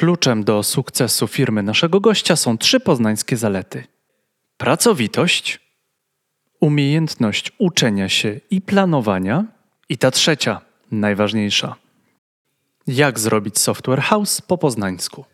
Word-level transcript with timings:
Kluczem 0.00 0.44
do 0.44 0.62
sukcesu 0.62 1.26
firmy 1.26 1.62
naszego 1.62 2.00
gościa 2.00 2.36
są 2.36 2.58
trzy 2.58 2.80
poznańskie 2.80 3.36
zalety: 3.36 3.84
pracowitość, 4.56 5.60
umiejętność 6.60 7.52
uczenia 7.58 8.08
się 8.08 8.40
i 8.50 8.60
planowania, 8.60 9.44
i 9.88 9.98
ta 9.98 10.10
trzecia, 10.10 10.60
najważniejsza. 10.90 11.74
Jak 12.86 13.18
zrobić 13.18 13.58
software 13.58 14.00
house 14.00 14.40
po 14.40 14.58
poznańsku? 14.58 15.24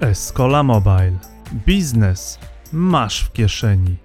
Escola 0.00 0.62
Mobile. 0.62 1.18
Biznes 1.66 2.38
masz 2.72 3.24
w 3.24 3.32
kieszeni. 3.32 3.96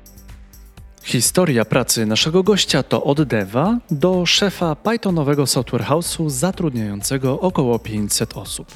Historia 1.03 1.65
pracy 1.65 2.05
naszego 2.05 2.43
gościa 2.43 2.83
to 2.83 3.03
od 3.03 3.23
deva 3.23 3.77
do 3.91 4.25
szefa 4.25 4.75
Pythonowego 4.75 5.47
software 5.47 5.83
house'u 5.83 6.29
zatrudniającego 6.29 7.39
około 7.39 7.79
500 7.79 8.37
osób. 8.37 8.67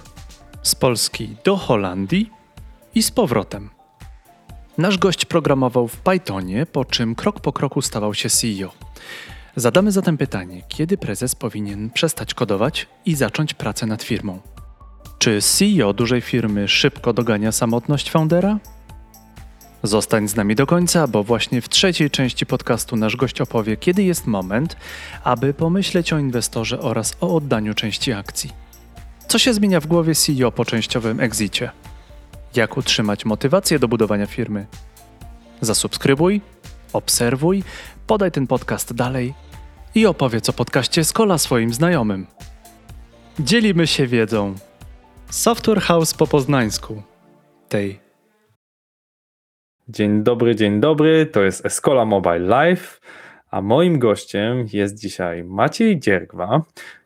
Z 0.63 0.76
Polski 0.76 1.36
do 1.44 1.58
Holandii 1.58 2.30
i 2.95 3.03
z 3.03 3.12
powrotem. 3.12 3.70
Nasz 4.77 4.98
gość 4.98 5.26
programował 5.26 5.88
w 5.88 5.98
Pythonie, 5.98 6.66
po 6.66 6.86
czym 6.86 7.16
krok 7.16 7.40
po 7.40 7.53
kroku 7.53 7.81
stawał 7.81 8.13
się 8.13 8.30
CEO. 8.30 8.72
Zadamy 9.55 9.91
zatem 9.91 10.17
pytanie, 10.17 10.62
kiedy 10.67 10.98
prezes 10.98 11.36
powinien 11.36 11.89
przestać 11.89 12.34
kodować 12.34 12.88
i 13.05 13.16
zacząć 13.16 13.53
pracę 13.53 13.86
nad 13.86 14.03
firmą? 14.03 14.39
Czy 15.20 15.41
CEO 15.41 15.94
dużej 15.94 16.22
firmy 16.22 16.67
szybko 16.67 17.14
dogania 17.14 17.52
samotność 17.52 18.12
foundera? 18.12 18.59
Zostań 19.88 20.27
z 20.27 20.36
nami 20.36 20.55
do 20.55 20.66
końca, 20.66 21.08
bo 21.08 21.23
właśnie 21.23 21.62
w 21.62 21.70
trzeciej 21.70 22.09
części 22.09 22.45
podcastu 22.45 22.95
nasz 22.95 23.16
gość 23.16 23.41
opowie, 23.41 23.78
kiedy 23.78 24.04
jest 24.04 24.28
moment, 24.28 24.78
aby 25.23 25.54
pomyśleć 25.54 26.14
o 26.14 26.18
inwestorze 26.18 26.80
oraz 26.80 27.18
o 27.22 27.36
oddaniu 27.36 27.73
części 27.73 28.14
akcji. 28.14 28.52
Co 29.28 29.40
się 29.40 29.54
zmienia 29.54 29.80
w 29.80 29.88
głowie 29.88 30.16
CEO 30.16 30.52
po 30.52 30.66
częściowym 30.66 31.20
exicie? 31.20 31.72
Jak 32.56 32.78
utrzymać 32.78 33.26
motywację 33.26 33.80
do 33.80 33.88
budowania 33.88 34.26
firmy? 34.26 34.66
Zasubskrybuj, 35.61 36.42
obserwuj, 36.94 37.64
podaj 38.08 38.31
ten 38.31 38.48
podcast 38.48 38.94
dalej 38.94 39.33
i 39.95 40.06
opowiedz 40.06 40.50
o 40.50 40.54
podcaście 40.54 41.04
Skola 41.04 41.38
swoim 41.38 41.73
znajomym. 41.73 42.28
Dzielimy 43.39 43.88
się 43.88 44.08
wiedzą. 44.08 44.56
Software 45.30 45.81
House 45.81 46.14
po 46.14 46.28
poznańsku. 46.28 47.02
Tej 47.70 48.06
Dzień 49.89 50.23
dobry, 50.23 50.55
dzień 50.55 50.80
dobry. 50.80 51.25
To 51.25 51.43
jest 51.43 51.66
Escola 51.66 52.05
Mobile 52.05 52.39
Live, 52.39 53.02
a 53.52 53.61
moim 53.61 53.99
gościem 53.99 54.66
jest 54.73 54.99
dzisiaj 54.99 55.43
Maciej 55.43 55.99
Dziergwa, 55.99 56.61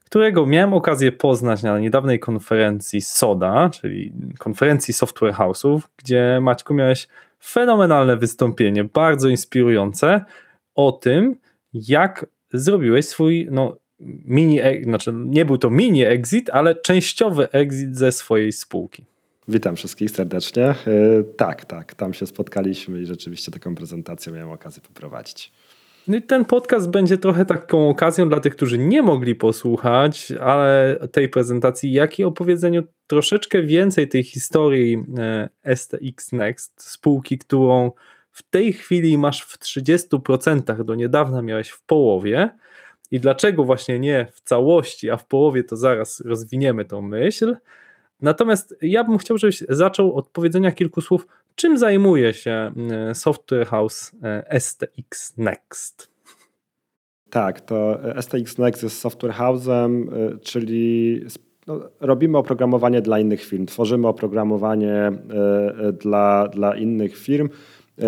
którego 0.06 0.46
miałem 0.46 0.74
okazję 0.74 1.12
poznać 1.12 1.64
na 1.64 1.80
niedawnej 1.80 2.20
konferencji 2.20 3.02
SODA, 3.02 3.70
czyli 3.70 4.14
konferencji 4.40 4.94
Software 4.94 5.34
House'ów, 5.34 5.80
gdzie 5.98 6.40
Maćku 6.42 6.74
miałeś 6.74 7.08
fenomenalne 7.44 8.18
wystąpienie, 8.18 8.84
bardzo 8.84 9.30
inspirujące 9.30 10.26
o 10.76 10.92
tym, 10.92 11.36
jak 11.74 12.26
zrobiłeś 12.54 13.06
swój 13.06 13.48
no, 13.52 13.78
mini, 14.26 14.62
e, 14.62 14.84
znaczy 14.84 15.14
nie 15.16 15.46
był 15.46 15.58
to 15.58 15.70
mini 15.70 16.06
exit, 16.06 16.50
ale 16.50 16.76
częściowy 16.76 17.52
exit 17.52 17.98
ze 17.98 18.12
swojej 18.12 18.52
spółki. 18.52 19.11
Witam 19.52 19.76
wszystkich 19.76 20.12
serdecznie. 20.12 20.66
E, 20.66 20.76
tak, 21.38 21.66
tak, 21.66 21.96
tam 21.96 22.14
się 22.14 22.28
spotkaliśmy 22.28 23.02
i 23.02 23.06
rzeczywiście 23.06 23.52
taką 23.52 23.76
prezentację 23.76 24.34
miałem 24.34 24.50
okazję 24.50 24.82
poprowadzić. 24.82 25.52
No 26.08 26.18
i 26.18 26.22
ten 26.22 26.46
podcast 26.46 26.90
będzie 26.90 27.18
trochę 27.18 27.46
taką 27.46 27.90
okazją 27.90 28.30
dla 28.30 28.40
tych, 28.40 28.56
którzy 28.56 28.78
nie 28.78 29.02
mogli 29.02 29.36
posłuchać, 29.36 30.34
ale 30.42 31.00
tej 31.12 31.30
prezentacji, 31.30 31.92
jak 31.92 32.20
i 32.20 32.24
opowiedzeniu 32.24 32.84
troszeczkę 33.08 33.64
więcej 33.64 34.08
tej 34.08 34.24
historii 34.24 35.06
e, 35.18 35.76
STX 35.76 36.32
Next, 36.32 36.84
spółki, 36.84 37.38
którą 37.38 37.92
w 38.32 38.44
tej 38.44 38.74
chwili 38.74 39.18
masz 39.18 39.42
w 39.42 39.60
30%, 39.60 40.84
do 40.84 40.96
niedawna 40.96 41.42
miałeś 41.42 41.70
w 41.70 41.82
połowie. 41.82 42.50
I 43.12 43.20
dlaczego 43.20 43.64
właśnie 43.64 44.00
nie 44.00 44.28
w 44.34 44.42
całości, 44.42 45.10
a 45.10 45.18
w 45.18 45.26
połowie, 45.26 45.64
to 45.64 45.78
zaraz 45.78 46.20
rozwiniemy 46.20 46.86
tą 46.86 47.02
myśl. 47.02 47.56
Natomiast 48.22 48.76
ja 48.82 49.04
bym 49.04 49.18
chciał, 49.18 49.38
żebyś 49.38 49.64
zaczął 49.70 50.14
od 50.14 50.28
powiedzenia 50.28 50.72
kilku 50.72 51.02
słów, 51.02 51.28
czym 51.56 51.78
zajmuje 51.78 52.34
się 52.34 52.72
e, 52.92 53.16
Software 53.16 53.68
House 53.68 54.12
e, 54.24 54.60
STX 54.60 55.38
Next. 55.38 56.12
Tak, 57.30 57.62
to 57.62 58.00
STX 58.22 58.58
Next 58.58 58.84
jest 58.84 59.00
software 59.00 59.34
house'em, 59.34 60.14
e, 60.14 60.38
czyli 60.38 61.20
no, 61.68 61.80
robimy 62.00 62.38
oprogramowanie 62.38 63.02
dla 63.02 63.20
innych 63.20 63.44
firm, 63.44 63.66
tworzymy 63.66 64.08
oprogramowanie 64.08 65.12
dla, 66.00 66.48
dla 66.48 66.76
innych 66.76 67.18
firm. 67.18 67.50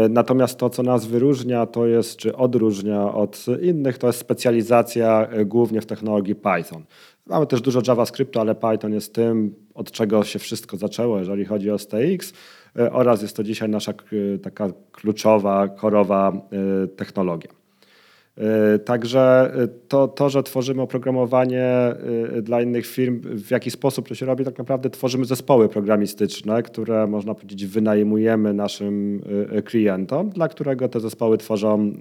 Natomiast 0.09 0.59
to, 0.59 0.69
co 0.69 0.83
nas 0.83 1.05
wyróżnia, 1.05 1.65
to 1.65 1.85
jest, 1.85 2.17
czy 2.17 2.35
odróżnia 2.35 3.13
od 3.13 3.45
innych, 3.61 3.97
to 3.97 4.07
jest 4.07 4.19
specjalizacja 4.19 5.27
głównie 5.45 5.81
w 5.81 5.85
technologii 5.85 6.35
Python. 6.35 6.83
Mamy 7.27 7.47
też 7.47 7.61
dużo 7.61 7.81
JavaScriptu, 7.87 8.39
ale 8.39 8.55
Python 8.55 8.93
jest 8.93 9.13
tym, 9.13 9.55
od 9.73 9.91
czego 9.91 10.23
się 10.23 10.39
wszystko 10.39 10.77
zaczęło, 10.77 11.19
jeżeli 11.19 11.45
chodzi 11.45 11.71
o 11.71 11.77
STX 11.77 12.33
e, 12.79 12.91
oraz 12.91 13.21
jest 13.21 13.35
to 13.35 13.43
dzisiaj 13.43 13.69
nasza 13.69 13.91
e, 13.91 14.37
taka 14.37 14.67
kluczowa, 14.91 15.67
korowa 15.67 16.31
e, 16.33 16.87
technologia. 16.87 17.51
Także 18.85 19.53
to, 19.87 20.07
to, 20.07 20.29
że 20.29 20.43
tworzymy 20.43 20.81
oprogramowanie 20.81 21.95
dla 22.41 22.61
innych 22.61 22.85
firm, 22.85 23.21
w 23.23 23.51
jaki 23.51 23.71
sposób 23.71 24.07
to 24.07 24.15
się 24.15 24.25
robi, 24.25 24.45
tak 24.45 24.57
naprawdę 24.57 24.89
tworzymy 24.89 25.25
zespoły 25.25 25.69
programistyczne, 25.69 26.63
które 26.63 27.07
można 27.07 27.33
powiedzieć 27.33 27.65
wynajmujemy 27.65 28.53
naszym 28.53 29.21
klientom, 29.65 30.29
dla 30.29 30.47
którego 30.47 30.89
te 30.89 30.99
zespoły 30.99 31.37
tworzą, 31.37 31.93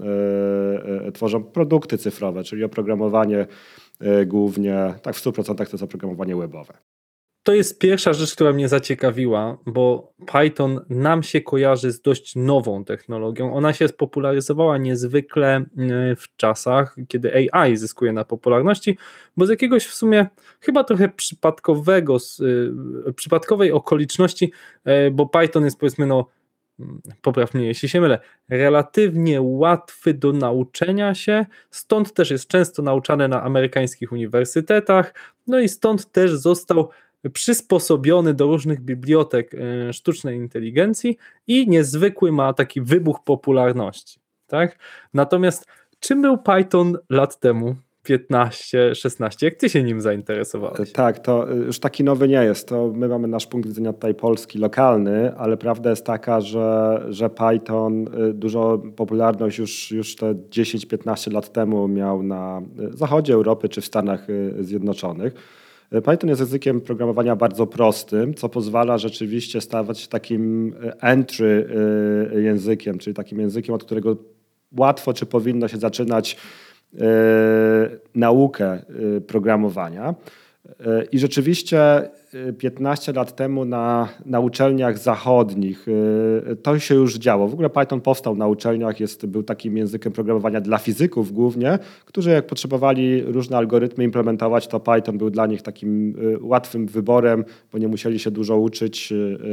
tworzą 1.15 1.45
produkty 1.45 1.99
cyfrowe, 1.99 2.45
czyli 2.45 2.65
oprogramowanie 2.65 3.47
głównie, 4.27 4.95
tak 5.03 5.17
w 5.17 5.25
100% 5.25 5.57
to 5.57 5.63
jest 5.63 5.83
oprogramowanie 5.83 6.37
webowe 6.37 6.75
to 7.43 7.55
jest 7.55 7.79
pierwsza 7.79 8.13
rzecz, 8.13 8.35
która 8.35 8.53
mnie 8.53 8.69
zaciekawiła, 8.69 9.59
bo 9.67 10.13
Python 10.33 10.81
nam 10.89 11.23
się 11.23 11.41
kojarzy 11.41 11.93
z 11.93 12.01
dość 12.01 12.37
nową 12.37 12.85
technologią. 12.85 13.55
Ona 13.55 13.73
się 13.73 13.89
spopularyzowała 13.89 14.79
niezwykle 14.79 15.57
e, 15.57 15.65
w 16.17 16.37
czasach, 16.37 16.97
kiedy 17.09 17.51
AI 17.53 17.77
zyskuje 17.77 18.13
na 18.13 18.25
popularności, 18.25 18.99
bo 19.37 19.47
z 19.47 19.51
jakiegoś 19.51 19.87
w 19.87 19.95
sumie 19.95 20.27
chyba 20.61 20.85
trochę 20.85 21.09
przypadkowego, 21.09 22.17
e, 23.09 23.13
przypadkowej 23.13 23.73
okoliczności, 23.73 24.53
e, 24.85 25.11
bo 25.11 25.27
Python 25.27 25.65
jest 25.65 25.79
powiedzmy 25.79 26.07
no 26.07 26.27
popraw 27.23 27.55
mnie 27.55 27.67
jeśli 27.67 27.89
się 27.89 28.01
mylę, 28.01 28.19
relatywnie 28.49 29.43
łatwy 29.43 30.15
do 30.15 30.33
nauczenia 30.33 31.15
się, 31.15 31.47
stąd 31.71 32.15
też 32.15 32.31
jest 32.31 32.47
często 32.47 32.83
nauczany 32.83 33.29
na 33.29 33.43
amerykańskich 33.43 34.13
uniwersytetach, 34.13 35.15
no 35.47 35.61
i 35.61 35.69
stąd 35.69 36.13
też 36.13 36.37
został 36.37 36.91
przysposobiony 37.33 38.35
do 38.35 38.47
różnych 38.47 38.81
bibliotek 38.81 39.55
e, 39.55 39.93
sztucznej 39.93 40.37
inteligencji 40.37 41.19
i 41.47 41.69
niezwykły 41.69 42.33
ma 42.33 42.53
taki 42.53 42.81
wybuch 42.81 43.25
popularności. 43.25 44.21
Tak? 44.47 44.79
Natomiast 45.15 45.67
czym 46.01 46.23
był 46.23 46.39
Python 46.39 46.99
lat 47.11 47.41
temu? 47.41 47.77
15, 48.03 48.95
16, 48.95 49.47
jak 49.47 49.55
ty 49.55 49.69
się 49.69 49.83
nim 49.83 50.01
zainteresowałeś? 50.01 50.93
Tak, 50.93 51.19
to 51.19 51.53
e, 51.53 51.57
już 51.57 51.79
taki 51.79 52.05
nowy 52.05 52.29
nie 52.29 52.45
jest. 52.45 52.69
To 52.69 52.93
my 52.95 53.09
mamy 53.09 53.29
nasz 53.29 53.47
punkt 53.47 53.69
widzenia 53.69 53.93
tutaj 53.93 54.15
polski, 54.15 54.59
lokalny, 54.59 55.37
ale 55.37 55.57
prawda 55.57 55.91
jest 55.91 56.07
taka, 56.07 56.41
że, 56.41 57.03
że 57.09 57.31
Python 57.31 58.09
e, 58.09 58.33
dużo 58.33 58.83
popularność 58.97 59.59
już, 59.59 59.91
już 59.91 60.17
te 60.17 60.35
10-15 60.35 61.33
lat 61.33 61.53
temu 61.53 61.89
miał 61.89 62.23
na 62.23 62.63
zachodzie 62.91 63.35
Europy 63.35 63.69
czy 63.69 63.81
w 63.81 63.87
Stanach 63.87 64.27
Zjednoczonych. 64.61 65.35
Python 66.01 66.31
jest 66.31 66.41
językiem 66.41 66.81
programowania 66.81 67.37
bardzo 67.37 67.67
prostym, 67.67 68.35
co 68.35 68.49
pozwala 68.49 68.99
rzeczywiście 68.99 69.61
stawać 69.61 70.01
się 70.01 70.09
takim 70.09 70.75
e, 70.85 71.03
entry 71.03 71.69
e, 72.35 72.41
językiem, 72.41 72.99
czyli 72.99 73.15
takim 73.15 73.41
językiem, 73.41 73.75
od 73.75 73.85
którego 73.85 74.17
łatwo 74.79 75.13
czy 75.13 75.27
powinno 75.27 75.69
się 75.69 75.77
zaczynać 75.77 76.37
e, 76.37 76.72
naukę 78.15 78.79
programowania. 79.27 80.15
I 81.13 81.19
rzeczywiście 81.19 82.09
15 82.59 83.13
lat 83.13 83.37
temu 83.37 83.65
na, 83.65 84.09
na 84.27 84.41
uczelniach 84.41 84.99
zachodnich 84.99 85.87
to 86.63 86.79
się 86.79 86.95
już 86.95 87.19
działo. 87.19 87.49
W 87.49 87.53
ogóle 87.53 87.71
Python 87.71 88.01
powstał 88.01 88.35
na 88.35 88.47
uczelniach, 88.47 89.01
jest, 89.01 89.27
był 89.27 89.43
takim 89.43 89.77
językiem 89.77 90.13
programowania 90.13 90.61
dla 90.61 90.79
fizyków 90.79 91.33
głównie, 91.33 91.79
którzy 92.05 92.31
jak 92.31 92.47
potrzebowali 92.47 93.23
różne 93.23 93.57
algorytmy 93.57 94.05
implementować, 94.05 94.69
to 94.69 94.81
Python 94.81 95.19
był 95.19 95.31
dla 95.31 95.47
nich 95.47 95.63
takim 95.63 96.15
łatwym 96.41 96.87
wyborem, 96.87 97.45
bo 97.73 97.79
nie 97.79 97.89
musieli 97.89 98.19
się 98.19 98.31
dużo 98.31 98.57
uczyć, 98.59 99.13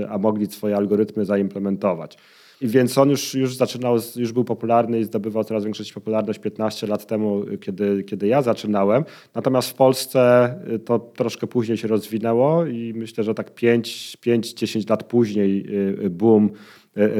a 0.09 0.17
mogli 0.17 0.45
swoje 0.47 0.75
algorytmy 0.75 1.25
zaimplementować. 1.25 2.17
Więc 2.61 2.97
on 2.97 3.09
już, 3.09 3.33
już 3.33 3.55
zaczynał, 3.55 3.97
już 4.15 4.31
był 4.31 4.43
popularny 4.43 4.99
i 4.99 5.03
zdobywał 5.03 5.43
coraz 5.43 5.63
większą 5.63 5.83
popularność 5.93 6.39
15 6.39 6.87
lat 6.87 7.05
temu, 7.05 7.45
kiedy, 7.61 8.03
kiedy 8.03 8.27
ja 8.27 8.41
zaczynałem. 8.41 9.05
Natomiast 9.35 9.69
w 9.69 9.73
Polsce 9.73 10.53
y, 10.73 10.79
to 10.79 10.99
troszkę 10.99 11.47
później 11.47 11.77
się 11.77 11.87
rozwinęło 11.87 12.65
i 12.65 12.93
myślę, 12.95 13.23
że 13.23 13.33
tak 13.33 13.51
5-10 13.51 14.89
lat 14.89 15.03
później 15.03 15.65
y, 15.67 16.05
y, 16.05 16.09
boom 16.09 16.49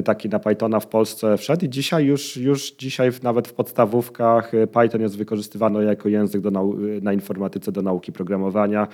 taki 0.05 0.29
na 0.29 0.39
Pythona 0.39 0.79
w 0.79 0.87
Polsce 0.87 1.37
wszedł 1.37 1.65
i 1.65 1.69
dzisiaj 1.69 2.05
już, 2.05 2.37
już 2.37 2.71
dzisiaj 2.71 3.11
nawet 3.23 3.47
w 3.47 3.53
podstawówkach 3.53 4.51
Python 4.73 5.01
jest 5.01 5.17
wykorzystywany 5.17 5.85
jako 5.85 6.09
język 6.09 6.41
do 6.41 6.51
nau- 6.51 7.01
na 7.01 7.13
informatyce 7.13 7.71
do 7.71 7.81
nauki 7.81 8.11
programowania. 8.11 8.87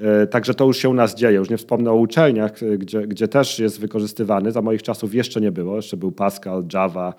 E, 0.00 0.26
także 0.26 0.54
to 0.54 0.64
już 0.64 0.76
się 0.76 0.88
u 0.88 0.94
nas 0.94 1.14
dzieje. 1.14 1.36
Już 1.36 1.50
nie 1.50 1.56
wspomnę 1.56 1.90
o 1.90 1.94
uczelniach, 1.94 2.62
e, 2.62 2.78
gdzie, 2.78 3.06
gdzie 3.06 3.28
też 3.28 3.58
jest 3.58 3.80
wykorzystywany. 3.80 4.52
Za 4.52 4.62
moich 4.62 4.82
czasów 4.82 5.14
jeszcze 5.14 5.40
nie 5.40 5.52
było. 5.52 5.76
Jeszcze 5.76 5.96
był 5.96 6.12
Pascal, 6.12 6.64
Java 6.72 7.14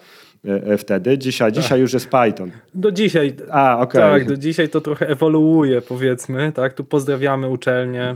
e, 0.46 0.78
wtedy. 0.78 1.18
Dzisiaj, 1.18 1.52
dzisiaj 1.52 1.80
już 1.80 1.94
jest 1.94 2.10
Python. 2.10 2.52
Do 2.74 2.92
dzisiaj. 2.92 3.36
A, 3.52 3.80
okay. 3.80 4.02
Tak, 4.02 4.28
do 4.28 4.38
dzisiaj 4.38 4.70
to 4.70 4.81
trochę 4.81 5.08
ewoluuje, 5.08 5.81
powiedzmy. 5.81 6.52
Tak? 6.52 6.74
Tu 6.74 6.84
pozdrawiamy 6.84 7.50
uczelnie 7.50 8.16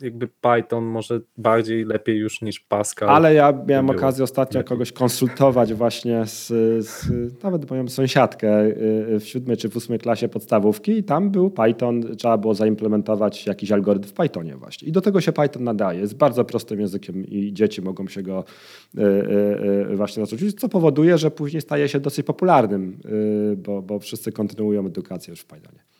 jakby 0.00 0.28
Python 0.28 0.84
może 0.84 1.20
bardziej 1.36 1.84
lepiej 1.84 2.18
już 2.18 2.42
niż 2.42 2.60
Pascal. 2.60 3.08
Ale 3.08 3.34
ja 3.34 3.52
miałem 3.66 3.90
okazję 3.90 4.24
ostatnio 4.24 4.58
lepiej. 4.58 4.68
kogoś 4.68 4.92
konsultować 4.92 5.74
właśnie 5.74 6.26
z, 6.26 6.46
z, 6.86 7.08
nawet 7.42 7.70
moją 7.70 7.88
sąsiadkę 7.88 8.64
y, 8.64 9.20
w 9.20 9.24
siódmej 9.24 9.56
czy 9.56 9.68
w 9.68 9.76
ósmej 9.76 9.98
klasie 9.98 10.28
podstawówki 10.28 10.92
i 10.92 11.04
tam 11.04 11.30
był 11.30 11.50
Python, 11.50 12.16
trzeba 12.16 12.38
było 12.38 12.54
zaimplementować 12.54 13.46
jakiś 13.46 13.72
algorytm 13.72 14.08
w 14.08 14.12
Pythonie 14.12 14.56
właśnie. 14.56 14.88
I 14.88 14.92
do 14.92 15.00
tego 15.00 15.20
się 15.20 15.32
Python 15.32 15.64
nadaje. 15.64 16.00
Jest 16.00 16.16
bardzo 16.16 16.44
prostym 16.44 16.80
językiem 16.80 17.26
i 17.26 17.52
dzieci 17.52 17.82
mogą 17.82 18.08
się 18.08 18.22
go 18.22 18.44
y, 18.98 19.02
y, 19.90 19.96
właśnie 19.96 20.20
nauczyć, 20.20 20.60
co 20.60 20.68
powoduje, 20.68 21.18
że 21.18 21.30
później 21.30 21.60
staje 21.60 21.88
się 21.88 22.00
dosyć 22.00 22.26
popularnym, 22.26 22.98
bo, 23.56 23.82
bo 23.82 23.98
wszyscy 23.98 24.32
kontynuują 24.32 24.86
edukację 24.86 25.30
już 25.30 25.40
w 25.40 25.46
Pythonie. 25.46 25.91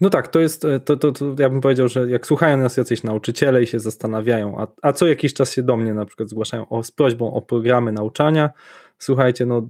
No 0.00 0.10
tak, 0.10 0.28
to 0.28 0.40
jest, 0.40 0.66
to, 0.84 0.96
to, 0.96 1.12
to, 1.12 1.34
ja 1.38 1.50
bym 1.50 1.60
powiedział, 1.60 1.88
że 1.88 2.10
jak 2.10 2.26
słuchają 2.26 2.56
nas 2.56 2.76
jacyś 2.76 3.02
nauczyciele 3.02 3.62
i 3.62 3.66
się 3.66 3.80
zastanawiają, 3.80 4.60
a, 4.60 4.66
a 4.82 4.92
co 4.92 5.06
jakiś 5.06 5.34
czas 5.34 5.52
się 5.52 5.62
do 5.62 5.76
mnie 5.76 5.94
na 5.94 6.06
przykład 6.06 6.28
zgłaszają 6.28 6.68
o, 6.68 6.82
z 6.82 6.90
prośbą 6.90 7.34
o 7.34 7.42
programy 7.42 7.92
nauczania, 7.92 8.50
słuchajcie, 8.98 9.46
no 9.46 9.68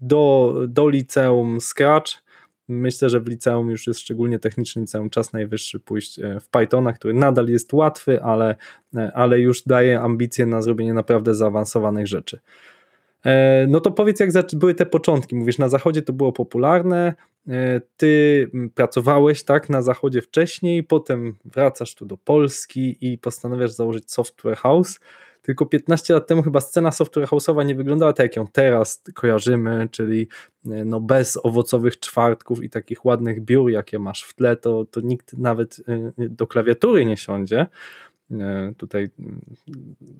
do, 0.00 0.54
do 0.68 0.88
liceum 0.88 1.60
Scratch, 1.60 2.12
myślę, 2.68 3.10
że 3.10 3.20
w 3.20 3.26
liceum 3.26 3.70
już 3.70 3.86
jest 3.86 4.00
szczególnie 4.00 4.38
technicznym 4.38 4.84
liceum 4.84 5.10
czas 5.10 5.32
najwyższy 5.32 5.80
pójść 5.80 6.18
e, 6.18 6.40
w 6.40 6.48
Pythona, 6.48 6.92
który 6.92 7.14
nadal 7.14 7.48
jest 7.48 7.72
łatwy, 7.72 8.22
ale, 8.22 8.56
e, 8.96 9.12
ale 9.14 9.40
już 9.40 9.62
daje 9.62 10.00
ambicje 10.00 10.46
na 10.46 10.62
zrobienie 10.62 10.94
naprawdę 10.94 11.34
zaawansowanych 11.34 12.06
rzeczy. 12.06 12.38
E, 13.24 13.66
no 13.68 13.80
to 13.80 13.90
powiedz, 13.90 14.20
jak 14.20 14.30
były 14.54 14.74
te 14.74 14.86
początki? 14.86 15.36
Mówisz, 15.36 15.58
na 15.58 15.68
zachodzie 15.68 16.02
to 16.02 16.12
było 16.12 16.32
popularne, 16.32 17.06
e, 17.08 17.14
ty 17.96 18.50
pracowałeś 18.74 19.44
tak 19.44 19.70
na 19.70 19.82
zachodzie 19.82 20.22
wcześniej, 20.22 20.84
potem 20.84 21.34
wracasz 21.44 21.94
tu 21.94 22.06
do 22.06 22.16
Polski 22.16 22.96
i 23.00 23.18
postanawiasz 23.18 23.70
założyć 23.70 24.12
software 24.12 24.56
house. 24.56 25.00
Tylko 25.42 25.66
15 25.66 26.14
lat 26.14 26.26
temu 26.26 26.42
chyba 26.42 26.60
scena 26.60 26.92
software 26.92 27.26
house'owa 27.28 27.66
nie 27.66 27.74
wyglądała 27.74 28.12
tak, 28.12 28.24
jak 28.24 28.36
ją 28.36 28.46
teraz 28.46 29.02
kojarzymy, 29.14 29.88
czyli 29.90 30.28
e, 30.66 30.84
no 30.84 31.00
bez 31.00 31.38
owocowych 31.42 31.98
czwartków 31.98 32.62
i 32.62 32.70
takich 32.70 33.04
ładnych 33.04 33.40
biur, 33.40 33.70
jakie 33.70 33.98
masz 33.98 34.22
w 34.22 34.34
tle, 34.34 34.56
to, 34.56 34.84
to 34.84 35.00
nikt 35.00 35.32
nawet 35.32 35.76
do 36.18 36.46
klawiatury 36.46 37.04
nie 37.04 37.16
siądzie. 37.16 37.66
E, 38.30 38.72
tutaj 38.76 39.10
mm, 39.18 39.40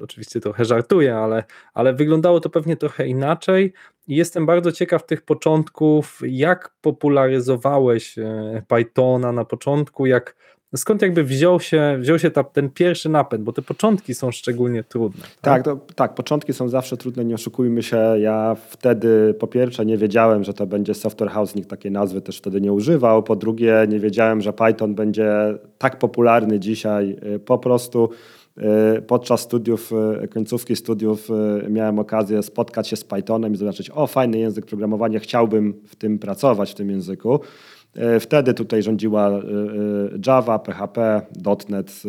oczywiście 0.01 0.41
trochę 0.41 0.65
żartuję, 0.65 1.17
ale, 1.17 1.45
ale 1.75 1.95
wyglądało 1.95 2.41
to 2.41 2.51
pewnie 2.51 2.77
trochę 2.77 3.09
inaczej. 3.09 3.73
I 4.09 4.17
jestem 4.17 4.47
bardzo 4.47 4.73
ciekaw 4.73 5.07
tych 5.07 5.23
początków, 5.23 6.21
jak 6.27 6.75
popularyzowałeś 6.81 8.19
e, 8.19 8.63
Pythona 8.69 9.33
na 9.33 9.45
początku, 9.45 10.07
jak 10.07 10.37
skąd 10.77 11.03
jakby 11.03 11.25
wziął 11.25 11.61
się, 11.61 11.97
wziął 12.01 12.19
się 12.19 12.31
ta, 12.31 12.45
ten 12.45 12.71
pierwszy 12.71 13.09
napęd, 13.09 13.43
bo 13.43 13.53
te 13.53 13.63
początki 13.63 14.15
są 14.15 14.31
szczególnie 14.31 14.85
trudne. 14.85 15.23
Tak, 15.23 15.35
tak, 15.41 15.65
to, 15.65 15.81
tak, 15.95 16.15
początki 16.15 16.53
są 16.53 16.69
zawsze 16.69 16.97
trudne, 16.97 17.25
nie 17.25 17.35
oszukujmy 17.35 17.83
się. 17.83 17.97
Ja 18.19 18.57
wtedy 18.69 19.35
po 19.35 19.47
pierwsze 19.47 19.87
nie 19.87 19.99
wiedziałem, 19.99 20.45
że 20.45 20.55
to 20.55 20.67
będzie 20.67 20.95
software 20.95 21.31
house, 21.31 21.55
nikt 21.55 21.71
takiej 21.71 21.93
nazwy 21.93 22.21
też 22.21 22.39
wtedy 22.39 22.61
nie 22.61 22.73
używał. 22.73 23.23
Po 23.23 23.37
drugie 23.37 23.87
nie 23.89 24.01
wiedziałem, 24.01 24.41
że 24.41 24.53
Python 24.53 24.95
będzie 24.95 25.59
tak 25.79 25.99
popularny 25.99 26.61
dzisiaj. 26.61 27.17
Y, 27.35 27.39
po 27.39 27.59
prostu 27.59 28.09
y, 28.99 29.03
podczas 29.03 29.41
studiów, 29.41 29.93
y, 30.25 30.29
końcówki 30.29 30.77
studiów 30.77 31.29
miałem 31.71 31.99
okazję 31.99 32.43
spotkać 32.43 32.89
się 32.89 32.97
z 32.97 33.05
Pythonem 33.05 33.53
i 33.53 33.57
zobaczyć, 33.57 33.91
o 33.95 34.07
fajny 34.07 34.39
język 34.39 34.67
programowania, 34.67 35.19
chciałbym 35.19 35.75
w 35.87 35.97
tym 35.97 36.19
pracować, 36.19 36.71
w 36.73 36.75
tym 36.75 36.91
języku. 36.91 37.41
E, 37.95 38.21
wtedy 38.21 38.55
tutaj 38.55 38.83
rządziła 38.83 39.29
e, 39.29 39.33
e, 39.33 39.41
Java, 40.27 40.59
PHP, 40.59 41.23
.NET, 41.69 42.03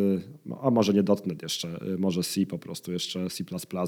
a 0.62 0.72
może 0.72 0.94
nie 0.94 1.04
.NET 1.26 1.42
jeszcze, 1.42 1.68
może 1.98 2.24
C 2.24 2.46
po 2.46 2.58
prostu, 2.58 2.92
jeszcze 2.92 3.30
C++ 3.30 3.44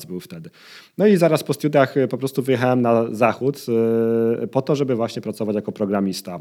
był 0.08 0.20
wtedy. 0.20 0.50
No 0.98 1.08
i 1.08 1.18
zaraz 1.18 1.44
po 1.44 1.54
studiach 1.54 1.96
po 2.10 2.18
prostu 2.18 2.42
wyjechałem 2.42 2.82
na 2.82 3.06
zachód 3.12 3.66
po 4.52 4.62
to, 4.62 4.76
żeby 4.76 4.96
właśnie 4.96 5.22
pracować 5.22 5.56
jako 5.56 5.72
programista 5.72 6.40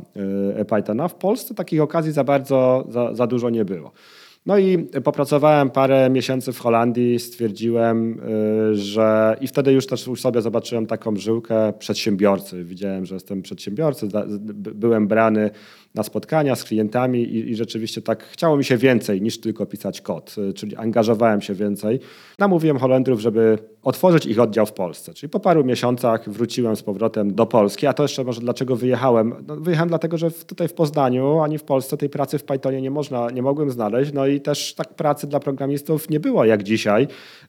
Pythona. 0.69 1.09
W 1.09 1.15
Polsce 1.15 1.55
takich 1.55 1.83
okazji 1.83 2.13
za 2.13 2.25
bardzo, 2.25 2.87
za, 2.89 3.15
za 3.15 3.27
dużo 3.27 3.51
nie 3.51 3.65
było. 3.65 3.93
No 4.47 4.59
i 4.59 4.79
popracowałem 4.79 5.71
parę 5.71 6.11
miesięcy 6.11 6.53
w 6.53 6.59
Holandii, 6.59 7.19
stwierdziłem, 7.19 8.21
y, 8.73 8.77
że 8.77 9.37
i 9.41 9.49
wtedy 9.49 9.73
już 9.73 9.87
też 9.87 10.09
u 10.09 10.17
sobie 10.17 10.43
zobaczyłem 10.43 10.87
taką 10.87 11.17
żyłkę 11.17 11.73
przedsiębiorcy. 11.79 12.65
Widziałem, 12.65 13.07
że 13.07 13.15
jestem 13.15 13.43
przedsiębiorcą, 13.43 14.09
byłem 14.57 15.09
brany 15.09 15.51
na 15.95 16.03
spotkania 16.03 16.57
z 16.57 16.65
klientami 16.65 17.23
i, 17.23 17.51
i, 17.51 17.57
rzeczywiście 17.57 18.03
tak 18.03 18.25
chciało 18.25 18.57
mi 18.57 18.65
się 18.65 18.77
więcej 18.77 19.23
niż 19.23 19.41
tylko 19.41 19.67
pisać 19.67 20.01
kod, 20.01 20.35
y, 20.39 20.53
czyli 20.53 20.77
angażowałem 20.77 21.41
się 21.41 21.55
więcej. 21.55 22.01
Namówiłem 22.39 22.79
Holendrów, 22.79 23.21
żeby 23.21 23.59
otworzyć 23.83 24.27
ich 24.27 24.41
oddział 24.41 24.67
w 24.67 24.73
Polsce. 24.73 25.15
Czyli 25.15 25.31
po 25.31 25.41
paru 25.41 25.65
miesiącach 25.65 26.31
wróciłem 26.31 26.77
z 26.77 26.83
powrotem 26.83 27.35
do 27.35 27.47
Polski, 27.47 27.87
a 27.87 27.93
to 27.93 28.03
jeszcze 28.03 28.25
może 28.25 28.41
dlaczego 28.41 28.77
wyjechałem? 28.77 29.35
No, 29.47 29.57
wyjechałem 29.57 29.89
dlatego, 29.89 30.19
że 30.19 30.31
tutaj 30.31 30.69
w 30.69 30.73
Poznaniu 30.73 31.41
ani 31.41 31.59
w 31.59 31.63
Polsce 31.63 31.97
tej 31.97 32.09
pracy 32.09 32.39
w 32.39 32.45
Pythonie 32.45 32.83
nie 32.83 32.91
można, 32.91 33.31
nie 33.31 33.43
mogłem 33.43 33.71
znaleźć, 33.71 34.13
no 34.13 34.27
i 34.27 34.41
też 34.41 34.75
tak 34.75 34.95
pracy 34.95 35.27
dla 35.27 35.41
programistów 35.41 36.11
nie 36.11 36.21
było 36.21 36.45
jak 36.45 36.63
dzisiaj 36.63 37.03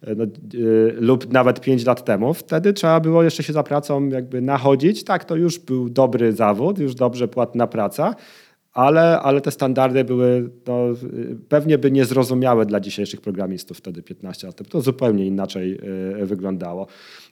y, 0.08 0.16
no, 0.16 0.26
yy, 0.54 0.96
lub 1.00 1.34
nawet 1.34 1.62
pięć 1.62 1.86
lat 1.86 2.06
temu. 2.06 2.34
Wtedy 2.34 2.74
trzeba 2.74 3.00
było 3.00 3.24
jeszcze 3.24 3.44
się 3.44 3.54
za 3.54 3.64
pracą 3.64 4.10
jakby 4.10 4.42
nachodzić. 4.42 5.04
Tak, 5.04 5.26
to 5.26 5.36
już 5.36 5.60
był 5.60 5.90
dobry 5.90 6.34
zawód, 6.34 6.80
już 6.80 6.96
dobrze 6.96 7.28
płatna 7.28 7.68
praca, 7.68 8.16
ale, 8.76 9.20
ale 9.20 9.42
te 9.42 9.52
standardy 9.52 10.04
były 10.04 10.50
no, 10.68 10.80
pewnie 11.50 11.78
by 11.78 11.92
niezrozumiałe 11.92 12.66
dla 12.66 12.80
dzisiejszych 12.80 13.22
programistów 13.22 13.78
wtedy 13.78 14.04
15 14.04 14.48
lat. 14.48 14.70
To 14.70 14.82
zupełnie 14.82 15.26
inaczej 15.26 15.80
y, 16.22 16.26
wyglądało. 16.26 16.88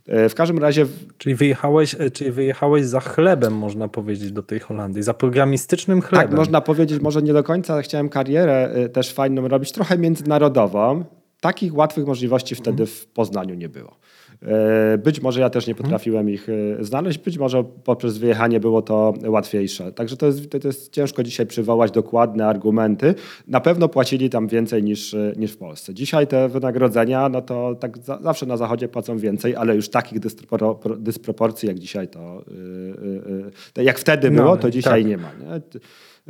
Y, 0.10 0.29
w 0.29 0.36
każdym 0.36 0.60
razie... 0.60 0.86
Czyli 1.18 1.36
wyjechałeś, 1.36 1.96
e, 2.00 2.12
czyli 2.12 2.32
wyjechałeś 2.32 2.86
za 2.86 3.00
chlebem, 3.00 3.53
można 3.53 3.88
powiedzieć, 3.88 4.32
do 4.32 4.44
tej 4.44 4.60
Holandii, 4.60 5.03
za 5.03 5.13
programistycznym 5.13 6.01
chlebem. 6.01 6.27
Tak, 6.27 6.38
można 6.38 6.62
powiedzieć, 6.62 7.01
może 7.01 7.22
nie 7.22 7.34
do 7.34 7.44
końca, 7.44 7.82
chciałem 7.82 8.10
karierę 8.10 8.70
też 8.94 9.13
fajną 9.13 9.48
robić, 9.48 9.72
trochę 9.72 9.98
międzynarodową. 9.98 11.06
Takich 11.41 11.75
łatwych 11.75 12.06
możliwości 12.08 12.56
wtedy 12.56 12.86
w 12.86 13.08
Poznaniu 13.08 13.56
nie 13.56 13.70
było. 13.70 13.96
E, 14.48 14.98
być 14.98 15.22
może 15.22 15.40
ja 15.40 15.50
też 15.50 15.68
nie 15.68 15.76
potrafiłem 15.76 16.30
ich 16.30 16.48
e, 16.50 16.84
znaleźć, 16.84 17.20
być 17.20 17.38
może 17.38 17.64
poprzez 17.84 18.18
wyjechanie 18.18 18.60
było 18.60 18.82
to 18.82 19.14
łatwiejsze. 19.28 19.92
Także 19.92 20.18
to 20.18 20.26
jest, 20.26 20.50
to 20.50 20.68
jest 20.68 20.92
ciężko 20.92 21.24
dzisiaj 21.24 21.46
przywołać 21.46 21.92
dokładne 21.92 22.48
argumenty. 22.48 23.16
Na 23.48 23.60
pewno 23.60 23.90
płacili 23.90 24.30
tam 24.30 24.48
więcej 24.48 24.84
niż, 24.84 25.14
e, 25.14 25.34
niż 25.38 25.52
w 25.52 25.58
Polsce. 25.58 25.94
Dzisiaj 25.94 26.28
te 26.28 26.50
wynagrodzenia, 26.50 27.30
no 27.30 27.42
to 27.42 27.76
tak 27.76 27.98
za, 27.98 28.20
zawsze 28.22 28.46
na 28.46 28.58
zachodzie 28.58 28.88
płacą 28.88 29.18
więcej, 29.18 29.56
ale 29.56 29.76
już 29.76 29.90
takich 29.90 30.20
dysproporcji 31.00 31.68
jak 31.68 31.80
dzisiaj 31.80 32.08
to, 32.08 32.44
jak 33.78 34.00
wtedy 34.00 34.32
no, 34.32 34.44
było, 34.44 34.58
to 34.58 34.72
dzisiaj 34.72 35.02
tak. 35.02 35.10
nie 35.10 35.18
ma. 35.18 35.28
Nie? 35.28 35.62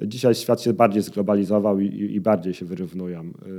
Dzisiaj 0.01 0.35
świat 0.35 0.61
się 0.61 0.73
bardziej 0.73 1.01
zglobalizował 1.01 1.79
i, 1.79 2.15
i 2.15 2.21
bardziej 2.21 2.53
się 2.53 2.65
wyrównują 2.65 3.21
y, 3.21 3.49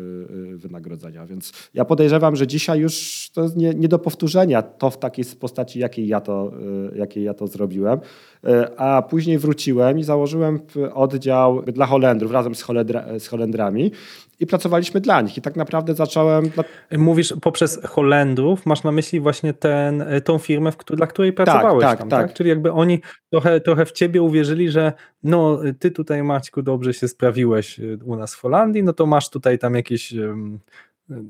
y, 0.52 0.58
wynagrodzenia. 0.58 1.26
Więc 1.26 1.52
ja 1.74 1.84
podejrzewam, 1.84 2.36
że 2.36 2.46
dzisiaj 2.46 2.80
już 2.80 3.30
to 3.34 3.42
jest 3.42 3.56
nie, 3.56 3.74
nie 3.74 3.88
do 3.88 3.98
powtórzenia 3.98 4.62
to 4.62 4.90
w 4.90 4.98
takiej 4.98 5.24
postaci, 5.40 5.78
jakiej 5.78 6.08
ja 6.08 6.20
to, 6.20 6.52
y, 6.92 6.98
jakiej 6.98 7.24
ja 7.24 7.34
to 7.34 7.46
zrobiłem. 7.46 8.00
A 8.76 9.02
później 9.02 9.38
wróciłem 9.38 9.98
i 9.98 10.04
założyłem 10.04 10.60
oddział 10.94 11.62
dla 11.62 11.86
Holendrów 11.86 12.32
razem 12.32 12.54
z, 12.54 12.62
Holendra, 12.62 13.18
z 13.18 13.26
Holendrami 13.26 13.90
i 14.40 14.46
pracowaliśmy 14.46 15.00
dla 15.00 15.20
nich. 15.20 15.38
I 15.38 15.42
tak 15.42 15.56
naprawdę 15.56 15.94
zacząłem. 15.94 16.50
Mówisz 16.92 17.34
poprzez 17.42 17.80
Holendrów, 17.84 18.66
masz 18.66 18.82
na 18.82 18.92
myśli 18.92 19.20
właśnie 19.20 19.54
ten, 19.54 20.04
tą 20.24 20.38
firmę, 20.38 20.72
w, 20.72 20.76
dla 20.76 21.06
której 21.06 21.34
tak, 21.34 21.46
pracowałeś 21.46 21.84
tak, 21.84 21.98
tam, 21.98 22.08
tak, 22.08 22.26
tak? 22.26 22.36
Czyli 22.36 22.48
jakby 22.48 22.72
oni 22.72 23.00
trochę, 23.30 23.60
trochę 23.60 23.86
w 23.86 23.92
ciebie 23.92 24.22
uwierzyli, 24.22 24.70
że 24.70 24.92
no 25.22 25.60
ty 25.78 25.90
tutaj 25.90 26.22
Maćku 26.22 26.62
dobrze 26.62 26.94
się 26.94 27.08
sprawiłeś 27.08 27.78
y, 27.78 27.98
u 28.04 28.16
nas 28.16 28.34
w 28.34 28.40
Holandii, 28.40 28.82
no 28.82 28.92
to 28.92 29.06
masz 29.06 29.30
tutaj 29.30 29.58
tam 29.58 29.74
jakieś 29.74 30.14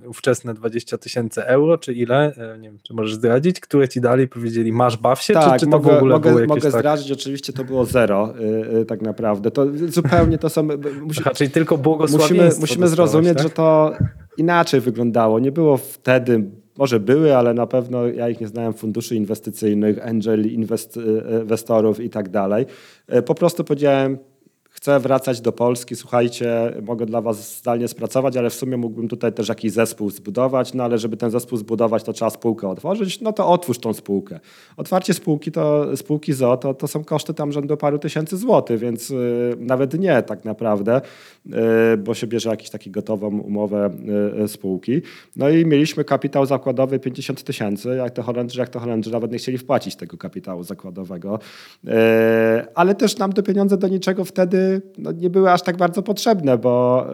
ówczesne 0.07 0.55
20 0.55 0.99
tysięcy 0.99 1.45
euro, 1.45 1.79
czy 1.79 1.93
ile, 1.93 2.35
e, 2.37 2.59
nie 2.59 2.69
wiem, 2.69 2.79
czy 2.83 2.95
możesz 2.95 3.15
zdradzić, 3.15 3.61
które 3.61 3.89
ci 3.89 4.01
dali, 4.01 4.29
powiedzieli 4.29 4.73
masz 4.73 4.97
baw 4.97 5.23
się, 5.23 5.35
tak, 5.35 5.53
czy, 5.53 5.67
czy 5.67 5.71
to 5.71 5.79
mogę, 5.79 5.91
w 5.91 5.97
ogóle 5.97 6.15
mogę, 6.15 6.31
było 6.31 6.41
jakieś 6.41 6.49
mogę 6.49 6.71
tak... 6.71 6.81
zdradzić, 6.81 7.13
oczywiście 7.13 7.53
to 7.53 7.65
było 7.65 7.85
zero 7.85 8.35
yy, 8.73 8.85
tak 8.85 9.03
naprawdę. 9.03 9.51
To 9.51 9.67
zupełnie 9.89 10.39
to 10.39 10.49
są... 10.49 10.69
Musi, 11.03 11.21
Aha, 11.21 11.31
czyli 11.35 11.51
tylko 11.51 11.79
błogosławieństwo 11.79 12.45
Musimy, 12.45 12.61
musimy 12.61 12.89
zrozumieć, 12.89 13.35
tak? 13.35 13.43
że 13.43 13.51
to 13.51 13.93
inaczej 14.37 14.81
wyglądało. 14.81 15.39
Nie 15.39 15.53
było 15.53 15.77
wtedy 15.77 16.45
może 16.79 17.01
były, 17.01 17.37
ale 17.37 17.55
na 17.55 17.67
pewno 17.67 18.07
ja 18.07 18.29
ich 18.29 18.41
nie 18.41 18.49
znałem, 18.49 18.73
funduszy 18.73 19.17
inwestycyjnych, 19.17 20.07
angel 20.07 20.53
inwest, 20.53 20.99
inwestorów 21.43 22.01
i 22.01 22.11
tak 22.11 22.29
dalej. 22.29 22.67
Po 23.27 23.35
prostu 23.35 23.65
powiedziałem, 23.65 24.19
chcę 24.85 25.01
wracać 25.01 25.41
do 25.41 25.53
Polski, 25.53 25.97
słuchajcie, 25.97 26.73
mogę 26.83 27.07
dla 27.07 27.21
was 27.21 27.59
zdalnie 27.59 27.89
spracować, 27.89 28.37
ale 28.37 28.51
w 28.51 28.55
sumie 28.55 28.77
mógłbym 28.77 29.09
tutaj 29.09 29.33
też 29.33 29.49
jakiś 29.49 29.73
zespół 29.73 30.11
zbudować, 30.11 30.75
no 30.75 30.85
ale 30.85 30.99
żeby 30.99 31.17
ten 31.17 31.31
zespół 31.31 31.59
zbudować, 31.59 32.03
to 32.03 32.13
trzeba 32.13 32.31
spółkę 32.31 32.69
otworzyć, 32.69 33.21
no 33.21 33.33
to 33.33 33.49
otwórz 33.49 33.79
tą 33.79 33.93
spółkę. 33.93 34.41
Otwarcie 34.77 35.15
spółki, 35.15 35.53
to 35.53 35.97
spółki 35.97 36.33
ZO, 36.33 36.57
to, 36.57 36.75
to 36.75 36.89
są 36.89 37.05
koszty 37.05 37.35
tam 37.35 37.53
rzędu 37.53 37.77
paru 37.77 37.99
tysięcy 37.99 38.37
złotych, 38.37 38.81
więc 38.81 39.11
y, 39.11 39.57
nawet 39.59 39.99
nie 39.99 40.23
tak 40.23 40.45
naprawdę, 40.45 41.01
y, 41.47 41.51
bo 41.97 42.15
się 42.15 42.27
bierze 42.27 42.51
jakąś 42.51 42.71
taką 42.71 42.91
gotową 42.91 43.41
umowę 43.41 43.91
y, 44.45 44.49
spółki. 44.49 45.03
No 45.37 45.49
i 45.49 45.67
mieliśmy 45.67 46.05
kapitał 46.05 46.47
zakładowy 46.47 46.99
50 46.99 47.43
tysięcy, 47.43 47.89
jak 47.89 48.11
to 48.11 48.23
Holendrzy, 48.23 48.61
jak 48.61 48.69
to 48.69 48.81
Holendrzy 48.81 49.11
nawet 49.11 49.33
nie 49.33 49.39
chcieli 49.39 49.59
wpłacić 49.59 49.97
tego 49.97 50.17
kapitału 50.17 50.63
zakładowego, 50.63 51.39
ale 52.75 52.95
też 52.95 53.19
nam 53.19 53.33
te 53.33 53.43
pieniądze 53.43 53.77
do 53.77 53.89
niczego 53.89 54.25
wtedy 54.25 54.74
no, 54.99 55.13
nie 55.13 55.31
były 55.31 55.51
aż 55.53 55.63
tak 55.63 55.77
bardzo 55.77 56.03
potrzebne, 56.03 56.59
bo 56.59 57.07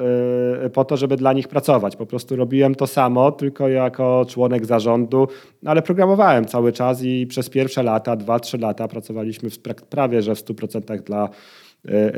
yy, 0.62 0.71
po 0.71 0.85
to, 0.85 0.97
żeby 0.97 1.17
dla 1.17 1.33
nich 1.33 1.49
pracować. 1.49 1.97
Po 1.97 2.07
prostu 2.07 2.37
robiłem 2.37 2.75
to 2.75 2.87
samo, 2.87 3.33
tylko 3.33 3.69
jako 3.69 4.26
członek 4.29 4.67
zarządu, 4.67 5.29
no, 5.62 5.71
ale 5.71 5.83
programowałem 5.83 6.45
cały 6.45 6.73
czas 6.73 7.02
i 7.02 7.26
przez 7.26 7.50
pierwsze 7.50 7.83
lata, 7.83 8.17
dwa, 8.17 8.40
trzy 8.40 8.59
lata 8.59 8.88
pracowaliśmy 8.88 9.50
w, 9.50 9.59
prawie 9.90 10.23
że 10.23 10.35
w 10.35 10.45
100% 10.45 11.02
dla 11.02 11.29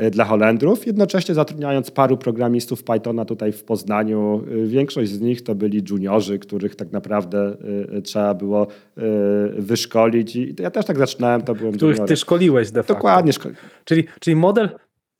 y, 0.05 0.11
dla 0.11 0.25
Holendrów, 0.25 0.87
jednocześnie 0.87 1.35
zatrudniając 1.35 1.91
paru 1.91 2.17
programistów 2.17 2.83
Pythona 2.83 3.25
tutaj 3.25 3.51
w 3.51 3.63
Poznaniu. 3.63 4.43
Y, 4.51 4.67
większość 4.67 5.11
z 5.11 5.21
nich 5.21 5.43
to 5.43 5.55
byli 5.55 5.83
juniorzy, 5.89 6.39
których 6.39 6.75
tak 6.75 6.91
naprawdę 6.91 7.55
y, 7.97 8.01
trzeba 8.01 8.33
było 8.33 8.67
wyszkolić 9.57 10.35
i 10.35 10.55
ja 10.59 10.71
też 10.71 10.85
tak 10.85 10.97
zaczynałem, 10.97 11.41
to 11.41 11.55
byłem 11.55 11.73
Których 11.73 11.95
juniorem. 11.95 12.07
ty 12.07 12.17
szkoliłeś 12.17 12.71
de 12.71 12.83
facto. 12.83 12.93
Dokładnie. 12.93 13.31
Szko- 13.31 13.49
czyli, 13.85 14.03
czyli 14.19 14.35
model 14.35 14.69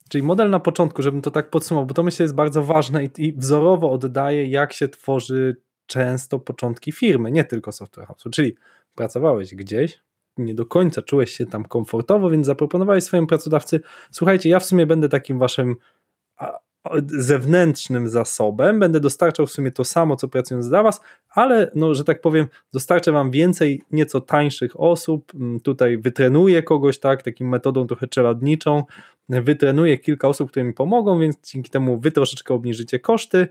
Czyli 0.08 0.22
model 0.22 0.50
na 0.50 0.60
początku, 0.60 1.02
żebym 1.02 1.22
to 1.22 1.30
tak 1.30 1.50
podsumował, 1.50 1.86
bo 1.86 1.94
to 1.94 2.02
myślę 2.02 2.24
jest 2.24 2.34
bardzo 2.34 2.64
ważne 2.64 3.04
i, 3.04 3.10
i 3.18 3.32
wzorowo 3.32 3.90
oddaje, 3.90 4.46
jak 4.46 4.72
się 4.72 4.88
tworzy 4.88 5.56
często 5.86 6.38
początki 6.38 6.92
firmy, 6.92 7.30
nie 7.30 7.44
tylko 7.44 7.72
software 7.72 8.06
house. 8.06 8.24
Czyli 8.32 8.54
pracowałeś 8.94 9.54
gdzieś, 9.54 10.00
nie 10.36 10.54
do 10.54 10.66
końca 10.66 11.02
czułeś 11.02 11.30
się 11.30 11.46
tam 11.46 11.64
komfortowo, 11.64 12.30
więc 12.30 12.46
zaproponowałeś 12.46 13.04
swojemu 13.04 13.26
pracodawcy, 13.26 13.80
słuchajcie, 14.10 14.48
ja 14.48 14.60
w 14.60 14.64
sumie 14.64 14.86
będę 14.86 15.08
takim 15.08 15.38
waszym 15.38 15.76
zewnętrznym 17.06 18.08
zasobem, 18.08 18.80
będę 18.80 19.00
dostarczał 19.00 19.46
w 19.46 19.50
sumie 19.50 19.72
to 19.72 19.84
samo, 19.84 20.16
co 20.16 20.28
pracując 20.28 20.68
dla 20.68 20.82
Was, 20.82 21.00
ale, 21.30 21.70
no, 21.74 21.94
że 21.94 22.04
tak 22.04 22.20
powiem, 22.20 22.46
dostarczę 22.72 23.12
Wam 23.12 23.30
więcej 23.30 23.82
nieco 23.90 24.20
tańszych 24.20 24.80
osób, 24.80 25.32
mm, 25.34 25.60
tutaj 25.60 25.98
wytrenuję 25.98 26.62
kogoś, 26.62 26.98
tak, 26.98 27.22
takim 27.22 27.48
metodą 27.48 27.86
trochę 27.86 28.08
czeladniczą, 28.08 28.84
wytrenuję 29.28 29.98
kilka 29.98 30.28
osób, 30.28 30.50
które 30.50 30.64
mi 30.64 30.72
pomogą, 30.72 31.20
więc 31.20 31.52
dzięki 31.52 31.70
temu 31.70 32.00
Wy 32.00 32.10
troszeczkę 32.10 32.54
obniżycie 32.54 32.98
koszty, 32.98 33.48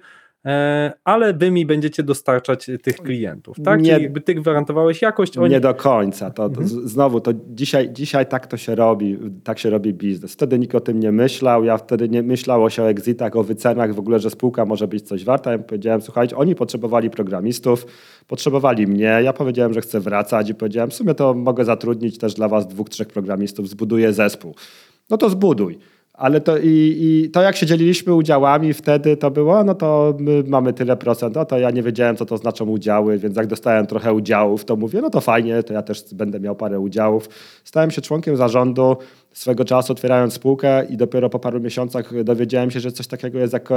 ale 1.04 1.34
wy 1.34 1.52
mi 1.52 1.66
będziecie 1.66 2.04
dostarczać 2.04 2.72
tych 2.84 2.96
klientów, 2.96 3.58
tak? 3.66 3.82
Nie, 3.82 3.92
Czyli 3.92 4.04
jakby 4.04 4.22
ty 4.22 4.36
gwarantowałeś 4.36 5.02
jakość. 5.02 5.38
Oni... 5.38 5.50
Nie 5.50 5.60
do 5.60 5.74
końca. 5.74 6.32
To, 6.32 6.46
mhm. 6.46 6.68
Znowu, 6.68 7.22
to 7.22 7.32
dzisiaj, 7.48 7.94
dzisiaj 7.94 8.26
tak 8.26 8.48
to 8.48 8.58
się 8.58 8.76
robi, 8.76 9.18
tak 9.44 9.60
się 9.60 9.70
robi 9.70 9.94
biznes. 9.94 10.34
Wtedy 10.34 10.60
nikt 10.60 10.76
o 10.76 10.80
tym 10.80 11.00
nie 11.00 11.12
myślał, 11.12 11.64
ja 11.64 11.78
wtedy 11.78 12.10
nie 12.10 12.24
myślał 12.24 12.70
się 12.70 12.84
o 12.84 12.90
exitach, 12.90 13.36
o 13.36 13.44
wycenach, 13.44 13.94
w 13.94 14.00
ogóle, 14.00 14.20
że 14.20 14.30
spółka 14.30 14.66
może 14.66 14.88
być 14.88 15.08
coś 15.08 15.24
warta. 15.26 15.52
Ja 15.52 15.60
powiedziałem, 15.60 16.02
słuchajcie, 16.02 16.36
oni 16.36 16.56
potrzebowali 16.56 17.10
programistów, 17.10 17.86
potrzebowali 18.28 18.88
mnie, 18.88 19.20
ja 19.24 19.34
powiedziałem, 19.34 19.74
że 19.74 19.82
chcę 19.82 20.00
wracać 20.00 20.50
i 20.50 20.56
powiedziałem, 20.56 20.90
w 20.90 20.94
sumie 20.94 21.16
to 21.16 21.34
mogę 21.34 21.66
zatrudnić 21.66 22.18
też 22.18 22.34
dla 22.34 22.48
was 22.48 22.68
dwóch, 22.68 22.90
trzech 22.90 23.08
programistów, 23.08 23.70
zbuduję 23.70 24.14
zespół. 24.14 24.56
No 25.10 25.18
to 25.18 25.30
zbuduj. 25.30 25.80
Ale 26.14 26.42
to 26.42 26.58
i, 26.58 26.98
i, 27.00 27.30
to 27.30 27.42
jak 27.42 27.56
się 27.56 27.66
dzieliliśmy 27.66 28.14
udziałami 28.14 28.74
wtedy 28.74 29.18
to 29.18 29.32
było, 29.32 29.64
no 29.64 29.76
to 29.76 30.14
my 30.20 30.44
mamy 30.48 30.74
tyle 30.74 30.98
procent, 30.98 31.36
no 31.36 31.46
to 31.46 31.60
ja 31.60 31.72
nie 31.72 31.84
wiedziałem 31.84 32.16
co 32.16 32.26
to 32.26 32.38
znaczą 32.38 32.66
udziały, 32.66 33.18
więc 33.18 33.38
jak 33.38 33.48
dostałem 33.48 33.88
trochę 33.88 34.14
udziałów, 34.14 34.66
to 34.66 34.76
mówię, 34.76 35.02
no 35.02 35.10
to 35.10 35.22
fajnie, 35.22 35.64
to 35.64 35.74
ja 35.74 35.82
też 35.82 36.14
będę 36.14 36.40
miał 36.40 36.56
parę 36.56 36.80
udziałów. 36.80 37.30
Stałem 37.64 37.92
się 37.92 38.02
członkiem 38.02 38.38
zarządu, 38.38 38.98
swego 39.34 39.66
czasu 39.66 39.94
otwierając 39.94 40.34
spółkę 40.34 40.86
i 40.86 40.98
dopiero 40.98 41.30
po 41.30 41.40
paru 41.40 41.60
miesiącach 41.60 42.24
dowiedziałem 42.24 42.72
się, 42.72 42.80
że 42.80 42.92
coś 42.92 43.08
takiego 43.08 43.40
jest 43.40 43.54
jak 43.54 43.70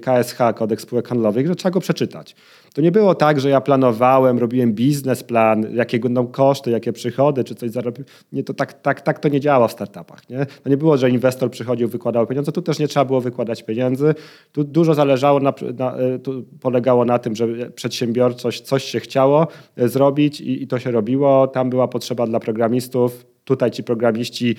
KSH, 0.00 0.38
Kodeks 0.54 0.82
Spółek 0.82 1.08
Handlowych, 1.08 1.46
że 1.46 1.54
trzeba 1.54 1.70
go 1.70 1.80
przeczytać. 1.80 2.36
To 2.74 2.82
nie 2.82 2.92
było 2.92 3.14
tak, 3.14 3.40
że 3.40 3.50
ja 3.50 3.60
planowałem, 3.60 4.38
robiłem 4.38 4.72
biznesplan, 4.72 5.66
jakie 5.74 5.98
będą 5.98 6.26
koszty, 6.26 6.70
jakie 6.70 6.92
przychody, 6.92 7.44
czy 7.44 7.54
coś 7.54 7.70
zarobił. 7.70 8.04
Nie, 8.32 8.44
to 8.44 8.54
tak, 8.54 8.82
tak, 8.82 9.00
tak 9.00 9.18
to 9.18 9.28
nie 9.28 9.40
działa 9.40 9.68
w 9.68 9.72
startupach. 9.72 10.30
Nie? 10.30 10.46
To 10.62 10.70
nie 10.70 10.76
było, 10.76 10.96
że 10.96 11.10
inwestor 11.10 11.50
przychodził, 11.50 11.88
wykładał 11.88 12.26
pieniądze. 12.26 12.52
Tu 12.52 12.62
też 12.62 12.78
nie 12.78 12.88
trzeba 12.88 13.04
było 13.04 13.20
wykładać 13.20 13.62
pieniędzy. 13.62 14.14
Tu 14.52 14.64
dużo 14.64 14.94
zależało, 14.94 15.40
na, 15.40 15.54
na 15.78 15.94
tu 16.22 16.44
polegało 16.60 17.04
na 17.04 17.18
tym, 17.18 17.36
że 17.36 17.70
przedsiębiorczość, 17.70 18.60
coś 18.60 18.84
się 18.84 19.00
chciało 19.00 19.46
e, 19.76 19.88
zrobić 19.88 20.40
i, 20.40 20.62
i 20.62 20.66
to 20.66 20.78
się 20.78 20.90
robiło. 20.90 21.46
Tam 21.46 21.70
była 21.70 21.88
potrzeba 21.88 22.26
dla 22.26 22.40
programistów. 22.40 23.26
Tutaj 23.44 23.70
ci 23.70 23.84
programiści 23.84 24.56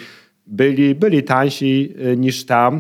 byli, 0.48 0.96
byli 0.96 1.24
tańsi 1.24 1.94
y, 2.14 2.18
niż 2.18 2.46
tam, 2.46 2.78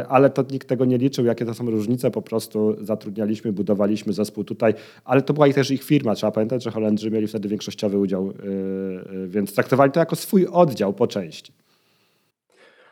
y, 0.00 0.06
ale 0.06 0.30
to 0.30 0.44
nikt 0.50 0.68
tego 0.68 0.84
nie 0.84 0.98
liczył, 0.98 1.24
jakie 1.24 1.44
to 1.44 1.54
są 1.54 1.70
różnice. 1.70 2.10
Po 2.10 2.22
prostu 2.22 2.76
zatrudnialiśmy, 2.80 3.52
budowaliśmy 3.52 4.12
zespół 4.12 4.44
tutaj, 4.44 4.74
ale 5.04 5.22
to 5.22 5.34
była 5.34 5.46
i 5.46 5.54
też 5.54 5.70
ich 5.70 5.84
firma. 5.84 6.14
Trzeba 6.14 6.32
pamiętać, 6.32 6.62
że 6.62 6.70
Holendrzy 6.70 7.10
mieli 7.10 7.26
wtedy 7.26 7.48
większościowy 7.48 7.98
udział, 7.98 8.30
y, 8.30 9.28
więc 9.28 9.54
traktowali 9.54 9.92
to 9.92 10.00
jako 10.00 10.16
swój 10.16 10.46
oddział 10.46 10.92
po 10.92 11.06
części. 11.06 11.52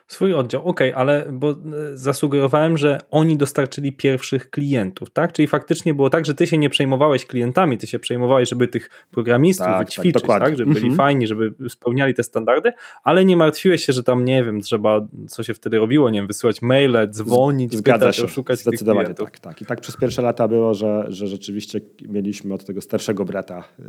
Swój 0.09 0.35
oddział, 0.35 0.65
ok, 0.65 0.81
ale 0.95 1.27
bo 1.33 1.51
e, 1.51 1.57
zasugerowałem, 1.95 2.79
że 2.79 2.99
oni 3.11 3.37
dostarczyli 3.37 3.93
pierwszych 3.93 4.51
klientów, 4.51 5.11
tak? 5.11 5.33
Czyli 5.33 5.49
faktycznie 5.49 5.95
było 5.95 6.11
tak, 6.11 6.27
że 6.27 6.35
ty 6.35 6.47
się 6.47 6.59
nie 6.59 6.71
przejmowałeś 6.71 7.27
klientami, 7.27 7.79
ty 7.79 7.87
się 7.87 7.99
przejmowałeś, 7.99 8.49
żeby 8.49 8.69
tych 8.69 8.91
programistów 9.11 9.67
tak, 9.67 9.87
wyćwiczyć, 9.87 10.23
tak, 10.23 10.43
tak? 10.43 10.57
Żeby 10.57 10.73
byli 10.73 10.87
mhm. 10.87 10.97
fajni, 10.97 11.27
żeby 11.27 11.55
spełniali 11.69 12.15
te 12.15 12.23
standardy, 12.23 12.73
ale 13.05 13.25
nie 13.25 13.37
martwiłeś 13.37 13.87
się, 13.87 13.93
że 13.93 14.03
tam, 14.03 14.25
nie 14.25 14.45
wiem, 14.45 14.61
trzeba, 14.61 15.07
co 15.29 15.43
się 15.43 15.55
wtedy 15.55 15.79
robiło, 15.79 16.11
nie 16.11 16.19
wiem, 16.19 16.27
wysyłać 16.27 16.63
maile, 16.63 16.97
dzwonić, 17.11 17.75
Zgadza 17.77 17.99
pytać, 17.99 18.17
się. 18.17 18.29
szukać 18.29 18.59
Zdecydowanie 18.59 19.07
tych 19.07 19.17
klientów. 19.17 19.41
tak, 19.41 19.55
tak. 19.55 19.63
I 19.63 19.67
tak 19.67 19.81
przez 19.81 19.97
pierwsze 19.97 20.23
lata 20.23 20.49
było, 20.49 20.75
że, 20.75 21.05
że 21.09 21.27
rzeczywiście 21.27 21.81
mieliśmy 22.09 22.55
od 22.55 22.65
tego 22.65 22.81
starszego 22.81 23.25
brata, 23.25 23.65
yy, 23.79 23.87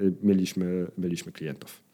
yy, 0.00 0.12
mieliśmy, 0.22 0.86
mieliśmy 0.98 1.32
klientów. 1.32 1.86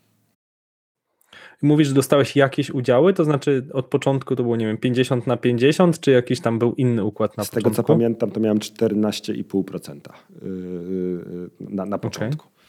Mówisz, 1.63 1.89
że 1.89 1.95
dostałeś 1.95 2.37
jakieś 2.37 2.71
udziały, 2.71 3.13
to 3.13 3.25
znaczy 3.25 3.67
od 3.73 3.87
początku 3.87 4.37
to 4.37 4.43
było, 4.43 4.57
nie 4.57 4.67
wiem, 4.67 4.79
50 4.79 5.27
na 5.27 5.37
50, 5.37 6.01
czy 6.01 6.11
jakiś 6.11 6.41
tam 6.41 6.59
był 6.59 6.75
inny 6.75 7.05
układ 7.05 7.37
na 7.37 7.45
Z 7.45 7.49
początku? 7.49 7.71
Z 7.71 7.77
tego 7.77 7.89
co 7.89 7.93
pamiętam, 7.93 8.31
to 8.31 8.41
miałem 8.41 8.59
14,5% 8.59 9.97
y, 9.97 10.47
y, 10.47 11.51
na, 11.61 11.87
na 11.87 11.99
początku. 11.99 12.47
Okay. 12.47 12.63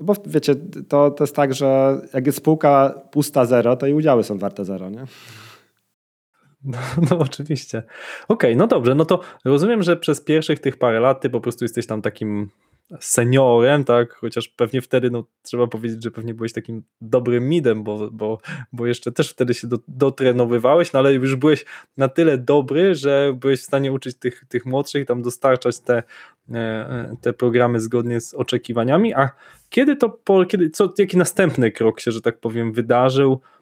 Bo 0.00 0.14
wiecie, 0.26 0.54
to, 0.88 1.10
to 1.10 1.24
jest 1.24 1.36
tak, 1.36 1.54
że 1.54 2.00
jak 2.14 2.26
jest 2.26 2.38
spółka 2.38 2.94
pusta 3.10 3.44
zero, 3.44 3.76
to 3.76 3.86
i 3.86 3.92
udziały 3.92 4.24
są 4.24 4.38
warte 4.38 4.64
zero, 4.64 4.90
nie? 4.90 5.04
No, 6.64 6.78
no, 7.10 7.18
oczywiście. 7.18 7.78
Okej, 7.78 7.86
okay, 8.28 8.56
no 8.56 8.66
dobrze, 8.66 8.94
no 8.94 9.04
to 9.04 9.20
rozumiem, 9.44 9.82
że 9.82 9.96
przez 9.96 10.20
pierwszych 10.20 10.60
tych 10.60 10.76
parę 10.76 11.00
lat 11.00 11.20
ty 11.20 11.30
po 11.30 11.40
prostu 11.40 11.64
jesteś 11.64 11.86
tam 11.86 12.02
takim 12.02 12.50
seniorem, 13.00 13.84
tak, 13.84 14.12
chociaż 14.12 14.48
pewnie 14.48 14.82
wtedy, 14.82 15.10
no 15.10 15.24
trzeba 15.42 15.66
powiedzieć, 15.66 16.04
że 16.04 16.10
pewnie 16.10 16.34
byłeś 16.34 16.52
takim 16.52 16.82
dobrym 17.00 17.48
midem, 17.48 17.84
bo, 17.84 18.10
bo, 18.10 18.38
bo 18.72 18.86
jeszcze 18.86 19.12
też 19.12 19.30
wtedy 19.30 19.54
się 19.54 19.68
do, 19.68 19.78
dotrenowywałeś, 19.88 20.92
no 20.92 20.98
ale 20.98 21.14
już 21.14 21.36
byłeś 21.36 21.64
na 21.96 22.08
tyle 22.08 22.38
dobry, 22.38 22.94
że 22.94 23.32
byłeś 23.40 23.60
w 23.60 23.64
stanie 23.64 23.92
uczyć 23.92 24.16
tych, 24.18 24.44
tych 24.48 24.66
młodszych, 24.66 25.06
tam 25.06 25.22
dostarczać 25.22 25.80
te, 25.80 26.02
e, 26.52 27.16
te 27.20 27.32
programy 27.32 27.80
zgodnie 27.80 28.20
z 28.20 28.34
oczekiwaniami, 28.34 29.14
a 29.14 29.30
kiedy 29.68 29.96
to, 29.96 30.08
po, 30.08 30.46
kiedy, 30.46 30.70
co, 30.70 30.94
jaki 30.98 31.16
następny 31.16 31.72
krok 31.72 32.00
się, 32.00 32.12
że 32.12 32.20
tak 32.20 32.38
powiem, 32.38 32.72
wydarzył, 32.72 33.40
E, 33.40 33.59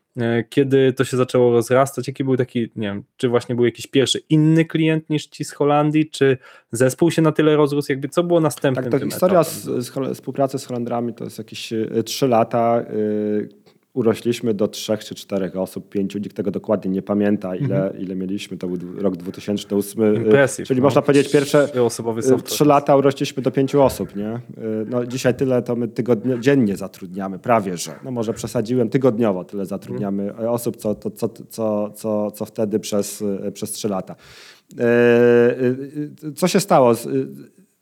kiedy 0.48 0.92
to 0.92 1.04
się 1.04 1.16
zaczęło 1.16 1.52
rozrastać, 1.52 2.08
jaki 2.08 2.24
był 2.24 2.36
taki, 2.36 2.60
nie 2.60 2.86
wiem, 2.86 3.04
czy 3.16 3.28
właśnie 3.28 3.54
był 3.54 3.64
jakiś 3.64 3.86
pierwszy 3.86 4.20
inny 4.28 4.64
klient 4.64 5.10
niż 5.10 5.26
ci 5.26 5.44
z 5.44 5.52
Holandii, 5.52 6.10
czy 6.10 6.38
zespół 6.72 7.10
się 7.10 7.22
na 7.22 7.32
tyle 7.32 7.56
rozrósł, 7.56 7.92
jakby 7.92 8.08
co 8.08 8.22
było 8.22 8.40
następnym 8.40 8.90
Tak, 8.90 9.00
ta 9.00 9.06
historia 9.06 9.44
z, 9.44 9.64
z, 9.64 10.14
współpracy 10.14 10.58
z 10.58 10.64
Holendrami 10.64 11.14
to 11.14 11.24
jest 11.24 11.38
jakieś 11.38 11.72
3 12.04 12.26
e, 12.26 12.28
lata. 12.28 12.84
Urośliśmy 13.98 14.54
do 14.54 14.68
trzech 14.68 15.04
czy 15.04 15.14
czterech 15.14 15.56
osób, 15.56 15.88
pięciu, 15.88 16.18
nikt 16.18 16.36
tego 16.36 16.50
dokładnie 16.50 16.90
nie 16.90 17.02
pamięta, 17.02 17.56
ile, 17.56 17.76
Mhm. 17.84 18.02
ile 18.02 18.16
mieliśmy, 18.16 18.56
to 18.56 18.68
był 18.68 19.02
rok 19.02 19.16
2008, 19.16 20.14
Impressive, 20.16 20.66
czyli 20.68 20.80
no. 20.80 20.84
można 20.84 21.02
powiedzieć 21.02 21.32
pierwsze 21.32 21.68
y, 22.38 22.42
trzy 22.42 22.64
lata 22.64 22.96
urośliśmy 22.96 23.42
do 23.42 23.50
pięciu 23.50 23.82
osób, 23.82 24.16
nie? 24.16 24.34
Y, 24.34 24.40
No, 24.90 25.06
dzisiaj 25.06 25.34
tyle 25.34 25.62
to 25.62 25.76
my 25.76 25.88
tygodnio, 25.88 26.38
dziennie 26.38 26.76
zatrudniamy, 26.76 27.38
prawie 27.38 27.76
że. 27.76 27.94
No 28.04 28.10
może 28.10 28.34
przesadziłem, 28.34 28.88
tygodniowo 28.88 29.44
tyle 29.44 29.66
zatrudniamy 29.66 30.36
osób, 30.36 30.76
co, 30.76 30.94
to, 30.94 31.10
co, 31.10 31.28
co, 31.28 31.90
co, 31.94 32.30
co 32.30 32.44
wtedy 32.44 32.78
przez, 32.80 33.22
y, 33.22 33.52
przez 33.52 33.72
trzy 33.72 33.88
lata. 33.88 34.14
Y, 34.72 34.76
y, 34.82 36.28
y, 36.28 36.32
Co 36.32 36.48
się 36.48 36.60
stało? 36.60 36.92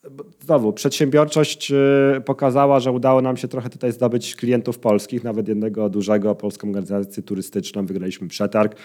Y, 0.06 0.44
Znowu, 0.44 0.72
przedsiębiorczość 0.72 1.72
y, 1.72 2.20
pokazała, 2.24 2.80
że 2.80 2.92
udało 2.92 3.22
nam 3.22 3.36
się 3.36 3.48
trochę 3.48 3.70
tutaj 3.70 3.92
zdobyć 3.92 4.36
klientów 4.36 4.78
polskich, 4.78 5.24
nawet 5.24 5.48
jednego 5.48 5.88
dużego, 5.88 6.34
polską 6.34 6.68
organizację 6.68 7.22
turystyczną, 7.22 7.86
wygraliśmy 7.86 8.28
przetarg 8.28 8.76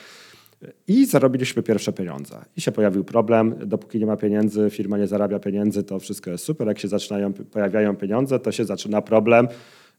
i 0.87 1.05
zarobiliśmy 1.05 1.63
pierwsze 1.63 1.93
pieniądze. 1.93 2.45
I 2.57 2.61
się 2.61 2.71
pojawił 2.71 3.03
problem, 3.03 3.55
dopóki 3.65 3.99
nie 3.99 4.05
ma 4.05 4.17
pieniędzy, 4.17 4.69
firma 4.69 4.97
nie 4.97 5.07
zarabia 5.07 5.39
pieniędzy, 5.39 5.83
to 5.83 5.99
wszystko 5.99 6.31
jest 6.31 6.43
super. 6.43 6.67
Jak 6.67 6.79
się 6.79 6.87
zaczynają, 6.87 7.33
pojawiają 7.33 7.95
pieniądze, 7.95 8.39
to 8.39 8.51
się 8.51 8.65
zaczyna 8.65 9.01
problem, 9.01 9.47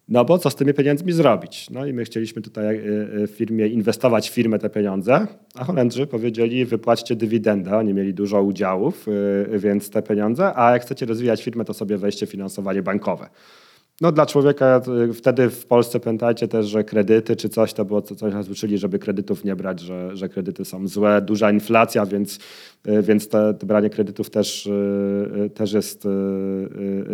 no 0.09 0.25
bo 0.25 0.39
co 0.39 0.51
z 0.51 0.55
tymi 0.55 0.75
pieniędzmi 0.75 1.13
zrobić? 1.13 1.71
No 1.71 1.87
i 1.87 1.93
my 1.93 2.05
chcieliśmy 2.05 2.43
tutaj 2.43 2.77
y, 2.77 2.81
y, 3.23 3.27
w 3.27 3.31
firmie 3.31 3.67
inwestować 3.67 4.31
w 4.31 4.33
firmę 4.33 4.59
te 4.59 4.71
pieniądze, 4.71 5.27
a 5.55 5.65
Holendrzy 5.65 6.07
powiedzieli 6.07 6.65
wypłaćcie 6.65 7.17
dywidendę, 7.17 7.77
oni 7.77 7.95
mieli 7.95 8.15
dużo 8.15 8.43
udziałów, 8.43 9.09
y, 9.09 9.59
więc 9.59 9.91
te 9.91 10.03
pieniądze, 10.03 10.53
a 10.57 10.73
jak 10.73 10.83
chcecie 10.83 11.07
rozwijać 11.07 11.43
firmę, 11.43 11.65
to 11.65 11.75
sobie 11.75 11.99
weźcie 11.99 12.27
finansowanie 12.27 12.83
bankowe. 12.83 13.29
No 14.01 14.13
dla 14.13 14.27
człowieka 14.27 14.81
wtedy 15.15 15.51
w 15.51 15.67
Polsce 15.67 16.01
pamiętajcie 16.01 16.49
też, 16.49 16.67
że 16.67 16.85
kredyty 16.85 17.37
czy 17.37 17.49
coś 17.49 17.73
to 17.73 17.85
było, 17.85 18.03
co, 18.03 18.15
coś 18.15 18.33
nas 18.33 18.49
uczyli, 18.49 18.79
żeby 18.79 18.99
kredytów 18.99 19.45
nie 19.45 19.57
brać, 19.57 19.81
że, 19.81 20.17
że 20.17 20.29
kredyty 20.29 20.65
są 20.65 20.89
złe, 20.89 21.23
duża 21.23 21.51
inflacja, 21.51 22.07
więc, 22.07 22.39
więc 23.03 23.29
te, 23.29 23.55
to 23.55 23.67
branie 23.67 23.91
kredytów 23.91 24.31
też, 24.31 24.69
też 25.55 25.73
jest 25.73 26.09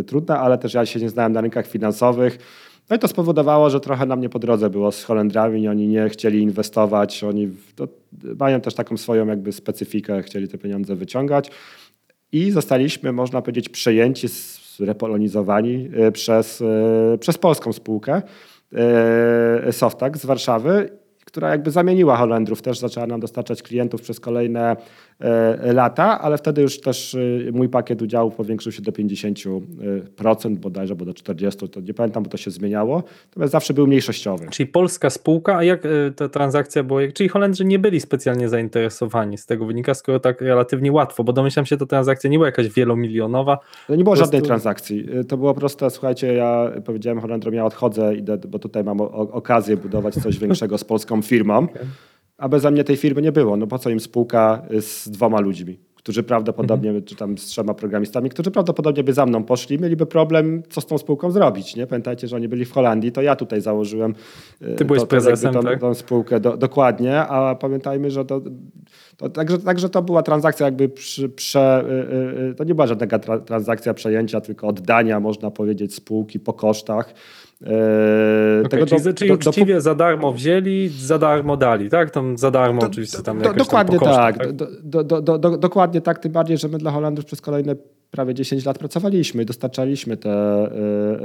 trudne, 0.06 0.38
ale 0.38 0.58
też 0.58 0.74
ja 0.74 0.86
się 0.86 1.00
nie 1.00 1.08
znałem 1.10 1.32
na 1.32 1.40
rynkach 1.40 1.66
finansowych. 1.66 2.38
No 2.90 2.96
i 2.96 2.98
to 2.98 3.08
spowodowało, 3.08 3.70
że 3.70 3.80
trochę 3.80 4.06
nam 4.06 4.20
nie 4.20 4.28
po 4.28 4.38
drodze 4.38 4.70
było 4.70 4.92
z 4.92 5.04
Holendrami, 5.04 5.68
oni 5.68 5.88
nie 5.88 6.08
chcieli 6.08 6.42
inwestować, 6.42 7.24
oni 7.24 7.50
to, 7.76 7.88
mają 8.38 8.60
też 8.60 8.74
taką 8.74 8.96
swoją 8.96 9.26
jakby 9.26 9.52
specyfikę, 9.52 10.22
chcieli 10.22 10.48
te 10.48 10.58
pieniądze 10.58 10.96
wyciągać. 10.96 11.50
I 12.32 12.50
zostaliśmy, 12.50 13.12
można 13.12 13.42
powiedzieć, 13.42 13.68
przejęci, 13.68 14.28
repolonizowani 14.80 15.90
e, 15.96 16.12
przez, 16.12 16.60
e, 16.60 17.18
przez 17.18 17.38
polską 17.38 17.72
spółkę 17.72 18.22
e, 18.72 19.72
Softax 19.72 20.20
z 20.20 20.26
Warszawy, 20.26 20.90
która 21.38 21.50
jakby 21.50 21.70
zamieniła 21.70 22.16
Holendrów, 22.16 22.62
też 22.62 22.78
zaczęła 22.78 23.06
nam 23.06 23.20
dostarczać 23.20 23.62
klientów 23.62 24.02
przez 24.02 24.20
kolejne 24.20 24.76
e, 25.20 25.72
lata, 25.72 26.20
ale 26.20 26.38
wtedy 26.38 26.62
już 26.62 26.80
też 26.80 27.14
e, 27.14 27.18
mój 27.52 27.68
pakiet 27.68 28.02
udziałów 28.02 28.34
powiększył 28.34 28.72
się 28.72 28.82
do 28.82 28.92
50% 28.92 30.56
bodajże, 30.56 30.94
bo 30.94 31.04
do 31.04 31.12
40%, 31.12 31.68
to 31.68 31.80
nie 31.80 31.94
pamiętam, 31.94 32.22
bo 32.22 32.30
to 32.30 32.36
się 32.36 32.50
zmieniało, 32.50 33.02
natomiast 33.28 33.52
zawsze 33.52 33.74
był 33.74 33.86
mniejszościowy. 33.86 34.46
Czyli 34.50 34.66
polska 34.66 35.10
spółka, 35.10 35.56
a 35.56 35.64
jak 35.64 35.86
e, 35.86 35.88
ta 36.16 36.28
transakcja 36.28 36.82
była? 36.82 37.00
Czyli 37.14 37.28
Holendrzy 37.28 37.64
nie 37.64 37.78
byli 37.78 38.00
specjalnie 38.00 38.48
zainteresowani 38.48 39.38
z 39.38 39.46
tego 39.46 39.66
wynika, 39.66 39.94
skoro 39.94 40.20
tak 40.20 40.40
relatywnie 40.40 40.92
łatwo, 40.92 41.24
bo 41.24 41.32
domyślam 41.32 41.66
się, 41.66 41.76
to 41.76 41.86
transakcja 41.86 42.30
nie 42.30 42.38
była 42.38 42.48
jakaś 42.48 42.68
wielomilionowa. 42.68 43.58
To 43.86 43.96
nie 43.96 44.04
było 44.04 44.16
Po 44.16 44.20
żadnej 44.20 44.40
prostu- 44.40 44.48
transakcji. 44.48 45.08
To 45.28 45.36
było 45.36 45.54
proste, 45.54 45.90
słuchajcie, 45.90 46.34
ja 46.34 46.70
powiedziałem 46.84 47.20
Holendrom, 47.20 47.54
ja 47.54 47.64
odchodzę, 47.64 48.14
idę, 48.14 48.38
bo 48.48 48.58
tutaj 48.58 48.84
mam 48.84 49.00
okazję 49.00 49.76
budować 49.76 50.14
coś 50.14 50.38
większego 50.38 50.78
z 50.78 50.84
polską 50.84 51.22
firmą, 51.28 51.66
a 52.38 52.48
bez 52.48 52.64
mnie 52.64 52.84
tej 52.84 52.96
firmy 52.96 53.22
nie 53.22 53.32
było. 53.32 53.56
No 53.56 53.66
po 53.66 53.78
co 53.78 53.90
im 53.90 54.00
spółka 54.00 54.62
y, 54.72 54.82
z 54.82 55.08
dwoma 55.08 55.40
ludźmi, 55.40 55.78
którzy 55.94 56.22
prawdopodobnie, 56.22 57.02
czy 57.02 57.16
tam 57.16 57.38
z 57.38 57.44
trzema 57.44 57.74
programistami, 57.74 58.30
którzy 58.30 58.50
prawdopodobnie 58.50 59.04
by 59.04 59.12
za 59.12 59.26
mną 59.26 59.44
poszli, 59.44 59.78
mieliby 59.78 60.06
problem, 60.06 60.62
co 60.70 60.80
z 60.80 60.86
tą 60.86 60.98
spółką 60.98 61.30
zrobić. 61.30 61.76
Nie? 61.76 61.86
Pamiętajcie, 61.86 62.28
że 62.28 62.36
oni 62.36 62.48
byli 62.48 62.64
w 62.64 62.72
Holandii, 62.72 63.12
to 63.12 63.22
ja 63.22 63.36
tutaj 63.36 63.60
założyłem 63.60 64.14
y, 64.62 64.74
Ty 64.74 64.84
byłeś 64.84 65.00
to, 65.00 65.06
prezesem, 65.06 65.54
tą, 65.54 65.62
tak? 65.62 65.80
tą 65.80 65.94
spółkę 65.94 66.40
do, 66.40 66.56
dokładnie, 66.56 67.18
a 67.18 67.54
pamiętajmy, 67.54 68.10
że 68.10 68.24
to, 68.24 68.40
to 69.16 69.28
także, 69.30 69.58
także 69.58 69.88
to 69.88 70.02
była 70.02 70.22
transakcja 70.22 70.66
jakby 70.66 70.88
przy, 70.88 71.28
prze, 71.28 71.84
y, 72.50 72.54
to 72.54 72.64
nie 72.64 72.74
była 72.74 72.86
żadna 72.86 73.18
tra, 73.18 73.38
transakcja 73.38 73.94
przejęcia, 73.94 74.40
tylko 74.40 74.66
oddania, 74.66 75.20
można 75.20 75.50
powiedzieć, 75.50 75.94
spółki 75.94 76.40
po 76.40 76.52
kosztach. 76.52 77.14
E, 77.66 78.62
Okay, 78.66 78.86
czyli, 78.86 79.02
do- 79.02 79.12
czyli 79.14 79.30
do- 79.30 79.36
do- 79.36 79.50
uczciwie 79.50 79.80
za 79.80 79.94
darmo 79.94 80.32
wzięli, 80.32 80.88
za 80.88 81.18
darmo 81.18 81.56
dali, 81.56 81.90
tak? 81.90 82.10
Tam 82.10 82.38
za 82.38 82.50
darmo 82.50 82.82
oczywiście 82.82 83.22
tam 83.22 83.38
do, 83.38 83.44
tam 83.44 83.56
dokładnie 83.56 83.98
po 83.98 84.04
kosztach, 84.04 84.36
tak. 84.36 84.52
Do, 84.52 85.58
dokładnie 85.58 86.00
tak, 86.00 86.18
tym 86.18 86.32
bardziej, 86.32 86.58
że 86.58 86.68
my 86.68 86.78
dla 86.78 86.90
Holandów 86.90 87.24
przez 87.24 87.40
kolejne 87.40 87.74
prawie 88.10 88.34
10 88.34 88.64
lat 88.64 88.78
pracowaliśmy 88.78 89.42
i 89.42 89.46
dostarczaliśmy 89.46 90.16
te, 90.16 90.70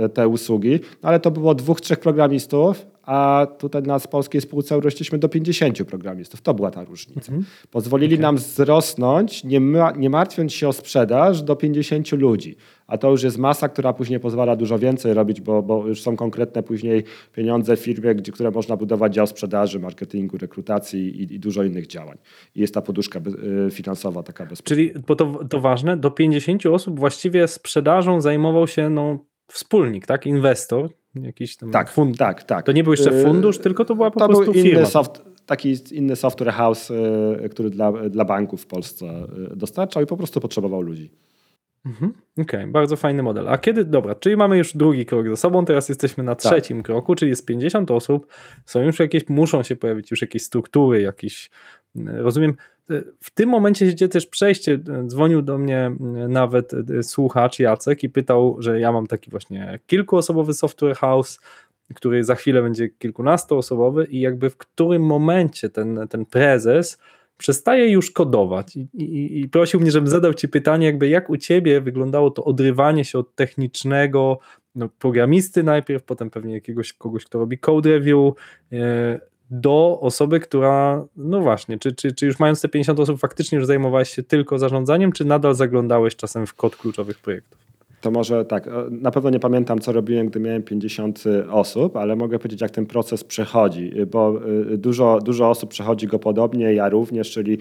y, 0.06 0.10
te 0.10 0.28
usługi, 0.28 0.80
ale 1.02 1.20
to 1.20 1.32
było 1.32 1.56
dwóch, 1.56 1.82
trzech 1.82 2.00
programistów, 2.00 2.86
a 3.04 3.48
tutaj 3.58 3.84
na 3.84 4.00
polskiej 4.00 4.42
spółce 4.42 4.78
urośliśmy 4.78 5.18
do 5.18 5.30
50 5.30 5.86
programistów. 5.86 6.42
To 6.42 6.54
była 6.54 6.72
ta 6.72 6.84
różnica. 6.84 7.32
Mhm. 7.32 7.46
Pozwolili 7.72 8.20
nam 8.20 8.36
wzrosnąć, 8.36 9.44
nie, 9.44 9.60
ma, 9.60 9.92
nie 9.92 10.10
martwiąc 10.10 10.54
się 10.54 10.68
o 10.68 10.74
sprzedaż, 10.74 11.42
do 11.42 11.56
50 11.56 12.12
ludzi. 12.12 12.56
A 12.88 12.98
to 12.98 13.12
już 13.12 13.24
jest 13.24 13.38
masa, 13.38 13.70
która 13.70 13.94
później 13.94 14.20
pozwala 14.20 14.56
dużo 14.56 14.80
więcej 14.80 15.14
robić, 15.14 15.42
bo, 15.42 15.64
bo 15.64 15.88
już 15.88 16.02
są 16.02 16.16
konkretne 16.16 16.64
później 16.64 17.04
pieniądze 17.34 17.78
w 17.78 17.80
firmie, 17.80 18.16
gdzie, 18.16 18.32
które 18.32 18.52
można 18.52 18.78
budować 18.78 19.14
dział 19.14 19.28
sprzedaży, 19.28 19.80
marketingu, 19.80 20.38
rekrutacji 20.38 21.22
i, 21.22 21.34
i 21.34 21.40
dużo 21.40 21.64
innych 21.64 21.88
działań. 21.88 22.18
I 22.56 22.62
jest 22.62 22.74
ta 22.74 22.82
poduszka 22.82 23.20
y, 23.68 23.72
finansowa 23.72 24.24
taka 24.24 24.46
bezpieczna. 24.46 24.76
Czyli, 24.76 24.94
bo 25.08 25.16
to, 25.16 25.40
to 25.50 25.60
ważne, 25.60 25.98
do 25.98 26.12
50 26.12 26.66
osób 26.74 27.00
właściwie 27.00 27.48
sprzedażą 27.48 28.22
zajmował 28.22 28.68
się 28.68 28.90
no, 28.90 29.18
wspólnik, 29.52 30.06
tak? 30.06 30.26
Inwestor, 30.26 30.90
jakiś 31.16 31.58
tam 31.58 31.72
Tak, 31.72 31.92
fund. 31.92 32.18
tak, 32.18 32.44
tak. 32.44 32.66
To 32.66 32.72
nie 32.72 32.84
był 32.84 32.94
jeszcze 32.94 33.12
Y, 33.14 33.24
fundusz, 33.24 33.58
tylko 33.60 33.86
to 33.86 33.96
była 33.96 34.12
po 34.12 34.20
to 34.20 34.28
prostu 34.28 34.44
był 34.44 34.54
firma. 34.54 34.86
soft, 34.86 35.22
taki 35.46 35.76
inny 35.92 36.16
software 36.16 36.54
house, 36.54 36.92
y, 36.92 37.50
który 37.50 37.70
dla, 37.70 37.92
dla 37.92 38.26
banków 38.26 38.62
w 38.62 38.66
Polsce 38.68 39.06
y, 39.52 39.56
dostarczał 39.56 40.04
i 40.04 40.06
po 40.06 40.18
prostu 40.18 40.42
potrzebował 40.42 40.82
ludzi. 40.82 41.12
Mhm. 41.86 42.14
Okej, 42.38 42.68
bardzo 42.68 42.96
fajny 42.96 43.24
model. 43.24 43.50
A 43.50 43.58
kiedy, 43.58 43.86
dobra, 43.86 44.16
czyli 44.16 44.38
mamy 44.38 44.58
już 44.58 44.78
drugi 44.78 45.06
krok 45.06 45.30
za 45.30 45.36
sobą, 45.36 45.66
teraz 45.66 45.90
jesteśmy 45.90 46.24
na 46.24 46.36
Tak. 46.36 46.52
trzecim 46.52 46.84
kroku, 46.84 47.16
czyli 47.16 47.30
jest 47.30 47.46
50 47.46 47.92
osób, 47.92 48.28
są 48.66 48.82
już 48.82 49.00
jakieś, 49.00 49.30
muszą 49.30 49.64
się 49.64 49.76
pojawić 49.76 50.12
już 50.12 50.22
jakieś 50.22 50.44
struktury, 50.44 51.02
jakieś, 51.02 51.50
mm, 51.96 52.16
rozumiem, 52.16 52.54
e, 52.90 53.02
w 53.20 53.32
tym 53.32 53.50
momencie 53.50 53.90
się 53.90 53.96
dzieje 53.96 54.10
też 54.10 54.26
przejście, 54.26 54.74
e, 54.74 55.08
dzwonił 55.08 55.42
do 55.42 55.58
mnie 55.58 55.92
nawet 56.30 56.74
e, 56.74 57.04
słuchacz 57.04 57.60
Jacek 57.60 58.04
i 58.04 58.10
pytał, 58.10 58.56
że 58.60 58.80
ja 58.80 58.92
mam 58.92 59.08
taki 59.08 59.32
właśnie 59.32 59.80
kilkuosobowy 59.88 60.54
software 60.54 60.96
house, 60.96 61.40
który 61.96 62.24
za 62.24 62.36
chwilę 62.36 62.62
będzie 62.62 62.90
kilkunastoosobowy 62.90 64.06
i 64.06 64.20
jakby 64.20 64.50
w 64.50 64.58
którym 64.58 65.02
momencie 65.06 65.70
ten, 65.70 66.08
ten 66.10 66.26
prezes 66.26 66.98
przestaje 67.38 67.90
już 67.90 68.12
kodować 68.12 68.76
I, 68.76 68.88
i, 68.94 69.42
i 69.42 69.50
prosił 69.50 69.80
mnie, 69.80 69.92
żebym 69.92 70.08
zadał 70.08 70.34
Ci 70.34 70.48
pytanie, 70.48 70.86
jakby 70.86 71.10
jak 71.10 71.30
u 71.30 71.38
Ciebie 71.38 71.82
wyglądało 71.82 72.32
to 72.32 72.44
odrywanie 72.44 73.06
się 73.06 73.20
od 73.20 73.36
technicznego 73.36 74.40
no, 74.76 74.90
programisty 75.00 75.64
najpierw, 75.64 76.04
potem 76.04 76.30
pewnie 76.30 76.54
jakiegoś 76.54 76.94
kogoś, 76.94 77.26
kto 77.26 77.40
robi 77.40 77.58
code 77.58 77.90
review, 77.90 78.34
e, 78.72 79.20
do 79.52 80.00
osoby, 80.02 80.40
która, 80.40 81.06
no 81.16 81.42
właśnie, 81.42 81.80
czy, 81.80 81.96
czy, 81.96 82.14
czy 82.14 82.26
już 82.26 82.40
mając 82.40 82.62
te 82.62 82.70
50 82.70 83.00
osób 83.00 83.20
faktycznie 83.20 83.58
już 83.58 83.68
zajmowałeś 83.68 84.10
się 84.10 84.24
tylko 84.24 84.60
zarządzaniem, 84.60 85.12
czy 85.12 85.26
nadal 85.26 85.56
zaglądałeś 85.56 86.16
czasem 86.16 86.48
w 86.48 86.54
kod 86.54 86.76
kluczowych 86.76 87.20
projektów? 87.20 87.60
To 88.04 88.12
może 88.12 88.46
tak, 88.46 88.68
e, 88.68 88.72
na 88.90 89.12
pewno 89.12 89.30
nie 89.30 89.40
pamiętam, 89.40 89.80
co 89.80 89.92
robiłem, 89.92 90.28
gdy 90.28 90.40
miałem 90.40 90.64
50 90.64 91.24
osób, 91.52 91.98
ale 91.98 92.16
mogę 92.16 92.40
powiedzieć, 92.40 92.62
jak 92.62 92.72
ten 92.72 92.86
proces 92.86 93.24
przechodzi, 93.24 93.92
bo 94.12 94.40
y, 94.74 94.78
dużo, 94.78 95.20
dużo 95.26 95.50
osób 95.50 95.70
przechodzi 95.70 96.08
go 96.08 96.20
podobnie, 96.20 96.74
ja 96.74 96.90
również, 96.90 97.32
czyli 97.32 97.58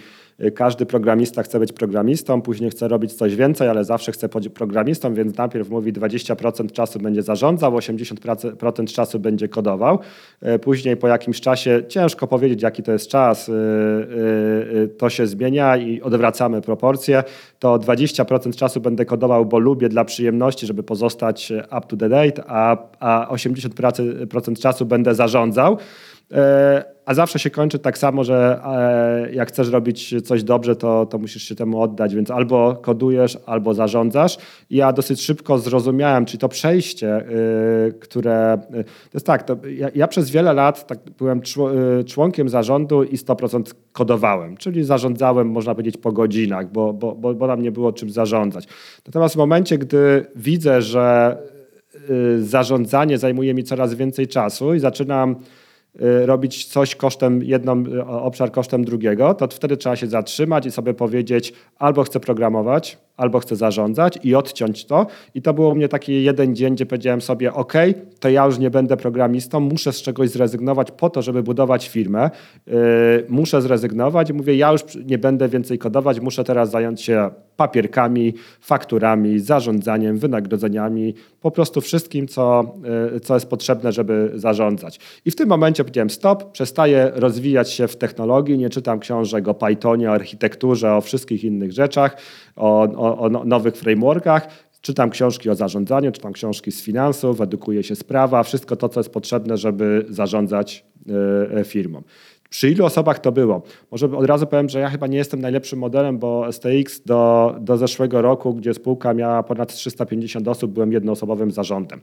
każdy 0.50 0.86
programista 0.86 1.42
chce 1.42 1.58
być 1.58 1.72
programistą, 1.72 2.42
później 2.42 2.70
chce 2.70 2.88
robić 2.88 3.12
coś 3.12 3.36
więcej, 3.36 3.68
ale 3.68 3.84
zawsze 3.84 4.12
chce 4.12 4.28
być 4.28 4.48
programistą, 4.48 5.14
więc 5.14 5.36
najpierw 5.36 5.70
mówi 5.70 5.92
20% 5.92 6.72
czasu 6.72 6.98
będzie 6.98 7.22
zarządzał, 7.22 7.72
80% 7.72 8.94
czasu 8.94 9.18
będzie 9.20 9.48
kodował. 9.48 9.98
Y, 10.42 10.58
Później 10.58 10.96
po 10.96 11.08
jakimś 11.08 11.40
czasie, 11.40 11.82
ciężko 11.88 12.26
powiedzieć, 12.26 12.62
jaki 12.62 12.82
to 12.82 12.92
jest 12.92 13.08
czas, 13.08 13.48
y, 13.48 13.52
y, 13.52 14.88
to 14.98 15.10
się 15.10 15.26
zmienia 15.26 15.76
i 15.76 16.00
odwracamy 16.00 16.60
proporcje. 16.60 17.24
To 17.58 17.78
20% 17.78 18.56
czasu 18.56 18.80
będę 18.80 19.04
kodował, 19.04 19.46
bo 19.46 19.58
lubię 19.58 19.88
dla 19.88 20.04
przyjemności, 20.04 20.66
żeby 20.66 20.82
pozostać 20.82 21.52
up 21.78 21.80
to 21.88 21.96
the 21.96 22.08
date, 22.08 22.44
a, 22.46 22.76
a 23.00 23.34
80% 23.34 24.58
czasu 24.60 24.86
będę 24.86 25.14
zarządzał. 25.14 25.78
A 27.04 27.14
zawsze 27.14 27.38
się 27.38 27.50
kończy 27.50 27.78
tak 27.78 27.98
samo, 27.98 28.24
że 28.24 28.60
e, 28.64 29.32
jak 29.32 29.48
chcesz 29.48 29.68
robić 29.68 30.14
coś 30.24 30.42
dobrze, 30.42 30.76
to, 30.76 31.06
to 31.06 31.18
musisz 31.18 31.42
się 31.42 31.54
temu 31.54 31.82
oddać, 31.82 32.14
więc 32.14 32.30
albo 32.30 32.76
kodujesz, 32.82 33.38
albo 33.46 33.74
zarządzasz. 33.74 34.38
Ja 34.70 34.92
dosyć 34.92 35.22
szybko 35.22 35.58
zrozumiałem, 35.58 36.24
czy 36.24 36.38
to 36.38 36.48
przejście, 36.48 37.24
y, 37.88 37.92
które. 38.00 38.58
y, 38.74 38.84
To 38.84 39.14
jest 39.14 39.26
tak, 39.26 39.42
to 39.42 39.56
ja, 39.76 39.88
ja 39.94 40.08
przez 40.08 40.30
wiele 40.30 40.52
lat 40.52 40.86
tak 40.86 40.98
byłem 41.18 41.40
y, 42.00 42.04
członkiem 42.04 42.48
zarządu 42.48 43.02
i 43.04 43.16
100% 43.16 43.74
kodowałem, 43.92 44.56
czyli 44.56 44.84
zarządzałem, 44.84 45.50
można 45.50 45.74
powiedzieć, 45.74 45.96
po 45.96 46.12
godzinach, 46.12 46.72
bo, 46.72 46.92
bo, 46.92 47.14
bo, 47.14 47.34
bo 47.34 47.46
nam 47.46 47.62
nie 47.62 47.72
było 47.72 47.92
czym 47.92 48.10
zarządzać. 48.10 48.68
Natomiast 49.06 49.34
w 49.34 49.38
momencie, 49.38 49.78
gdy 49.78 50.26
widzę, 50.36 50.82
że 50.82 51.36
zarządzanie 52.38 53.18
zajmuje 53.18 53.54
mi 53.54 53.64
coraz 53.64 53.94
więcej 53.94 54.28
czasu 54.28 54.74
i 54.74 54.78
zaczynam 54.78 55.36
robić 56.00 56.64
coś 56.64 56.96
kosztem, 56.96 57.42
jedną 57.42 57.84
y, 57.86 58.04
obszar 58.04 58.52
kosztem 58.52 58.84
drugiego, 58.84 59.34
to 59.34 59.48
wtedy 59.48 59.76
trzeba 59.76 59.96
się 59.96 60.06
zatrzymać 60.06 60.66
i 60.66 60.70
sobie 60.70 60.94
powiedzieć 60.94 61.52
albo 61.78 62.02
chcę 62.02 62.20
programować, 62.20 62.98
albo 63.16 63.40
chcę 63.40 63.56
zarządzać 63.56 64.18
i 64.22 64.34
odciąć 64.34 64.84
to. 64.84 65.06
I 65.34 65.42
to 65.42 65.54
było 65.54 65.68
u 65.68 65.74
mnie 65.74 65.88
taki 65.88 66.24
jeden 66.24 66.56
dzień, 66.56 66.74
gdzie 66.74 66.86
powiedziałem 66.86 67.20
sobie, 67.20 67.52
ok, 67.52 67.72
to 68.20 68.28
ja 68.28 68.46
już 68.46 68.58
nie 68.58 68.70
będę 68.70 68.96
programistą, 68.96 69.60
muszę 69.60 69.92
z 69.92 70.02
czegoś 70.02 70.30
zrezygnować 70.30 70.90
po 70.90 71.10
to, 71.10 71.22
żeby 71.22 71.42
budować 71.42 71.88
firmę. 71.88 72.30
Yy, 72.66 72.74
muszę 73.28 73.62
zrezygnować 73.62 74.32
mówię, 74.32 74.56
ja 74.56 74.72
już 74.72 74.82
nie 75.04 75.18
będę 75.18 75.48
więcej 75.48 75.78
kodować, 75.78 76.20
muszę 76.20 76.44
teraz 76.44 76.70
zająć 76.70 77.02
się 77.02 77.30
papierkami, 77.56 78.34
fakturami, 78.60 79.38
zarządzaniem, 79.38 80.18
wynagrodzeniami, 80.18 81.14
po 81.40 81.50
prostu 81.50 81.80
wszystkim, 81.80 82.28
co, 82.28 82.74
yy, 83.12 83.20
co 83.20 83.34
jest 83.34 83.46
potrzebne, 83.46 83.92
żeby 83.92 84.32
zarządzać. 84.34 85.00
I 85.24 85.30
w 85.30 85.36
tym 85.36 85.48
momencie 85.48 85.84
powiedziałem 85.84 86.10
stop, 86.10 86.52
przestaję 86.52 87.10
rozwijać 87.14 87.70
się 87.70 87.88
w 87.88 87.96
technologii, 87.96 88.58
nie 88.58 88.70
czytam 88.70 89.00
książek 89.00 89.48
o 89.48 89.54
Pythonie, 89.54 90.10
o 90.10 90.12
architekturze, 90.12 90.94
o 90.94 91.00
wszystkich 91.00 91.44
innych 91.44 91.72
rzeczach, 91.72 92.16
o, 92.56 92.82
o, 92.82 93.18
o 93.18 93.28
no- 93.28 93.44
nowych 93.44 93.76
frameworkach. 93.76 94.48
Czytam 94.80 95.10
książki 95.10 95.50
o 95.50 95.54
zarządzaniu, 95.54 96.12
czytam 96.12 96.32
książki 96.32 96.72
z 96.72 96.82
finansów, 96.82 97.40
edukuję 97.40 97.82
się 97.82 97.96
z 97.96 98.04
prawa, 98.04 98.42
wszystko 98.42 98.76
to, 98.76 98.88
co 98.88 99.00
jest 99.00 99.10
potrzebne, 99.10 99.56
żeby 99.56 100.06
zarządzać 100.08 100.84
e, 101.52 101.58
e, 101.58 101.64
firmą. 101.64 102.02
Przy 102.52 102.70
ilu 102.70 102.84
osobach 102.84 103.18
to 103.18 103.32
było? 103.32 103.62
Może 103.90 104.16
od 104.16 104.26
razu 104.26 104.46
powiem, 104.46 104.68
że 104.68 104.80
ja 104.80 104.88
chyba 104.90 105.06
nie 105.06 105.18
jestem 105.18 105.40
najlepszym 105.40 105.78
modelem, 105.78 106.18
bo 106.18 106.52
STX 106.52 107.00
do, 107.04 107.54
do 107.60 107.76
zeszłego 107.76 108.22
roku, 108.22 108.54
gdzie 108.54 108.74
spółka 108.74 109.14
miała 109.14 109.42
ponad 109.42 109.74
350 109.74 110.48
osób, 110.48 110.72
byłem 110.72 110.92
jednoosobowym 110.92 111.50
zarządem. 111.50 112.00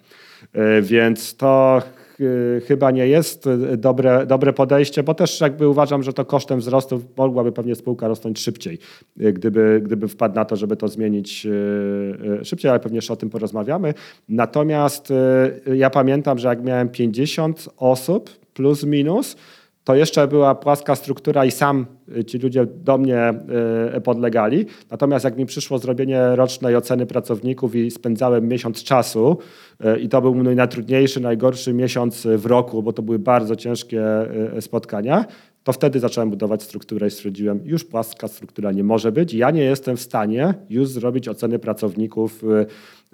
E, 0.53 0.81
Więc 0.81 1.35
to 1.35 1.81
ch- 1.85 2.19
chyba 2.67 2.91
nie 2.91 3.07
jest 3.07 3.49
dobre, 3.77 4.25
dobre 4.25 4.53
podejście, 4.53 5.03
bo 5.03 5.13
też 5.13 5.41
jakby 5.41 5.67
uważam, 5.67 6.03
że 6.03 6.13
to 6.13 6.25
kosztem 6.25 6.59
wzrostu 6.59 7.01
mogłaby 7.17 7.51
pewnie 7.51 7.75
spółka 7.75 8.07
rosnąć 8.07 8.39
szybciej, 8.39 8.77
e, 9.19 9.33
gdyby, 9.33 9.81
gdyby 9.83 10.07
wpadł 10.07 10.35
na 10.35 10.45
to, 10.45 10.55
żeby 10.55 10.75
to 10.77 10.87
zmienić 10.87 11.47
e, 12.39 12.45
szybciej, 12.45 12.71
ale 12.71 12.79
pewnie 12.79 12.97
jeszcze 12.97 13.13
o 13.13 13.17
tym 13.17 13.29
porozmawiamy. 13.29 13.93
Natomiast 14.29 15.13
ja 15.75 15.89
pamiętam, 15.89 16.37
że 16.39 16.47
jak 16.47 16.63
miałem 16.63 16.89
50 16.89 17.69
osób 17.77 18.29
plus 18.53 18.83
minus, 18.83 19.35
to 19.83 19.95
jeszcze 19.95 20.27
była 20.27 20.55
płaska 20.55 20.95
struktura 20.95 21.45
i 21.45 21.51
sam 21.51 21.85
y, 22.17 22.25
ci 22.25 22.37
ludzie 22.37 22.65
do 22.65 22.97
mnie 22.97 23.33
y, 23.97 24.01
podlegali. 24.01 24.65
Natomiast 24.91 25.25
jak 25.25 25.37
mi 25.37 25.45
przyszło 25.45 25.77
zrobienie 25.77 26.35
rocznej 26.35 26.75
oceny 26.75 27.05
pracowników 27.05 27.75
i 27.75 27.91
spędzałem 27.91 28.47
miesiąc 28.47 28.83
czasu 28.83 29.37
y, 29.85 29.99
i 29.99 30.09
to 30.09 30.21
był 30.21 30.35
mój 30.35 30.55
najtrudniejszy, 30.55 31.19
najgorszy 31.19 31.73
miesiąc 31.73 32.27
w 32.37 32.45
roku, 32.45 32.83
bo 32.83 32.93
to 32.93 33.01
były 33.01 33.19
bardzo 33.19 33.55
ciężkie 33.55 34.01
y, 34.57 34.61
spotkania, 34.61 35.25
to 35.69 35.73
wtedy 35.73 35.99
zacząłem 35.99 36.29
budować 36.29 36.63
strukturę 36.63 37.07
i 37.07 37.11
stwierdziłem, 37.11 37.61
już 37.63 37.83
płaska 37.83 38.27
struktura 38.27 38.71
nie 38.71 38.83
może 38.83 39.11
być. 39.11 39.33
Ja 39.33 39.51
nie 39.51 39.63
jestem 39.63 39.97
w 39.97 40.01
stanie 40.01 40.53
już 40.69 40.89
zrobić 40.89 41.27
oceny 41.27 41.59
pracowników 41.59 42.43
y, 42.43 42.47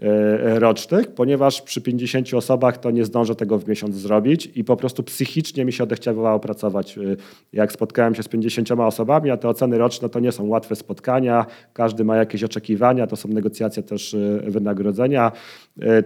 y, 0.04 0.60
rocznych, 0.60 1.08
ponieważ 1.08 1.62
przy 1.62 1.82
50 1.82 2.34
osobach 2.34 2.78
to 2.78 2.92
nie 2.92 3.06
zdążę 3.06 3.36
tego 3.36 3.60
w 3.60 3.68
miesiąc 3.68 3.96
zrobić 3.96 4.52
i 4.56 4.64
po 4.64 4.78
prostu 4.78 5.04
psychicznie 5.04 5.66
mi 5.66 5.74
się 5.74 5.84
odechciało 5.84 6.40
pracować. 6.40 6.98
Y, 6.98 7.18
Jak 7.54 7.72
spotkałem 7.72 8.16
się 8.16 8.24
z 8.24 8.28
50 8.28 8.72
osobami, 8.72 9.32
a 9.32 9.38
te 9.38 9.50
oceny 9.50 9.78
roczne 9.78 10.10
to 10.10 10.20
nie 10.20 10.32
są 10.32 10.48
łatwe 10.48 10.76
spotkania, 10.76 11.46
każdy 11.74 12.04
ma 12.04 12.16
jakieś 12.16 12.44
oczekiwania, 12.44 13.08
to 13.08 13.16
są 13.16 13.30
negocjacje 13.30 13.84
też 13.84 14.16
wynagrodzenia, 14.48 15.32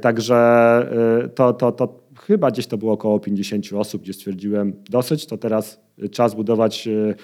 także 0.02 0.40
to, 1.36 1.54
to, 1.54 1.72
to 1.72 2.09
chyba 2.30 2.52
gdzieś 2.52 2.68
to 2.68 2.78
było 2.78 2.94
około 2.94 3.20
50 3.20 3.74
osób, 3.74 4.02
gdzie 4.02 4.14
stwierdziłem 4.14 4.74
dosyć, 4.90 5.26
to 5.26 5.38
teraz 5.38 5.80
czas 6.12 6.36
budować 6.36 6.88
y, 6.88 7.16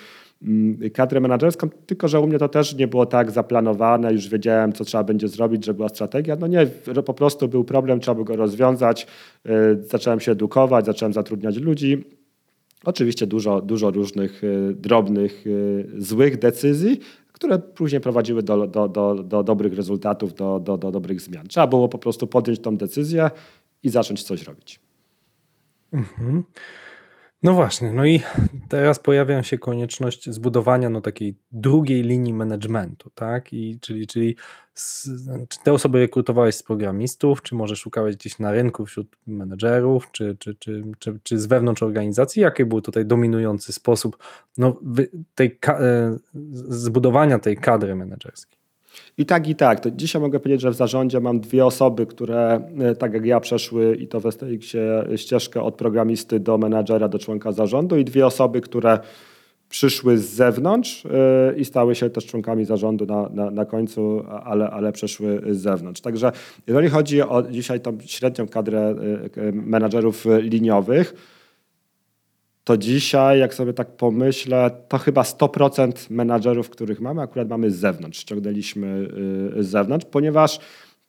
mm, 0.44 0.90
kadrę 0.94 1.20
menedżerską, 1.20 1.70
tylko 1.86 2.08
że 2.08 2.20
u 2.20 2.28
mnie 2.28 2.40
to 2.40 2.50
też 2.50 2.76
nie 2.76 2.88
było 2.88 3.06
tak 3.06 3.32
zaplanowane, 3.32 4.14
już 4.14 4.30
wiedziałem, 4.30 4.74
co 4.74 4.86
trzeba 4.86 5.04
będzie 5.04 5.28
zrobić, 5.28 5.66
żeby 5.66 5.78
była 5.78 5.90
strategia. 5.90 6.36
No 6.40 6.48
nie, 6.48 6.68
po 7.06 7.14
prostu 7.14 7.48
był 7.48 7.64
problem, 7.64 8.00
trzeba 8.00 8.16
by 8.16 8.24
go 8.24 8.36
rozwiązać. 8.36 9.08
Y, 9.46 9.50
Zacząłem 9.90 10.20
się 10.20 10.32
edukować, 10.32 10.86
zacząłem 10.86 11.14
zatrudniać 11.14 11.58
ludzi. 11.58 12.04
Oczywiście 12.86 13.28
dużo, 13.28 13.62
dużo 13.62 13.92
różnych 13.92 14.44
y, 14.44 14.74
drobnych, 14.76 15.48
y, 15.48 15.88
złych 15.98 16.40
decyzji, 16.40 17.00
które 17.32 17.60
później 17.60 18.02
prowadziły 18.02 18.44
do, 18.44 18.68
do, 18.68 18.88
do, 18.88 19.16
do 19.16 19.44
dobrych 19.44 19.74
rezultatów, 19.74 20.34
do, 20.34 20.60
do, 20.60 20.78
do 20.78 20.92
dobrych 20.92 21.22
zmian. 21.22 21.48
Trzeba 21.48 21.68
było 21.68 21.90
po 21.90 21.98
prostu 21.98 22.28
podjąć 22.28 22.60
tą 22.60 22.78
decyzję 22.78 23.30
i 23.84 23.90
zacząć 23.90 24.24
coś 24.24 24.44
robić. 24.44 24.85
Mhm. 25.96 26.44
No 27.44 27.54
właśnie, 27.54 27.92
no 27.92 28.06
i 28.06 28.22
teraz 28.70 29.00
pojawia 29.00 29.44
się 29.44 29.58
konieczność 29.58 30.30
zbudowania 30.30 30.90
no, 30.90 31.02
takiej 31.02 31.36
drugiej 31.52 32.04
linii 32.04 32.34
managementu, 32.34 33.10
tak? 33.10 33.54
I, 33.54 33.80
czyli 33.82 34.08
czyli 34.08 34.36
z, 34.74 35.10
czy 35.50 35.60
te 35.64 35.74
osoby 35.74 36.00
rekrutowałeś 36.00 36.56
z 36.56 36.64
programistów, 36.64 37.42
czy 37.42 37.56
może 37.56 37.76
szukałeś 37.76 38.16
gdzieś 38.16 38.40
na 38.40 38.52
rynku 38.52 38.86
wśród 38.86 39.16
menedżerów, 39.28 40.12
czy, 40.12 40.38
czy, 40.40 40.56
czy, 40.56 40.84
czy, 41.00 41.20
czy 41.24 41.40
z 41.40 41.46
wewnątrz 41.46 41.84
organizacji? 41.84 42.42
Jaki 42.42 42.66
był 42.66 42.82
tutaj 42.82 43.06
dominujący 43.06 43.74
sposób 43.74 44.18
no, 44.58 44.80
tej, 45.36 45.60
e, 45.68 46.18
zbudowania 46.70 47.40
tej 47.40 47.58
kadry 47.58 47.96
menedżerskiej? 47.96 48.55
I 49.18 49.26
tak, 49.26 49.48
i 49.50 49.56
tak. 49.56 49.80
To 49.80 49.92
dzisiaj 49.92 50.22
mogę 50.22 50.40
powiedzieć, 50.40 50.62
że 50.62 50.72
w 50.72 50.76
zarządzie 50.76 51.20
mam 51.20 51.40
dwie 51.40 51.66
osoby, 51.66 52.06
które 52.06 52.70
e, 52.80 52.96
tak 52.96 53.14
jak 53.14 53.26
ja 53.26 53.40
przeszły 53.40 53.96
i 53.96 54.08
to 54.08 54.20
w 54.20 54.32
STX-ie 54.32 55.18
ścieżkę 55.18 55.62
od 55.62 55.76
programisty 55.76 56.40
do 56.40 56.58
menadżera, 56.58 57.08
do 57.08 57.20
członka 57.20 57.52
zarządu 57.52 57.98
i 57.98 58.06
dwie 58.06 58.26
osoby, 58.26 58.62
które 58.62 59.00
przyszły 59.70 60.18
z 60.18 60.30
zewnątrz 60.30 61.06
e, 61.06 61.10
i 61.58 61.66
stały 61.66 61.96
się 61.96 62.10
też 62.10 62.26
członkami 62.26 62.66
zarządu 62.66 63.06
na, 63.06 63.30
na, 63.30 63.52
na 63.52 63.66
końcu, 63.66 64.24
ale, 64.44 64.70
ale 64.70 64.92
przeszły 64.92 65.42
z 65.52 65.58
zewnątrz. 65.58 66.02
Także 66.02 66.32
jeżeli 66.68 66.90
chodzi 66.90 67.22
o 67.22 67.44
dzisiaj 67.44 67.80
tą 67.80 67.98
średnią 68.06 68.48
kadrę 68.48 68.96
e, 69.38 69.52
menadżerów 69.52 70.26
liniowych, 70.40 71.35
to 72.66 72.78
dzisiaj, 72.78 73.40
jak 73.40 73.54
sobie 73.54 73.74
tak 73.74 73.88
pomyślę, 73.88 74.72
to 74.88 74.98
chyba 74.98 75.22
100% 75.22 75.92
menadżerów, 76.10 76.70
których 76.70 77.02
mamy, 77.02 77.22
akurat 77.22 77.50
mamy 77.50 77.72
z 77.72 77.76
zewnątrz, 77.76 78.20
ściągnęliśmy 78.20 79.08
y, 79.58 79.64
z 79.64 79.68
zewnątrz, 79.68 80.06
ponieważ 80.06 80.60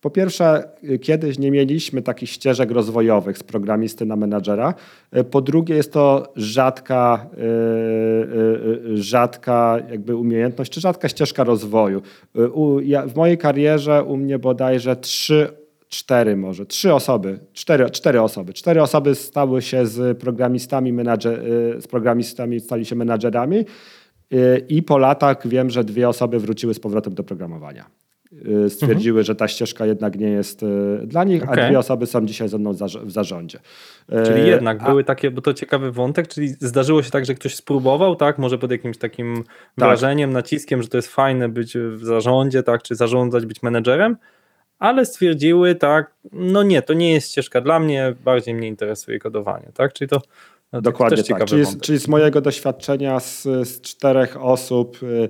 po 0.01 0.11
pierwsze, 0.11 0.69
kiedyś 1.03 1.39
nie 1.39 1.51
mieliśmy 1.51 2.03
takich 2.03 2.31
ścieżek 2.31 2.71
rozwojowych 2.71 3.39
z 3.39 3.43
programisty 3.43 4.07
na 4.07 4.17
menadżera. 4.17 4.75
Y, 5.17 5.25
Po 5.25 5.41
drugie, 5.41 5.75
jest 5.75 5.93
to 5.93 6.33
rzadka, 6.37 7.27
y, 7.39 8.97
rzadka 8.97 9.79
jakby 9.91 10.17
umiejętność, 10.17 10.73
czy 10.73 10.81
rzadka 10.81 11.09
ścieżka 11.09 11.45
rozwoju. 11.45 12.03
W 13.07 13.13
mojej 13.17 13.39
karierze 13.39 14.03
u 14.03 14.17
mnie 14.17 14.39
bodajże 14.39 14.97
trzy 14.97 15.66
cztery 15.89 16.37
może, 16.37 16.67
trzy 16.67 16.95
osoby, 16.95 17.39
cztery, 17.53 17.91
cztery 17.91 18.21
osoby. 18.23 18.53
Cztery 18.53 18.83
osoby 18.83 19.15
stały 19.15 19.63
się 19.63 19.87
z 19.87 20.19
programistami, 20.19 20.93
menadżer, 20.93 21.41
y, 21.77 21.81
z 21.81 21.87
programistami 21.87 22.61
stali 22.61 22.85
się 22.85 22.97
menadżerami 22.97 23.59
y, 24.33 24.65
i 24.69 24.83
po 24.83 24.99
latach 24.99 25.49
wiem, 25.49 25.71
że 25.71 25.85
dwie 25.85 26.09
osoby 26.09 26.39
wróciły 26.39 26.75
z 26.75 26.81
powrotem 26.81 27.15
do 27.15 27.25
programowania. 27.25 27.85
Y, 28.67 28.71
Stwierdziły, 28.71 29.23
że 29.25 29.35
ta 29.35 29.49
ścieżka 29.49 29.87
jednak 29.87 30.19
nie 30.19 30.29
jest 30.29 30.65
dla 31.05 31.25
nich, 31.25 31.49
a 31.49 31.53
Okej. 31.53 31.69
dwie 31.69 31.79
osoby 31.79 32.07
są 32.07 32.27
dzisiaj 32.27 32.49
ze 32.49 32.59
mną 32.59 32.73
w 32.73 32.77
zarz- 32.77 33.05
w 33.05 33.11
zarządzie. 33.11 33.59
Czyli 34.25 34.49
jednak 34.49 34.83
a- 34.83 34.89
były 34.89 35.05
takie, 35.05 35.31
bo 35.31 35.41
to 35.43 35.55
ciekawy 35.55 35.93
wątek, 35.93 36.29
czyli 36.29 36.49
zdarzyło 36.49 37.03
się 37.03 37.11
tak, 37.11 37.27
że 37.27 37.35
ktoś 37.35 37.55
spróbował, 37.55 38.17
tak, 38.17 38.39
może 38.39 38.59
pod 38.59 38.71
jakimś 38.71 38.99
takim 38.99 39.45
wrażeniem, 39.79 40.33
naciskiem, 40.33 40.83
że 40.83 40.89
to 40.89 40.99
jest 40.99 41.09
fajne 41.09 41.49
być 41.49 41.77
w 41.79 42.05
zarządzie, 42.05 42.63
tak, 42.63 42.83
czy 42.83 42.95
zarządzać, 42.95 43.47
być 43.47 43.63
menedżerem, 43.63 44.17
ale 44.79 45.07
stwierdziły, 45.07 45.75
tak, 45.75 46.15
no 46.33 46.63
nie, 46.63 46.83
to 46.83 46.95
nie 46.95 47.13
jest 47.13 47.31
ścieżka 47.31 47.61
dla 47.61 47.79
mnie, 47.81 48.15
bardziej 48.25 48.55
mnie 48.55 48.69
interesuje 48.69 49.19
kodowanie, 49.19 49.71
tak, 49.75 49.93
czyli 49.93 50.09
to 50.09 50.17
no, 50.73 50.79
to 50.79 50.83
Dokładnie 50.83 51.23
tak. 51.25 51.45
Czyli 51.45 51.65
z, 51.65 51.81
czyli 51.81 51.99
z 51.99 52.09
mojego 52.09 52.41
doświadczenia 52.41 53.21
z, 53.21 53.43
z 53.43 53.81
czterech 53.81 54.45
osób 54.45 54.99
y, 55.03 55.29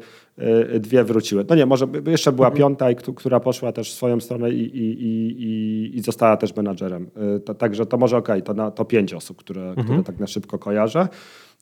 y, 0.75 0.81
dwie 0.81 1.05
wróciły. 1.05 1.45
No 1.49 1.55
nie, 1.55 1.67
może 1.67 1.87
jeszcze 2.07 2.33
była 2.33 2.47
Mhm. 2.47 2.59
piąta, 2.59 2.91
i, 2.91 2.97
któ- 2.97 3.15
która 3.15 3.41
poszła 3.41 3.73
też 3.73 3.91
w 3.91 3.95
swoją 3.95 4.21
stronę 4.21 4.51
i, 4.51 4.61
i, 4.79 5.03
i, 5.03 5.43
i, 5.43 5.97
i 5.99 6.01
została 6.03 6.37
też 6.37 6.57
menadżerem. 6.57 7.11
Y, 7.37 7.41
To, 7.41 7.55
także 7.55 7.87
to 7.87 7.97
może 7.99 8.17
okej, 8.17 8.43
to, 8.43 8.55
na- 8.55 8.71
to 8.71 8.85
pięć 8.85 9.15
osób, 9.15 9.37
które, 9.37 9.63
które 9.73 9.81
Mhm. 9.83 10.05
tak 10.05 10.19
na 10.19 10.27
szybko 10.27 10.59
kojarzę. 10.59 11.09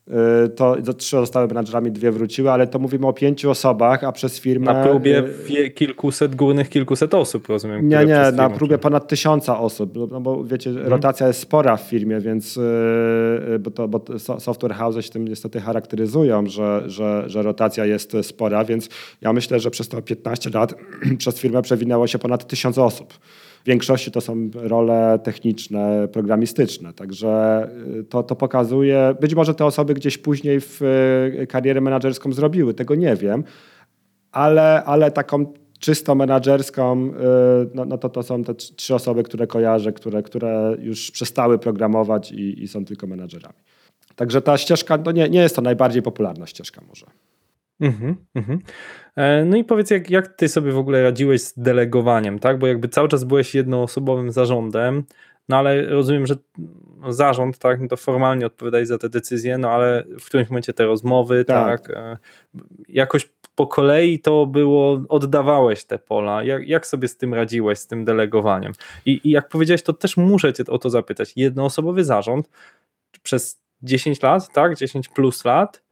Y, 0.08 0.48
to, 0.48 0.76
to 0.86 0.94
trzy 0.94 1.16
zostały 1.16 1.46
menadżerami, 1.46 1.92
dwie 1.92 2.12
wróciły, 2.12 2.50
ale 2.50 2.66
to 2.66 2.78
mówimy 2.78 3.06
o 3.06 3.12
pięciu 3.12 3.50
osobach, 3.50 4.04
a 4.04 4.12
przez 4.12 4.40
firmę... 4.40 4.74
Na 4.74 4.84
próbie 4.84 5.24
y, 5.50 5.70
kilkuset, 5.70 6.34
górnych 6.34 6.68
kilkuset 6.68 7.14
osób, 7.14 7.48
rozumiem. 7.48 7.88
Nie, 7.88 8.04
nie, 8.06 8.32
na 8.32 8.50
próbie 8.50 8.78
ponad 8.78 9.08
tysiąca 9.08 9.58
osób, 9.60 9.96
no, 9.96 10.06
no 10.06 10.20
bo 10.20 10.44
wiecie, 10.44 10.70
Mhm. 10.70 10.88
rotacja 10.88 11.26
jest 11.26 11.40
spora 11.40 11.76
w 11.76 11.82
firmie, 11.82 12.20
więc 12.20 12.56
yy, 12.56 13.58
bo, 13.58 13.70
to, 13.70 13.88
bo 13.88 14.04
software 14.18 14.74
house 14.74 15.04
się 15.04 15.10
tym 15.10 15.28
niestety 15.28 15.60
charakteryzują, 15.60 16.46
że, 16.46 16.82
że, 16.86 17.24
że 17.26 17.42
rotacja 17.42 17.86
jest 17.86 18.12
spora, 18.22 18.64
więc 18.64 18.88
ja 19.20 19.32
myślę, 19.32 19.60
że 19.60 19.70
przez 19.70 19.88
to 19.88 20.02
15 20.02 20.50
lat 20.50 20.74
przez 21.18 21.38
firmę 21.38 21.62
przewinęło 21.62 22.06
się 22.06 22.18
ponad 22.18 22.46
tysiąc 22.46 22.78
osób. 22.78 23.14
W 23.64 23.66
większości 23.66 24.10
to 24.10 24.20
są 24.20 24.50
role 24.54 25.18
techniczne, 25.22 26.08
programistyczne, 26.08 26.92
także 26.92 27.68
yy, 27.94 28.04
to, 28.04 28.22
to 28.22 28.36
pokazuje, 28.36 29.14
być 29.20 29.34
może 29.34 29.54
te 29.54 29.64
osoby 29.64 29.94
gdzieś 29.94 30.18
później 30.18 30.60
w 30.60 30.80
yy, 31.38 31.46
karierę 31.46 31.80
menedżerską 31.80 32.32
zrobiły, 32.32 32.74
tego 32.74 32.94
nie 32.94 33.16
wiem, 33.16 33.44
ale, 34.32 34.84
ale 34.84 35.10
taką 35.10 35.52
czysto 35.78 36.14
menadżerską, 36.14 37.08
y, 37.08 37.10
no, 37.74 37.84
no 37.84 37.98
to 37.98 38.08
to 38.08 38.22
są 38.22 38.44
te 38.44 38.52
trz- 38.52 38.74
trzy 38.76 38.94
osoby, 38.94 39.22
które 39.22 39.46
kojarzę, 39.46 39.92
które, 39.92 40.22
które 40.22 40.76
już 40.80 41.10
przestały 41.10 41.58
programować 41.58 42.32
i, 42.32 42.62
i 42.62 42.68
są 42.68 42.84
tylko 42.84 43.06
menadżerami. 43.06 43.58
Także 44.16 44.42
ta 44.42 44.58
ścieżka, 44.58 44.98
no 45.04 45.12
nie, 45.12 45.28
nie 45.28 45.40
jest 45.40 45.56
to 45.56 45.62
najbardziej 45.62 46.02
popularna 46.02 46.46
ścieżka 46.46 46.80
może. 46.88 47.06
Mhm, 47.80 48.16
mhm. 48.34 48.58
No 49.46 49.56
i 49.56 49.64
powiedz, 49.64 49.90
jak, 49.90 50.10
jak 50.10 50.28
ty 50.28 50.48
sobie 50.48 50.72
w 50.72 50.78
ogóle 50.78 51.02
radziłeś 51.02 51.42
z 51.42 51.58
delegowaniem, 51.58 52.38
tak? 52.38 52.58
Bo 52.58 52.66
jakby 52.66 52.88
cały 52.88 53.08
czas 53.08 53.24
byłeś 53.24 53.54
jednoosobowym 53.54 54.32
zarządem, 54.32 55.04
no 55.48 55.56
ale 55.56 55.86
rozumiem, 55.86 56.26
że 56.26 56.34
no, 57.00 57.12
zarząd, 57.12 57.58
tak, 57.58 57.80
no 57.80 57.88
to 57.88 57.96
formalnie 57.96 58.46
odpowiadaj 58.46 58.86
za 58.86 58.98
te 58.98 59.08
decyzje, 59.08 59.58
no 59.58 59.70
ale 59.70 60.04
w 60.20 60.26
którymś 60.26 60.50
momencie 60.50 60.72
te 60.72 60.84
rozmowy, 60.84 61.44
Tak. 61.44 61.86
tak, 61.86 61.96
e, 61.96 62.16
jakoś 62.88 63.28
po 63.54 63.66
kolei 63.66 64.18
to 64.18 64.46
było, 64.46 65.02
oddawałeś 65.08 65.84
te 65.84 65.98
pola. 65.98 66.44
Jak, 66.44 66.68
jak 66.68 66.86
sobie 66.86 67.08
z 67.08 67.16
tym 67.16 67.34
radziłeś, 67.34 67.78
z 67.78 67.86
tym 67.86 68.04
delegowaniem? 68.04 68.72
I, 69.06 69.20
I 69.24 69.30
jak 69.30 69.48
powiedziałeś, 69.48 69.82
to 69.82 69.92
też 69.92 70.16
muszę 70.16 70.52
cię 70.52 70.64
o 70.68 70.78
to 70.78 70.90
zapytać. 70.90 71.32
Jednoosobowy 71.36 72.04
zarząd 72.04 72.48
przez 73.22 73.60
10 73.82 74.22
lat, 74.22 74.52
tak, 74.52 74.76
10 74.76 75.08
plus 75.08 75.44
lat, 75.44 75.82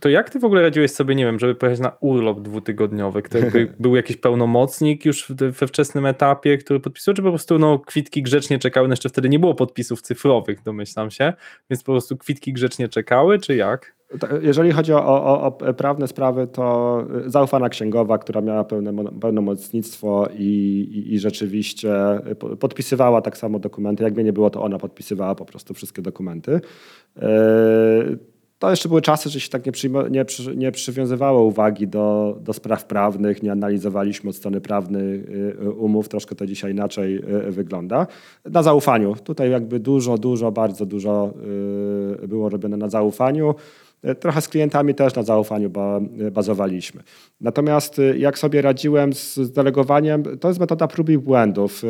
to 0.00 0.08
jak 0.08 0.30
ty 0.30 0.38
w 0.38 0.44
ogóle 0.44 0.62
radziłeś 0.62 0.90
sobie, 0.90 1.14
nie 1.14 1.24
wiem, 1.24 1.38
żeby 1.38 1.54
pojechać 1.54 1.80
na 1.80 1.96
urlop 2.00 2.40
dwutygodniowy? 2.40 3.22
Jakby 3.34 3.72
był 3.80 3.96
jakiś 3.96 4.16
pełnomocnik 4.16 5.04
już 5.04 5.32
we 5.32 5.66
wczesnym 5.66 6.06
etapie, 6.06 6.58
który 6.58 6.80
podpisał, 6.80 7.14
czy 7.14 7.22
po 7.22 7.28
prostu 7.28 7.58
no, 7.58 7.78
kwitki 7.78 8.22
grzecznie 8.22 8.58
czekały? 8.58 8.88
No 8.88 8.92
jeszcze 8.92 9.08
wtedy 9.08 9.28
nie 9.28 9.38
było 9.38 9.54
podpisów 9.54 10.02
cyfrowych, 10.02 10.62
domyślam 10.62 11.10
się, 11.10 11.32
więc 11.70 11.82
po 11.82 11.92
prostu 11.92 12.16
kwitki 12.16 12.52
grzecznie 12.52 12.88
czekały, 12.88 13.38
czy 13.38 13.56
jak? 13.56 13.96
To, 14.20 14.26
Jeżeli 14.40 14.72
chodzi 14.72 14.92
o, 14.92 15.24
o, 15.24 15.42
o 15.42 15.74
prawne 15.74 16.08
sprawy, 16.08 16.46
to 16.46 17.04
y, 17.26 17.30
zaufana 17.30 17.68
księgowa, 17.68 18.18
która 18.18 18.40
miała 18.40 18.64
pełne, 18.64 18.92
mo- 18.92 19.12
pełnomocnictwo 19.20 20.28
i, 20.38 20.44
i, 20.92 21.14
i 21.14 21.18
rzeczywiście 21.18 21.90
y, 22.30 22.34
po- 22.34 22.56
podpisywała 22.56 23.22
tak 23.22 23.36
samo 23.36 23.58
dokumenty. 23.58 24.04
Jak 24.04 24.14
mnie 24.14 24.24
nie 24.24 24.32
było, 24.32 24.50
to 24.50 24.62
ona 24.62 24.78
podpisywała 24.78 25.34
po 25.34 25.44
prostu 25.44 25.74
wszystkie 25.74 26.02
dokumenty. 26.02 26.60
Yy, 27.16 28.18
To 28.58 28.70
jeszcze 28.70 28.88
były 28.88 29.02
czasy, 29.02 29.30
że 29.30 29.40
się 29.40 29.48
tak 29.48 29.66
nie, 29.66 29.72
nie, 30.10 30.24
nie 30.56 30.72
przywiązywało 30.72 31.42
uwagi 31.42 31.88
do, 31.88 32.36
do 32.40 32.52
spraw 32.52 32.84
prawnych, 32.84 33.42
nie 33.42 33.52
analizowaliśmy 33.52 34.30
od 34.30 34.36
strony 34.36 34.60
prawnej 34.60 35.24
y, 35.62 35.70
umów, 35.70 36.08
troszkę 36.08 36.34
to 36.34 36.46
dzisiaj 36.46 36.72
inaczej 36.72 37.16
y, 37.48 37.52
wygląda. 37.52 38.06
Na 38.44 38.62
zaufaniu. 38.62 39.14
Tutaj 39.24 39.50
jakby 39.50 39.80
dużo, 39.80 40.18
dużo, 40.18 40.52
bardzo 40.52 40.86
dużo 40.86 41.34
y, 42.22 42.28
było 42.28 42.48
robione 42.48 42.76
na 42.76 42.88
zaufaniu. 42.88 43.54
Y, 44.04 44.14
Trochę 44.14 44.40
z 44.40 44.48
klientami 44.48 44.94
też 44.94 45.14
na 45.14 45.22
zaufaniu 45.22 45.72
y, 46.20 46.30
bazowaliśmy. 46.30 47.02
Natomiast 47.40 47.98
y, 47.98 48.18
jak 48.18 48.38
sobie 48.38 48.62
radziłem 48.62 49.12
z, 49.12 49.52
delegowaniem, 49.52 50.22
to 50.40 50.48
jest 50.48 50.60
metoda 50.60 50.88
prób 50.88 51.10
i 51.10 51.18
błędów. 51.18 51.82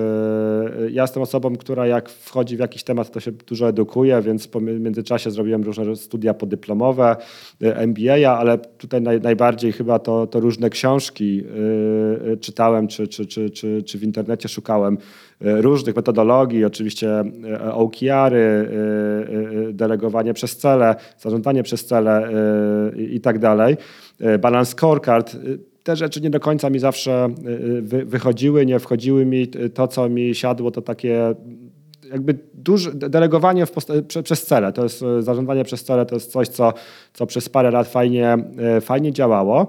Ja 0.91 1.03
jestem 1.03 1.23
osobą, 1.23 1.57
która 1.57 1.87
jak 1.87 2.09
wchodzi 2.09 2.57
w 2.57 2.61
jakiś 2.61 2.85
temat, 2.85 3.11
to 3.11 3.21
się 3.21 3.33
dużo 3.33 3.69
edukuje, 3.69 4.23
więc 4.23 4.55
mi- 4.55 4.81
międzyczasie 4.81 5.31
zrobiłem 5.31 5.63
różne 5.63 5.97
studia 5.97 6.35
podyplomowe, 6.35 7.17
MBA, 7.61 8.31
ale 8.39 8.59
tutaj 8.59 9.03
naj, 9.03 9.21
najbardziej 9.21 9.73
chyba 9.73 9.99
to, 9.99 10.27
to 10.27 10.41
różne 10.41 10.71
książki 10.71 11.45
czytałem, 12.41 12.89
czy, 12.89 13.09
czy, 13.09 13.27
czy, 13.27 13.51
czy, 13.51 13.83
czy 13.83 13.99
w 13.99 14.03
internecie 14.03 14.49
szukałem 14.49 14.99
różnych 15.41 15.97
metodologii, 15.97 16.65
oczywiście 16.65 17.21
y, 17.21 17.73
OKR-y, 17.73 18.37
y, 19.69 19.73
delegowanie 19.73 20.35
przez 20.35 20.57
cele, 20.57 20.95
zarządzanie 21.19 21.63
przez 21.63 21.85
cele 21.87 22.29
i 22.97 23.21
tak 23.21 23.39
dalej. 23.39 23.77
Balance 24.41 24.71
scorecard. 24.73 25.37
Te 25.83 25.97
rzeczy 25.97 26.21
nie 26.21 26.31
do 26.31 26.41
końca 26.41 26.71
mi 26.71 26.79
zawsze 26.79 27.29
wy- 27.83 28.05
wychodziły, 28.05 28.67
nie 28.67 28.79
wchodziły 28.79 29.27
mi. 29.27 29.49
To, 29.75 29.89
co 29.89 30.09
mi 30.09 30.35
siadło, 30.35 30.71
to 30.71 30.83
takie 30.83 31.35
jakby 32.11 32.39
duże 32.55 32.93
delegowanie 32.95 33.65
przez 34.25 34.47
cele. 34.47 34.73
To 34.73 34.83
jest 34.83 35.05
zarządzanie 35.21 35.65
przez 35.65 35.85
cele, 35.85 36.07
to 36.07 36.15
jest 36.15 36.33
coś, 36.33 36.49
co, 36.49 36.73
co 37.13 37.27
przez 37.27 37.49
parę 37.49 37.71
lat 37.71 37.89
fajnie, 37.89 38.39
fajnie 38.81 39.13
działało. 39.13 39.69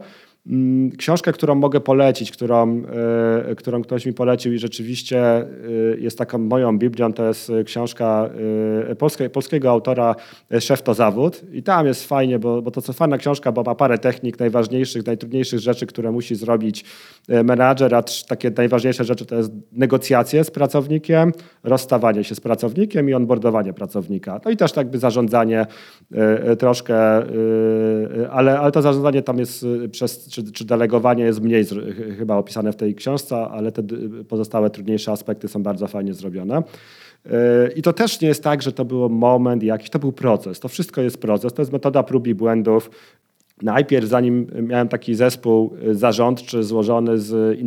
Mm, 0.50 0.92
Książkę, 0.92 1.34
którą 1.34 1.56
mogę 1.56 1.80
polecić, 1.80 2.32
którą, 2.32 2.84
y, 3.52 3.56
którą 3.56 3.82
ktoś 3.82 4.06
mi 4.06 4.14
polecił 4.14 4.54
i 4.54 4.60
rzeczywiście 4.60 5.42
y, 5.42 5.98
jest 6.00 6.18
taką 6.18 6.38
moją 6.38 6.78
Biblią, 6.78 7.14
to 7.14 7.28
jest 7.28 7.50
y, 7.50 7.64
książka 7.64 8.30
polskie, 8.98 9.30
polskiego 9.30 9.72
autora 9.72 10.16
Szef 10.60 10.82
to 10.82 10.94
zawód. 10.94 11.42
I 11.52 11.64
tam 11.64 11.88
jest 11.88 12.08
fajnie, 12.08 12.40
bo, 12.40 12.62
bo 12.62 12.72
to 12.72 12.82
co 12.82 12.94
fajna 12.94 13.18
książka, 13.18 13.52
bo 13.52 13.64
ma 13.64 13.76
parę 13.76 13.98
technik 13.98 14.40
najważniejszych, 14.40 15.06
najtrudniejszych 15.06 15.60
rzeczy, 15.60 15.86
które 15.86 16.12
musi 16.12 16.36
zrobić 16.36 16.86
menadżer, 17.44 17.96
a 17.96 18.04
takie 18.28 18.52
najważniejsze 18.58 19.04
rzeczy 19.04 19.26
to 19.26 19.36
jest 19.36 19.52
negocjacje 19.72 20.44
z 20.44 20.52
pracownikiem, 20.52 21.32
rozstawanie 21.64 22.24
się 22.24 22.36
z 22.36 22.40
pracownikiem 22.40 23.10
i 23.10 23.14
onboardowanie 23.14 23.74
pracownika. 23.74 24.42
No 24.46 24.52
i 24.52 24.58
też 24.58 24.72
tak 24.72 24.90
by 24.90 25.00
zarządzanie 25.00 25.66
troszkę, 26.60 26.98
ale, 28.32 28.60
ale 28.60 28.72
to 28.72 28.82
zarządzanie 28.82 29.22
tam 29.22 29.40
jest 29.40 29.66
przez, 29.92 30.30
czy, 30.44 30.52
czy 30.52 30.66
delegowanie 30.66 31.24
jest 31.24 31.42
mniej 31.42 31.66
chyba 32.18 32.38
opisane 32.38 32.72
w 32.72 32.76
tej 32.76 32.96
książce, 32.96 33.38
ale 33.38 33.72
te 33.72 33.84
pozostałe 34.28 34.70
trudniejsze 34.70 35.12
aspekty 35.12 35.48
są 35.48 35.64
bardzo 35.64 35.88
fajnie 35.88 36.14
zrobione. 36.14 36.64
Y, 37.26 37.32
I 37.76 37.82
to 37.82 37.94
też 37.94 38.22
nie 38.22 38.28
jest 38.28 38.44
tak, 38.44 38.62
że 38.62 38.72
to 38.72 38.86
był 38.86 39.10
moment 39.10 39.64
jakiś, 39.64 39.90
to 39.90 40.00
był 40.00 40.12
proces. 40.12 40.60
To 40.60 40.68
wszystko 40.68 41.02
jest 41.02 41.18
proces, 41.18 41.54
to 41.54 41.62
jest 41.62 41.72
metoda 41.72 42.04
prób 42.04 42.28
i 42.28 42.36
błędów. 42.36 42.90
Najpierw, 43.62 44.08
zanim 44.08 44.48
miałem 44.62 44.88
taki 44.88 45.16
zespół 45.16 45.74
y, 45.88 45.96
zarządczy 45.96 46.64
złożony 46.64 47.20
z 47.20 47.60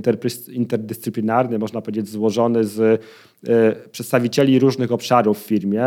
interdyscyplinarny, 0.48 1.58
można 1.58 1.80
powiedzieć 1.80 2.08
złożony 2.08 2.64
z 2.64 2.78
y, 2.80 3.88
przedstawicieli 3.90 4.58
różnych 4.58 4.92
obszarów 4.92 5.38
w 5.38 5.46
firmie, 5.46 5.84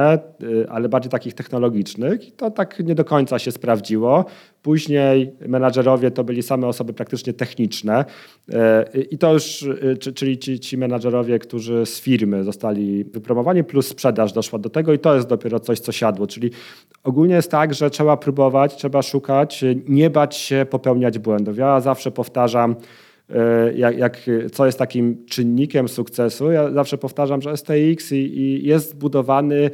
ale 0.69 0.89
bardziej 0.89 1.11
takich 1.11 1.33
technologicznych, 1.33 2.35
to 2.35 2.51
tak 2.51 2.79
nie 2.79 2.95
do 2.95 3.05
końca 3.05 3.39
się 3.39 3.51
sprawdziło. 3.51 4.25
Później 4.63 5.34
menadżerowie 5.47 6.12
to 6.12 6.23
byli 6.23 6.43
same 6.43 6.67
osoby 6.67 6.93
praktycznie 6.93 7.34
techniczne 7.34 8.06
y, 8.95 9.02
i 9.02 9.17
to 9.17 9.34
już, 9.34 9.65
czy- 9.99 10.13
czyli 10.13 10.38
ci, 10.38 10.60
ci 10.60 10.78
menadżerowie, 10.78 11.39
którzy 11.39 11.86
z 11.86 12.02
firmy 12.02 12.43
zostali 12.43 13.04
wypromowani, 13.04 13.63
plus 13.63 13.88
sprzedaż 13.88 14.34
doszła 14.34 14.60
do 14.60 14.69
tego 14.69 14.93
i 14.93 14.99
to 14.99 15.15
jest 15.15 15.28
dopiero 15.28 15.60
coś, 15.60 15.80
co 15.80 15.91
siadło. 15.91 16.28
Czyli 16.28 16.52
ogólnie 17.04 17.36
jest 17.36 17.52
tak, 17.52 17.73
że 17.73 17.89
trzeba 17.89 18.17
próbować, 18.17 18.76
trzeba 18.76 19.02
szukać, 19.02 19.63
nie 19.88 20.10
bać 20.10 20.36
się 20.36 20.65
popełniać 20.69 21.19
błędów. 21.19 21.58
Ja 21.58 21.80
zawsze 21.82 22.12
powtarzam, 22.12 22.76
y, 23.30 23.34
jak, 23.76 23.97
jak, 23.97 24.17
co 24.52 24.65
jest 24.65 24.80
takim 24.80 25.26
czynnikiem 25.26 25.88
sukcesu. 25.88 26.52
Ja 26.52 26.71
zawsze 26.71 26.97
powtarzam, 26.97 27.41
że 27.41 27.58
STX 27.58 28.12
i, 28.12 28.15
i 28.15 28.67
jest 28.67 28.89
zbudowany 28.89 29.69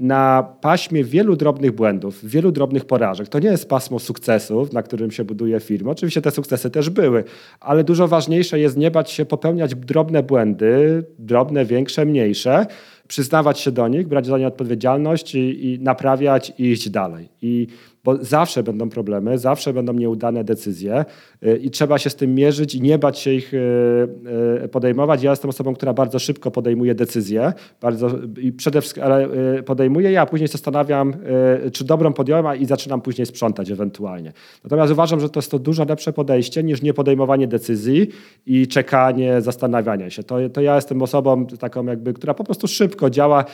na 0.00 0.42
paśmie 0.60 1.04
wielu 1.04 1.36
drobnych 1.36 1.72
błędów, 1.72 2.24
wielu 2.24 2.52
drobnych 2.52 2.84
porażek. 2.84 3.28
To 3.28 3.38
nie 3.38 3.48
jest 3.48 3.68
pasmo 3.68 3.98
sukcesów, 3.98 4.72
na 4.72 4.82
którym 4.82 5.10
się 5.10 5.24
buduje 5.24 5.60
firma. 5.60 5.90
Oczywiście 5.90 6.22
te 6.22 6.30
sukcesy 6.30 6.70
też 6.70 6.90
były, 6.90 7.24
ale 7.60 7.84
dużo 7.84 8.08
ważniejsze 8.08 8.60
jest 8.60 8.76
nie 8.76 8.90
bać 8.90 9.10
się 9.10 9.24
popełniać 9.24 9.74
drobne 9.74 10.22
błędy, 10.22 11.04
drobne, 11.18 11.64
większe, 11.64 12.04
mniejsze, 12.04 12.66
przyznawać 13.08 13.60
się 13.60 13.72
do 13.72 13.88
nich, 13.88 14.08
brać 14.08 14.26
za 14.26 14.38
nie 14.38 14.46
odpowiedzialność 14.46 15.34
i, 15.34 15.72
i 15.72 15.80
naprawiać 15.80 16.52
i 16.58 16.70
iść 16.70 16.90
dalej. 16.90 17.28
I 17.42 17.66
bo 18.04 18.24
zawsze 18.24 18.62
będą 18.62 18.88
problemy, 18.88 19.38
zawsze 19.38 19.72
będą 19.72 19.92
nieudane 19.92 20.44
decyzje 20.44 21.04
y, 21.46 21.56
i 21.56 21.70
trzeba 21.70 21.98
się 21.98 22.10
z 22.10 22.16
tym 22.16 22.34
mierzyć 22.34 22.74
i 22.74 22.82
nie 22.82 22.98
bać 22.98 23.18
się 23.18 23.32
ich 23.32 23.54
y, 23.54 23.58
y, 24.64 24.68
podejmować. 24.68 25.22
Ja 25.22 25.30
jestem 25.30 25.50
osobą, 25.50 25.74
która 25.74 25.92
bardzo 25.92 26.18
szybko 26.18 26.50
podejmuje 26.50 26.94
decyzje, 26.94 27.52
bardzo 27.80 28.10
i 28.40 28.52
przede 28.52 28.80
wszystkim 28.80 29.04
ale 29.04 29.28
podejmuję 29.62 30.10
je, 30.10 30.20
a 30.20 30.26
później 30.26 30.48
zastanawiam, 30.48 31.14
czy 31.72 31.84
dobrą 31.84 32.12
podjąłem, 32.12 32.60
i 32.60 32.66
zaczynam 32.66 33.00
później 33.00 33.26
sprzątać 33.26 33.70
ewentualnie. 33.70 34.32
Natomiast 34.64 34.92
uważam, 34.92 35.20
że 35.20 35.28
to 35.28 35.38
jest 35.38 35.50
to 35.50 35.58
dużo 35.58 35.84
lepsze 35.84 36.12
podejście 36.12 36.62
niż 36.62 36.82
nie 36.82 36.94
podejmowanie 36.94 37.48
decyzji 37.48 38.08
i 38.46 38.68
czekanie, 38.68 39.40
zastanawianie 39.40 40.10
się. 40.10 40.22
To, 40.22 40.36
to 40.52 40.60
ja 40.60 40.76
jestem 40.76 41.02
osobą 41.02 41.46
taką 41.46 41.86
jakby, 41.86 42.12
która 42.12 42.34
po 42.34 42.44
prostu 42.44 42.68
szybko 42.68 43.10
działa, 43.10 43.44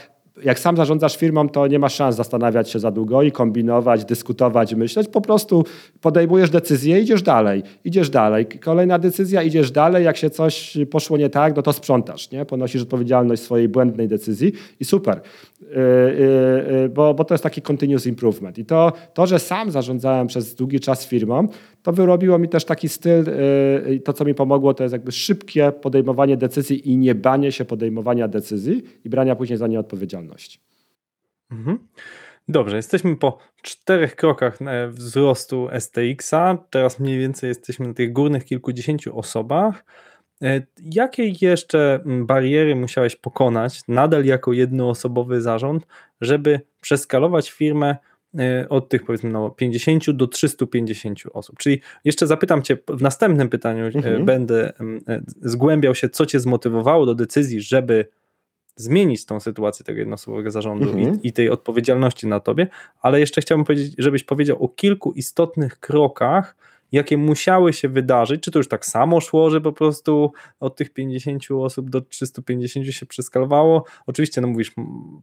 jak 0.45 0.59
sam 0.59 0.77
zarządzasz 0.77 1.17
firmą, 1.17 1.49
to 1.49 1.67
nie 1.67 1.79
masz 1.79 1.95
szans 1.95 2.17
zastanawiać 2.17 2.71
się 2.71 2.79
za 2.79 2.91
długo 2.91 3.23
i 3.23 3.33
kombinować, 3.33 4.05
dyskutować, 4.05 4.75
myśleć. 4.75 5.09
Po 5.09 5.21
prostu 5.21 5.65
podejmujesz 6.01 6.51
decyzję, 6.51 7.01
idziesz 7.01 7.23
dalej, 7.23 7.63
idziesz 7.85 8.11
dalej. 8.11 8.47
Kolejna 8.47 8.99
decyzja, 8.99 9.43
idziesz 9.43 9.71
dalej. 9.71 10.05
Jak 10.05 10.17
się 10.17 10.31
coś 10.31 10.79
poszło 10.91 11.17
nie 11.17 11.31
tak, 11.31 11.57
no 11.57 11.63
to 11.63 11.73
sprzątasz, 11.73 12.31
nie? 12.31 12.45
Ponosisz 12.45 12.83
odpowiedzialność 12.83 13.43
swojej 13.43 13.69
błędnej 13.69 14.09
decyzji 14.09 14.53
i 14.81 14.85
super. 14.85 15.21
Yy, 15.61 15.67
yy, 16.81 16.89
bo, 16.89 17.15
bo 17.15 17.25
to 17.25 17.35
jest 17.35 17.45
taki 17.45 17.63
continuous 17.63 18.07
improvement. 18.07 18.59
I 18.59 18.65
to, 18.65 18.93
to, 19.15 19.27
że 19.27 19.39
sam 19.39 19.71
zarządzałem 19.71 20.27
przez 20.27 20.55
długi 20.55 20.81
czas 20.81 21.07
firmą, 21.07 21.49
to 21.83 21.93
wyrobiło 21.93 22.39
mi 22.39 22.49
też 22.49 22.65
taki 22.65 22.89
styl, 22.89 23.25
yy, 23.87 24.01
to 24.01 24.13
co 24.13 24.25
mi 24.25 24.35
pomogło, 24.35 24.75
to 24.75 24.83
jest 24.83 24.93
jakby 24.93 25.13
szybkie 25.13 25.73
podejmowanie 25.73 26.37
decyzji 26.37 26.91
i 26.91 26.97
nie 26.97 27.15
banie 27.15 27.53
się 27.53 27.65
podejmowania 27.65 28.29
decyzji 28.29 28.83
i 29.05 29.11
brania 29.11 29.37
później 29.37 29.59
za 29.59 29.67
nie 29.67 29.81
odpowiedzialności. 29.81 30.61
Mhm. 31.51 31.79
Dobrze, 32.49 32.77
jesteśmy 32.77 33.17
po 33.17 33.39
czterech 33.63 34.17
krokach 34.17 34.59
wzrostu 34.89 35.69
STX-a. 35.79 36.59
Teraz 36.71 37.01
mniej 37.01 37.19
więcej 37.19 37.49
jesteśmy 37.49 37.89
na 37.89 37.95
tych 37.95 38.13
górnych 38.13 38.45
kilkudziesięciu 38.45 39.19
osobach. 39.19 39.85
E, 40.43 40.63
jakie 40.93 41.33
jeszcze 41.41 42.01
bariery 42.05 42.77
musiałeś 42.77 43.17
pokonać, 43.17 43.83
nadal 43.89 44.25
jako 44.25 44.53
jednoosobowy 44.53 45.41
zarząd, 45.41 45.87
żeby 46.21 46.61
przeskalować 46.81 47.51
firmę 47.51 47.89
e, 47.89 47.97
od 48.69 48.89
tych 48.89 49.05
powiedzmy 49.05 49.31
no 49.31 49.51
50 49.51 50.11
do 50.11 50.27
350 50.27 51.23
osób. 51.33 51.59
Czyli 51.59 51.81
jeszcze 52.05 52.27
zapytam 52.27 52.63
Cię 52.63 52.79
w 52.89 53.03
następnym 53.03 53.49
pytaniu, 53.49 53.85
e, 53.85 53.87
mhm. 53.87 54.25
będę 54.25 54.73
mm, 54.81 55.01
zgłębiał 55.43 55.95
się, 55.95 56.09
co 56.09 56.27
Cię 56.27 56.41
zmotywowało 56.41 57.07
do 57.07 57.15
decyzji, 57.15 57.61
żeby 57.61 58.07
zmienić 58.77 59.25
tą 59.25 59.41
sytuację 59.41 59.85
tego 59.85 59.99
jednoosobowego 59.99 60.51
zarządu 60.51 60.91
mhm. 60.91 61.23
i, 61.23 61.29
i, 61.29 61.33
tej 61.33 61.51
odpowiedzialności 61.51 62.27
na 62.27 62.41
Tobie, 62.41 62.67
ale 63.01 63.21
jeszcze 63.21 63.41
chciałbym 63.41 63.65
powiedzieć, 63.65 63.95
żebyś 63.99 64.25
powiedział 64.25 64.65
o 64.65 64.69
kilku 64.69 65.13
istotnych 65.13 65.81
krokach, 65.81 66.57
jakie 66.93 67.17
musiały 67.17 67.73
się 67.73 67.89
wydarzyć, 67.89 68.43
czy 68.43 68.51
to 68.51 68.59
już 68.59 68.69
tak 68.69 68.87
samo 68.87 69.21
szło, 69.21 69.51
że 69.51 69.61
po 69.61 69.73
prostu 69.73 70.33
od 70.61 70.77
tych 70.77 70.91
50 70.91 71.51
osób 71.51 71.91
do 71.91 72.01
350 72.01 72.87
się 72.87 73.07
przeskalowało. 73.07 73.85
Oczywiście, 74.07 74.41
no 74.41 74.49
mówisz, 74.49 74.73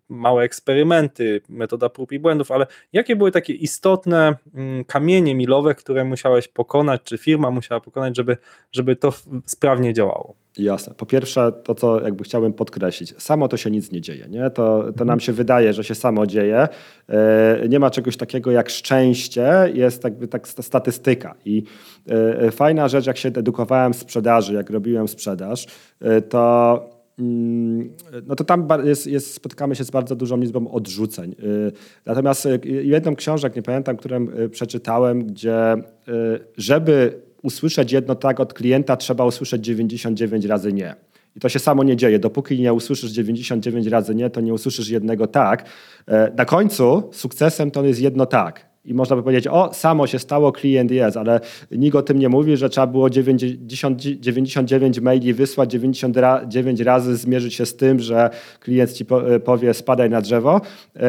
małe 0.09 0.43
eksperymenty, 0.43 1.41
metoda 1.49 1.89
prób 1.89 2.11
i 2.11 2.19
błędów, 2.19 2.51
ale 2.51 2.67
jakie 2.93 3.15
były 3.15 3.31
takie 3.31 3.53
istotne 3.53 4.35
mm, 4.53 4.85
kamienie 4.85 5.35
milowe, 5.35 5.75
które 5.75 6.03
musiałeś 6.03 6.47
pokonać, 6.47 7.01
czy 7.03 7.17
firma 7.17 7.51
musiała 7.51 7.81
pokonać, 7.81 8.17
żeby, 8.17 8.37
żeby 8.71 8.95
to 8.95 9.13
sprawnie 9.45 9.93
działało? 9.93 10.35
Jasne. 10.59 10.93
Po 10.97 11.05
pierwsze, 11.05 11.51
to 11.63 11.75
co 11.75 12.01
jakby 12.01 12.23
chciałbym 12.23 12.53
podkreślić, 12.53 13.13
samo 13.17 13.47
to 13.47 13.57
się 13.57 13.71
nic 13.71 13.91
nie 13.91 14.01
dzieje. 14.01 14.27
Nie? 14.29 14.49
To, 14.49 14.93
to 14.97 15.05
nam 15.05 15.19
się 15.19 15.33
wydaje, 15.33 15.73
że 15.73 15.83
się 15.83 15.95
samo 15.95 16.27
dzieje. 16.27 16.67
E, 17.09 17.69
nie 17.69 17.79
ma 17.79 17.89
czegoś 17.89 18.17
takiego 18.17 18.51
jak 18.51 18.69
szczęście, 18.69 19.71
jest 19.73 20.03
jakby 20.03 20.27
tak 20.27 20.47
statystyka. 20.47 21.35
I 21.45 21.63
e, 22.09 22.51
fajna 22.51 22.87
rzecz, 22.87 23.05
jak 23.05 23.17
się 23.17 23.29
edukowałem 23.29 23.93
w 23.93 23.95
sprzedaży, 23.95 24.53
jak 24.53 24.69
robiłem 24.69 25.07
sprzedaż, 25.07 25.67
e, 26.01 26.21
to 26.21 26.85
mm, 27.19 27.89
no 28.27 28.35
to 28.35 28.43
tam 28.43 28.67
jest, 28.83 29.07
jest, 29.07 29.33
spotykamy 29.33 29.75
się 29.75 29.83
z 29.83 29.91
bardzo 29.91 30.15
dużą 30.15 30.37
liczbą 30.37 30.71
odrzuceń. 30.71 31.35
Natomiast 32.05 32.47
jedną 32.63 33.15
książek, 33.15 33.55
nie 33.55 33.61
pamiętam, 33.61 33.97
którą 33.97 34.27
przeczytałem, 34.51 35.25
gdzie 35.25 35.75
żeby 36.57 37.26
usłyszeć 37.43 37.91
jedno 37.91 38.15
tak 38.15 38.39
od 38.39 38.53
klienta, 38.53 38.97
trzeba 38.97 39.25
usłyszeć 39.25 39.65
99 39.65 40.45
razy 40.45 40.73
nie. 40.73 40.95
I 41.35 41.39
to 41.39 41.49
się 41.49 41.59
samo 41.59 41.83
nie 41.83 41.95
dzieje. 41.95 42.19
Dopóki 42.19 42.61
nie 42.61 42.73
usłyszysz 42.73 43.11
99 43.11 43.87
razy 43.87 44.15
nie, 44.15 44.29
to 44.29 44.41
nie 44.41 44.53
usłyszysz 44.53 44.89
jednego 44.89 45.27
tak. 45.27 45.65
E, 46.07 46.31
na 46.37 46.45
końcu 46.45 47.09
sukcesem 47.11 47.71
to 47.71 47.83
jest 47.83 48.01
jedno 48.01 48.25
tak 48.25 48.76
i 48.87 48.93
można 48.93 49.15
by 49.15 49.23
powiedzieć, 49.23 49.47
o, 49.47 49.73
samo 49.73 50.07
się 50.07 50.19
stało, 50.19 50.51
klient 50.51 50.91
jest, 50.91 51.17
ale 51.17 51.39
nikt 51.71 51.95
o 51.95 52.01
tym 52.01 52.19
nie 52.19 52.29
mówi, 52.29 52.57
że 52.57 52.69
trzeba 52.69 52.87
było 52.87 53.09
90, 53.09 54.01
99 54.01 54.99
maili 54.99 55.33
wysłać, 55.33 55.71
99 55.71 56.81
razy 56.81 57.17
zmierzyć 57.17 57.53
się 57.53 57.65
z 57.65 57.75
tym, 57.75 57.99
że 57.99 58.29
klient 58.59 58.93
ci 58.93 59.05
e, 59.29 59.39
powie 59.39 59.73
spadaj 59.73 60.09
na 60.09 60.21
drzewo 60.21 60.61
yy, 60.95 61.01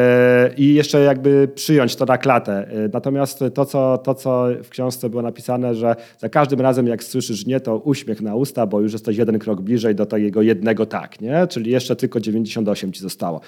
i 0.57 0.73
jeszcze 0.73 0.99
jakby 0.99 1.47
przyjąć 1.55 1.95
to 1.95 2.05
na 2.05 2.17
klatę. 2.17 2.69
Yy, 2.73 2.89
natomiast 2.93 3.43
to 3.53 3.65
co, 3.65 3.97
to, 3.97 4.15
co 4.15 4.47
w 4.63 4.69
książce 4.69 5.09
było 5.09 5.21
napisane, 5.21 5.75
że 5.75 5.95
za 6.17 6.29
każdym 6.29 6.61
razem 6.61 6.87
jak 6.87 7.03
słyszysz 7.03 7.45
nie, 7.45 7.59
to 7.59 7.77
uśmiech 7.77 8.21
na 8.21 8.35
usta, 8.35 8.67
bo 8.67 8.81
już 8.81 8.93
jesteś 8.93 9.17
jeden 9.17 9.39
krok 9.39 9.61
bliżej 9.61 9.95
do 9.95 10.05
tego 10.05 10.41
jednego 10.41 10.85
tak, 10.85 11.21
nie? 11.21 11.47
Czyli 11.47 11.71
jeszcze 11.71 11.95
tylko 11.95 12.19
98 12.19 12.93
ci 12.93 13.01
zostało. 13.01 13.41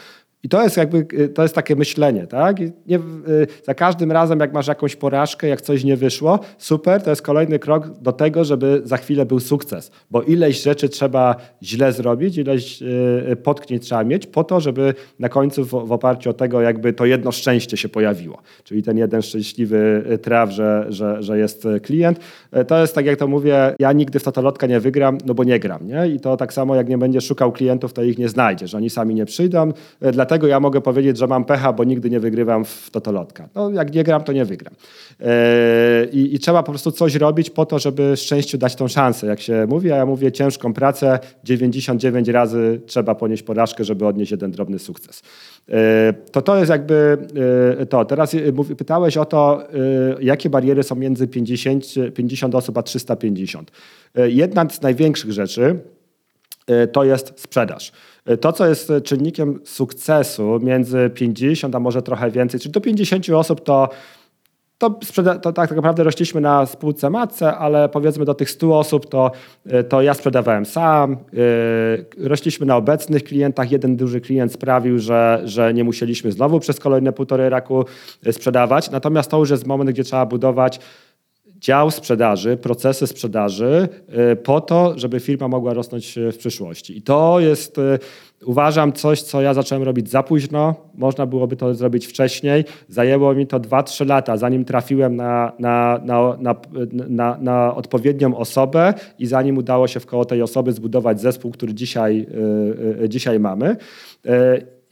I 0.43 0.49
to 0.49 0.63
jest 0.63 0.77
jakby, 0.77 1.08
y, 1.13 1.30
to 1.30 1.41
jest 1.41 1.56
takie 1.56 1.75
myślenie, 1.75 2.27
tak? 2.27 2.60
Nie, 2.88 2.97
y, 2.97 3.47
za 3.63 3.73
każdym 3.73 4.12
razem, 4.12 4.39
jak 4.39 4.54
masz 4.54 4.67
jakąś 4.67 4.95
porażkę, 4.95 5.47
jak 5.47 5.62
coś 5.62 5.84
nie 5.84 5.97
wyszło, 5.97 6.39
super, 6.58 7.04
to 7.04 7.10
jest 7.10 7.21
kolejny 7.21 7.60
krok 7.60 7.89
do 7.99 8.12
tego, 8.12 8.43
żeby 8.43 8.82
za 8.84 8.97
chwilę 8.97 9.25
był 9.25 9.39
sukces. 9.39 9.91
Bo 10.12 10.21
ileś 10.21 10.62
rzeczy 10.62 10.89
trzeba 10.89 11.36
źle 11.63 11.93
zrobić, 11.93 12.38
ileś 12.38 12.82
y, 12.82 13.36
potknięć 13.43 13.84
trzeba 13.84 14.04
mieć 14.04 14.27
po 14.27 14.43
to, 14.43 14.60
żeby 14.60 14.93
na 15.19 15.30
końcu 15.30 15.65
w, 15.65 15.69
w 15.69 15.91
oparciu 15.91 16.30
o 16.30 16.34
tego 16.34 16.62
jakby 16.62 16.93
to 16.93 17.06
jedno 17.06 17.32
szczęście 17.32 17.77
się 17.77 17.89
pojawiło. 17.89 18.38
Czyli 18.63 18.84
ten 18.84 18.97
jeden 18.97 19.21
szczęśliwy 19.21 20.04
traf, 20.21 20.49
że, 20.49 20.86
że, 20.89 21.23
że 21.23 21.38
jest 21.38 21.67
klient. 21.84 22.19
To 22.67 22.82
jest 22.82 22.95
tak, 22.95 23.06
jak 23.06 23.19
to 23.19 23.27
mówię, 23.27 23.75
ja 23.80 23.91
nigdy 23.91 24.19
w 24.19 24.23
totolotka 24.23 24.67
nie 24.67 24.80
wygram, 24.80 25.17
no 25.25 25.34
bo 25.34 25.43
nie 25.43 25.60
gram, 25.60 25.88
nie? 25.88 26.08
I 26.08 26.19
to 26.19 26.38
tak 26.38 26.54
samo, 26.54 26.75
jak 26.75 26.89
nie 26.89 26.97
będziesz 26.97 27.25
szukał 27.25 27.51
klientów, 27.51 27.93
to 27.93 28.04
ich 28.04 28.17
nie 28.17 28.30
znajdziesz. 28.30 28.75
Oni 28.75 28.89
sami 28.89 29.15
nie 29.15 29.25
przyjdą, 29.25 29.71
dlatego 30.12 30.30
dlatego 30.31 30.47
ja 30.47 30.59
mogę 30.59 30.81
powiedzieć, 30.81 31.17
że 31.17 31.27
mam 31.27 31.45
pecha, 31.45 31.73
bo 31.73 31.83
nigdy 31.83 32.09
nie 32.09 32.19
wygrywam 32.19 32.65
w 32.65 32.89
totolotka. 32.91 33.49
No, 33.55 33.71
jak 33.71 33.93
nie 33.93 34.03
gram, 34.03 34.23
to 34.23 34.33
nie 34.33 34.45
wygram. 34.45 34.73
E, 35.19 36.05
I, 36.11 36.35
I, 36.35 36.39
trzeba 36.39 36.63
po 36.63 36.71
prostu 36.71 36.91
coś 36.91 37.15
robić 37.15 37.49
po 37.49 37.65
to, 37.65 37.79
żeby 37.79 38.17
szczęściu 38.17 38.57
dać 38.57 38.75
tą 38.75 38.87
szansę. 38.87 39.27
Jak 39.27 39.39
się 39.39 39.65
mówi, 39.69 39.91
a 39.91 39.95
ja 39.95 40.05
mówię 40.05 40.31
ciężką 40.31 40.73
pracę, 40.73 41.19
99 41.43 42.27
razy 42.27 42.81
trzeba 42.85 43.15
ponieść 43.15 43.43
porażkę, 43.43 43.83
żeby 43.83 44.05
odnieść 44.07 44.31
jeden 44.31 44.51
drobny 44.51 44.79
sukces. 44.79 45.21
E, 45.69 46.13
to 46.31 46.41
to 46.41 46.57
jest 46.57 46.69
jakby 46.69 47.17
e, 47.79 47.85
to. 47.85 48.05
Teraz 48.05 48.35
pytałeś 48.77 49.17
o 49.17 49.25
to, 49.25 49.63
jakie 50.19 50.49
bariery 50.49 50.83
są 50.83 50.95
między 50.95 51.27
50, 51.27 51.85
50 52.13 52.55
osób 52.55 52.77
a 52.77 52.83
350. 52.83 53.71
Jedna 54.15 54.69
z 54.69 54.81
największych 54.81 55.31
rzeczy 55.31 55.79
to 56.91 57.03
jest 57.03 57.33
sprzedaż. 57.35 57.91
To, 58.41 58.53
co 58.53 58.67
jest 58.67 58.91
czynnikiem 59.03 59.60
sukcesu 59.63 60.60
między 60.62 61.10
50 61.10 61.75
a 61.75 61.79
może 61.79 62.01
trochę 62.01 62.31
więcej, 62.31 62.60
czyli 62.60 62.71
do 62.71 62.81
50 62.81 63.29
osób, 63.29 63.63
to 63.63 63.89
to, 64.81 64.89
to, 65.41 65.53
tak, 65.53 65.69
tak 65.69 65.75
naprawdę 65.75 66.03
rośliśmy 66.03 66.41
na 66.41 66.65
spółce 66.65 67.10
matce, 67.10 67.57
ale 67.57 67.89
powiedzmy 67.89 68.25
do 68.25 68.34
tych 68.34 68.49
100 68.49 68.79
osób 68.79 69.10
to, 69.10 69.31
to 69.89 70.01
ja 70.01 70.13
sprzedawałem 70.13 70.65
sam. 70.65 71.17
Yy, 71.34 72.27
rośliśmy 72.27 72.65
na 72.65 72.75
obecnych 72.75 73.23
klientach. 73.23 73.71
Jeden 73.71 73.95
duży 73.95 74.21
klient 74.21 74.53
sprawił, 74.53 74.99
że, 74.99 75.41
że 75.45 75.73
nie 75.73 75.84
musieliśmy 75.84 76.31
znowu 76.31 76.60
przez 76.60 76.79
kolejne 76.79 77.13
półtorej 77.13 77.49
roku 77.49 77.86
sprzedawać. 78.31 78.91
Natomiast 78.91 79.31
to 79.31 79.39
już 79.39 79.49
jest 79.49 79.67
moment, 79.67 79.89
gdzie 79.89 80.03
trzeba 80.03 80.25
budować 80.25 80.79
dział 81.62 81.91
sprzedaży, 81.91 82.58
procesy 82.58 83.08
sprzedaży 83.08 83.89
y, 84.32 84.36
po 84.36 84.62
to, 84.62 84.93
żeby 84.95 85.19
firma 85.19 85.47
mogła 85.47 85.74
rosnąć 85.74 86.19
w 86.34 86.38
przyszłości. 86.38 86.97
I 86.97 87.02
to 87.02 87.39
jest, 87.39 87.78
y, 87.78 88.00
uważam, 88.45 88.93
coś, 88.93 89.21
co 89.21 89.41
ja 89.41 89.54
zacząłem 89.54 89.84
robić 89.84 90.10
za 90.10 90.24
późno. 90.24 90.76
Można 90.95 91.26
byłoby 91.26 91.56
to 91.56 91.74
zrobić 91.74 92.08
wcześniej. 92.08 92.65
Zajęło 92.88 93.34
mi 93.34 93.47
to 93.47 93.60
2-3 93.60 94.08
lata, 94.08 94.38
zanim 94.38 94.65
trafiłem 94.65 95.15
na, 95.15 95.52
na, 95.60 96.02
na, 97.10 97.38
na, 97.41 97.76
odpowiednią 97.76 98.38
osobę 98.38 98.93
i 99.19 99.26
zanim 99.26 99.58
udało 99.58 99.88
się 99.88 100.00
w 100.00 100.06
koło 100.06 100.26
tej 100.26 100.41
osoby 100.41 100.74
zbudować 100.74 101.21
zespół, 101.21 101.52
który 101.52 101.74
dzisiaj, 101.74 102.28
y, 103.04 103.10
dzisiaj 103.10 103.39
mamy. 103.39 103.76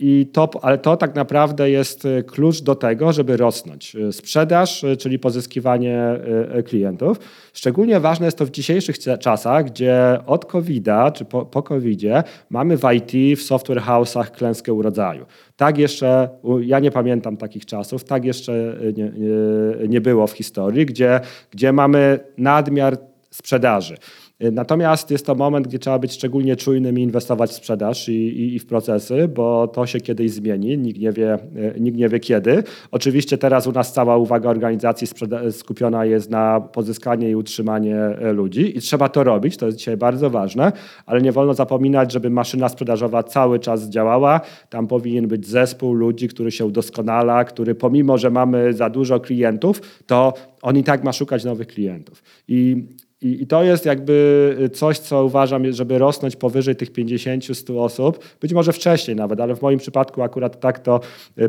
I 0.01 0.25
to, 0.33 0.49
ale 0.61 0.77
to 0.77 0.97
tak 0.97 1.15
naprawdę 1.15 1.69
jest 1.69 2.05
y, 2.05 2.23
klucz 2.23 2.61
do 2.61 2.75
tego, 2.75 3.13
żeby 3.13 3.37
rosnąć. 3.37 3.95
Y, 3.95 4.13
sprzedaż, 4.13 4.83
y, 4.83 4.97
czyli 4.97 5.19
pozyskiwanie 5.19 6.19
klientów. 6.65 7.19
Szczególnie 7.53 7.99
ważne 7.99 8.25
jest 8.25 8.37
to 8.37 8.45
w 8.45 8.51
dzisiejszych 8.51 8.99
czasach, 9.19 9.65
gdzie 9.65 10.19
od 10.25 10.45
COVID-a 10.45 11.11
czy 11.11 11.25
po, 11.25 11.45
po 11.45 11.63
COVID-zie 11.63 12.23
mamy 12.49 12.77
w 12.77 12.83
IT, 12.93 13.39
w 13.39 13.43
software 13.43 13.81
house'ach 13.81 14.31
klęskę 14.31 14.73
urodzaju. 14.73 15.25
Tak 15.55 15.77
jeszcze, 15.77 16.29
ja 16.61 16.79
nie 16.79 16.91
pamiętam 16.91 17.37
takich 17.37 17.65
czasów, 17.65 18.03
tak 18.03 18.25
jeszcze 18.25 18.75
nie, 18.97 19.03
nie, 19.03 19.87
nie 19.87 20.01
było 20.01 20.27
w 20.27 20.31
historii, 20.31 20.85
gdzie, 20.85 21.19
gdzie 21.51 21.71
mamy 21.71 22.19
nadmiar 22.37 22.97
sprzedaży. 23.31 23.97
Natomiast 24.39 25.11
jest 25.11 25.25
to 25.25 25.35
moment, 25.35 25.67
gdzie 25.67 25.79
trzeba 25.79 25.99
być 25.99 26.13
szczególnie 26.13 26.55
czujnym 26.55 26.99
i 26.99 27.01
inwestować 27.01 27.49
w 27.49 27.53
sprzedaż 27.53 28.09
i, 28.09 28.13
i, 28.13 28.55
i, 28.55 28.59
w 28.59 28.65
procesy, 28.65 29.27
bo 29.27 29.67
to 29.67 29.85
się 29.85 29.99
kiedyś 29.99 30.31
zmieni, 30.31 30.77
nikt 30.77 30.99
nie, 30.99 31.11
wie, 31.11 31.37
nikt 31.79 31.97
nie 31.97 32.09
wie 32.09 32.19
kiedy. 32.19 32.63
Oczywiście 32.91 33.37
teraz 33.37 33.67
u 33.67 33.71
nas 33.71 33.93
cała 33.93 34.17
uwaga 34.17 34.49
organizacji 34.49 35.07
skupiona 35.51 36.05
jest 36.05 36.29
na 36.29 36.61
pozyskanie 36.61 37.29
i 37.29 37.35
utrzymanie 37.35 37.95
ludzi 38.33 38.77
i 38.77 38.81
trzeba 38.81 39.09
to 39.09 39.23
robić, 39.23 39.57
to 39.57 39.65
jest 39.65 39.77
dzisiaj 39.77 39.97
bardzo 39.97 40.29
ważne, 40.29 40.71
ale 41.05 41.21
nie 41.21 41.31
wolno 41.31 41.53
zapominać, 41.53 42.11
żeby 42.11 42.29
maszyna 42.29 42.69
sprzedażowa 42.69 43.23
cały 43.23 43.59
czas 43.59 43.89
działała. 43.89 44.41
Tam 44.69 44.87
powinien 44.87 45.27
być 45.27 45.47
zespół 45.47 45.93
ludzi, 45.93 46.27
który 46.27 46.51
się 46.51 46.65
udoskonala, 46.65 47.43
który 47.43 47.75
pomimo, 47.75 48.17
że 48.17 48.29
mamy 48.29 48.73
za 48.73 48.89
dużo 48.89 49.19
klientów, 49.19 49.81
to 50.07 50.33
on 50.61 50.77
i 50.77 50.83
tak 50.83 51.03
ma 51.03 51.13
szukać 51.13 51.43
nowych 51.43 51.67
klientów. 51.67 52.23
I 52.47 52.83
i, 53.21 53.41
I, 53.41 53.47
to 53.47 53.63
jest 53.63 53.85
jakby 53.85 54.69
coś, 54.73 54.99
co 54.99 55.25
uważam, 55.25 55.71
żeby 55.71 55.97
rosnąć 55.97 56.35
powyżej 56.35 56.75
tych 56.75 56.91
50-100 56.91 57.79
osób, 57.79 58.19
być 58.41 58.53
może 58.53 58.73
wcześniej 58.73 59.15
nawet, 59.17 59.39
ale 59.39 59.55
w 59.55 59.61
moim 59.61 59.79
przypadku 59.79 60.21
akurat 60.21 60.59
tak 60.59 60.79
to 60.79 60.99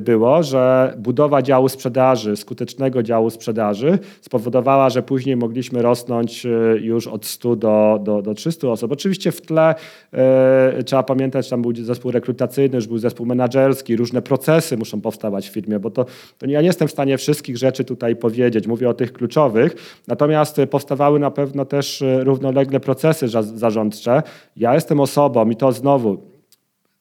było, 0.01 0.43
że 0.43 0.95
budowa 0.99 1.43
działu 1.43 1.69
sprzedaży, 1.69 2.37
skutecznego 2.37 3.03
działu 3.03 3.31
sprzedaży 3.31 3.99
spowodowała, 4.21 4.91
że 4.91 5.03
później 5.03 5.37
mogliśmy 5.37 5.83
rosnąć 5.83 6.47
e, 6.47 6.49
już 6.81 7.07
od 7.07 7.27
100 7.27 7.57
do, 7.57 8.01
do, 8.03 8.23
do 8.23 8.35
300 8.35 8.69
osób. 8.69 8.93
Oczywiście 8.93 9.33
w 9.33 9.41
tle 9.41 9.75
e, 10.13 10.83
trzeba 10.85 11.03
pamiętać, 11.03 11.49
tam 11.49 11.63
był 11.63 11.75
zespół 11.75 12.11
rekrutacyjny, 12.11 12.77
już 12.77 12.87
był 12.87 12.99
zespół 12.99 13.27
menedżerski, 13.27 13.97
różne 13.97 14.23
procesy 14.23 14.77
muszą 14.77 15.01
powstawać 15.01 15.49
w 15.49 15.53
firmie, 15.53 15.79
bo 15.79 15.91
to, 15.91 16.07
to 16.39 16.47
ja 16.47 16.61
nie 16.61 16.67
jestem 16.67 16.89
w 16.89 16.91
stanie 16.91 17.19
wszystkich 17.19 17.59
rzeczy 17.59 17.85
tutaj 17.85 18.17
powiedzieć, 18.17 18.67
mówię 18.67 18.89
o 18.89 18.95
tych 18.95 19.13
kluczowych, 19.13 20.03
natomiast 20.09 20.61
powstawały 20.71 21.19
na 21.19 21.31
pewno 21.31 21.60
no 21.61 21.65
też 21.65 22.03
e, 22.03 22.25
równolegle 22.25 22.81
procesy 22.81 23.29
zarządcze. 23.55 24.23
Ja 24.57 24.75
jestem 24.75 25.01
osobą 25.01 25.51
i 25.51 25.57
to 25.57 25.73
znowu, 25.73 26.19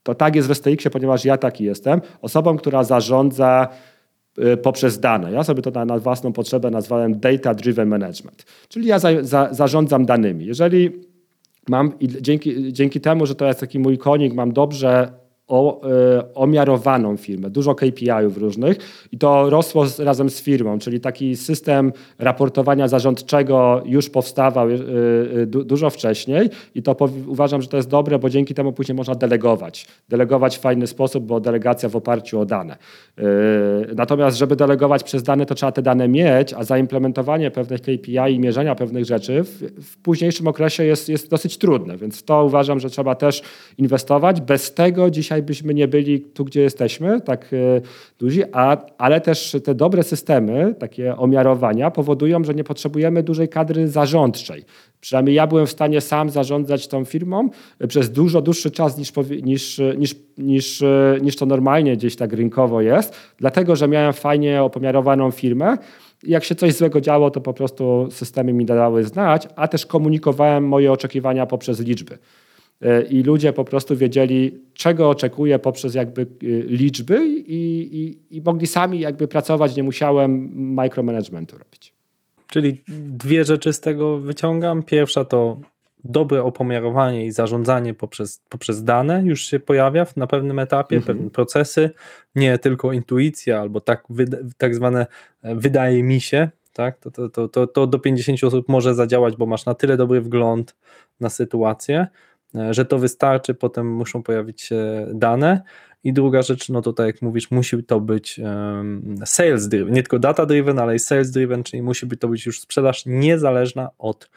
to 0.04 0.16
tak 0.16 0.36
jest 0.36 0.48
w 0.48 0.54
STX-ie, 0.54 0.92
ponieważ 0.92 1.26
ja 1.26 1.38
taki 1.38 1.64
jestem, 1.64 2.02
osobą, 2.22 2.58
która 2.58 2.84
zarządza 2.84 3.68
e, 4.38 4.58
poprzez 4.58 5.00
dane. 5.00 5.32
Ja 5.32 5.44
sobie 5.44 5.62
to 5.62 5.72
na, 5.72 5.86
na 5.86 6.00
własną 6.00 6.34
potrzebę 6.34 6.72
nazwałem 6.72 7.20
Data 7.20 7.54
Driven 7.54 7.90
Management, 7.90 8.46
czyli 8.70 8.88
ja 8.88 9.00
za, 9.00 9.10
za, 9.22 9.54
zarządzam 9.54 10.06
danymi. 10.06 10.46
Jeżeli 10.46 10.92
mam, 11.70 12.00
i 12.00 12.08
dzięki, 12.22 12.74
dzięki 12.74 13.02
temu, 13.02 13.26
że 13.26 13.36
to 13.36 13.46
jest 13.46 13.60
taki 13.60 13.80
mój 13.80 13.98
konik, 13.98 14.34
mam 14.34 14.54
dobrze 14.54 15.12
o, 15.50 15.82
e, 15.84 16.34
omiarowaną 16.34 17.18
firmę, 17.18 17.50
dużo 17.50 17.76
KPI-ów 17.76 18.38
różnych 18.38 18.78
i 19.12 19.18
to 19.18 19.50
rosło 19.50 19.88
z, 19.88 20.00
razem 20.00 20.30
z 20.30 20.42
firmą, 20.42 20.80
czyli 20.80 21.00
taki 21.00 21.36
system 21.36 21.94
raportowania 22.20 22.88
zarządczego 22.88 23.82
już 23.86 24.10
powstawał 24.10 24.70
y, 24.70 24.74
y, 25.38 25.46
du, 25.46 25.64
dużo 25.64 25.90
wcześniej 25.90 26.50
i 26.76 26.84
to 26.84 26.96
uważam, 27.28 27.62
że 27.62 27.68
to 27.68 27.78
jest 27.78 27.90
dobre, 27.90 28.20
bo 28.20 28.30
dzięki 28.30 28.54
temu 28.54 28.74
później 28.74 28.96
można 28.96 29.16
delegować. 29.16 29.88
Delegować 30.10 30.58
w 30.58 30.62
fajny 30.62 30.88
sposób, 30.88 31.26
bo 31.26 31.40
delegacja 31.40 31.90
w 31.90 31.96
oparciu 31.96 32.40
o 32.40 32.46
dane. 32.46 32.78
Y, 33.20 33.24
natomiast, 33.96 34.38
żeby 34.38 34.56
delegować 34.56 35.04
przez 35.04 35.24
dane, 35.24 35.46
to 35.46 35.56
trzeba 35.56 35.72
te 35.72 35.82
dane 35.82 36.08
mieć, 36.08 36.54
a 36.54 36.64
zaimplementowanie 36.64 37.52
pewnych 37.52 37.82
KPI 37.82 38.34
i 38.36 38.40
mierzenia 38.40 38.76
pewnych 38.76 39.06
rzeczy 39.06 39.44
w, 39.44 39.64
w 39.84 39.98
późniejszym 39.98 40.48
okresie 40.48 40.84
jest, 40.84 41.10
jest 41.10 41.30
dosyć 41.30 41.58
trudne, 41.58 41.98
więc 41.98 42.24
to 42.24 42.46
uważam, 42.46 42.80
że 42.80 42.90
trzeba 42.90 43.16
też 43.16 43.42
inwestować. 43.78 44.42
Bez 44.42 44.74
tego 44.74 45.10
dzisiaj 45.10 45.39
byśmy 45.42 45.74
nie 45.74 45.88
byli 45.88 46.22
tu, 46.22 46.46
gdzie 46.46 46.62
jesteśmy, 46.62 47.22
tak 47.22 47.54
e, 47.54 47.82
duzi, 48.20 48.44
a, 48.52 48.78
ale 48.98 49.22
też 49.22 49.58
te 49.64 49.76
dobre 49.76 50.04
systemy, 50.04 50.76
takie 50.80 51.18
omiarowania 51.18 51.92
powodują, 51.92 52.44
że 52.44 52.54
nie 52.54 52.64
potrzebujemy 52.64 53.24
dużej 53.24 53.50
kadry 53.50 53.88
zarządczej. 53.88 54.64
Przynajmniej 55.02 55.36
ja 55.36 55.48
byłem 55.48 55.66
w 55.68 55.72
stanie 55.72 56.02
sam 56.02 56.30
zarządzać 56.30 56.88
tą 56.88 57.06
firmą 57.06 57.50
przez 57.88 58.12
dużo 58.12 58.42
dłuższy 58.42 58.72
czas 58.72 58.98
niż, 58.98 59.14
niż, 59.44 59.82
niż, 59.98 60.16
niż, 60.38 60.82
e, 60.82 61.18
niż 61.22 61.36
to 61.36 61.46
normalnie 61.46 61.98
gdzieś 61.98 62.16
tak 62.16 62.34
rynkowo 62.34 62.82
jest, 62.82 63.16
dlatego 63.38 63.76
że 63.76 63.88
miałem 63.88 64.14
fajnie 64.14 64.64
opomiarowaną 64.64 65.32
firmę. 65.32 65.78
Jak 66.24 66.44
się 66.44 66.56
coś 66.56 66.74
złego 66.74 67.02
działo, 67.02 67.32
to 67.32 67.42
po 67.42 67.54
prostu 67.54 68.08
systemy 68.12 68.54
mi 68.54 68.66
dawały 68.66 69.04
znać, 69.04 69.48
a 69.56 69.68
też 69.68 69.86
komunikowałem 69.86 70.68
moje 70.68 70.92
oczekiwania 70.92 71.46
poprzez 71.46 71.80
liczby. 71.80 72.18
E, 72.82 73.02
i 73.02 73.24
ludzie 73.24 73.54
po 73.54 73.66
prostu 73.66 73.96
wiedzieli, 73.96 74.64
czego 74.74 75.10
oczekuję 75.10 75.60
poprzez 75.60 75.96
jakby 75.96 76.22
e, 76.22 76.26
liczby 76.64 77.28
i, 77.28 77.90
i, 77.92 78.38
i 78.38 78.42
mogli 78.42 78.68
sami 78.68 79.00
jakby 79.00 79.28
pracować, 79.28 79.76
nie 79.76 79.84
musiałem 79.84 80.50
micromanagementu 80.76 81.58
robić. 81.58 81.94
Czyli 82.48 82.84
dwie 82.88 83.46
rzeczy 83.46 83.74
z 83.74 83.80
tego 83.80 84.18
wyciągam. 84.18 84.84
Pierwsza 84.84 85.26
to 85.26 85.60
dobre 86.04 86.44
opomiarowanie 86.44 87.26
i 87.26 87.32
zarządzanie 87.32 87.94
poprzez, 87.94 88.42
poprzez 88.50 88.84
dane 88.84 89.24
już 89.26 89.42
się 89.42 89.60
pojawia 89.60 90.06
na 90.16 90.28
pewnym 90.28 90.60
etapie, 90.60 90.96
mhm. 90.96 91.18
pewne 91.18 91.32
procesy, 91.32 91.90
nie 92.36 92.58
tylko 92.58 92.94
intuicja 92.94 93.60
albo 93.60 93.82
tak, 93.82 94.04
tak 94.58 94.76
zwane 94.76 95.08
e, 95.42 95.56
wydaje 95.56 96.04
mi 96.04 96.22
się, 96.22 96.50
tak? 96.74 96.98
To, 96.98 97.30
to, 97.30 97.48
to, 97.48 97.68
to, 97.68 97.88
do 97.88 98.00
50 98.00 98.44
osób 98.44 98.70
może 98.70 98.96
zadziałać, 98.96 99.36
bo 99.36 99.46
masz 99.46 99.66
na 99.66 99.74
tyle 99.74 99.98
dobry 99.98 100.22
wgląd 100.22 100.76
na 101.20 101.30
sytuację, 101.30 102.08
że 102.72 102.86
to 102.86 103.00
wystarczy, 103.00 103.54
potem 103.54 103.92
muszą 103.92 104.24
pojawić 104.24 104.62
się 104.62 105.08
dane. 105.14 105.62
I 106.04 106.14
druga 106.14 106.42
rzecz, 106.42 106.70
no 106.70 106.82
to 106.82 106.94
tak 106.94 107.08
jak 107.08 107.22
mówisz, 107.22 107.52
musi 107.52 107.84
to 107.84 108.00
być 108.00 108.40
sales 109.26 109.68
driven, 109.68 109.94
nie 109.94 110.04
tylko 110.04 110.20
data 110.20 110.46
driven, 110.46 110.80
ale 110.80 110.96
i 110.96 111.00
sales 111.00 111.32
driven, 111.32 111.64
czyli 111.64 111.82
musi 111.82 112.08
to 112.08 112.28
być 112.28 112.46
już 112.46 112.62
sprzedaż 112.62 113.04
niezależna 113.06 113.90
od 113.98 114.30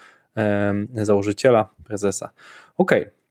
założyciela, 0.94 1.68
prezesa. 1.84 2.30
Okej, 2.76 3.00
okay. 3.00 3.21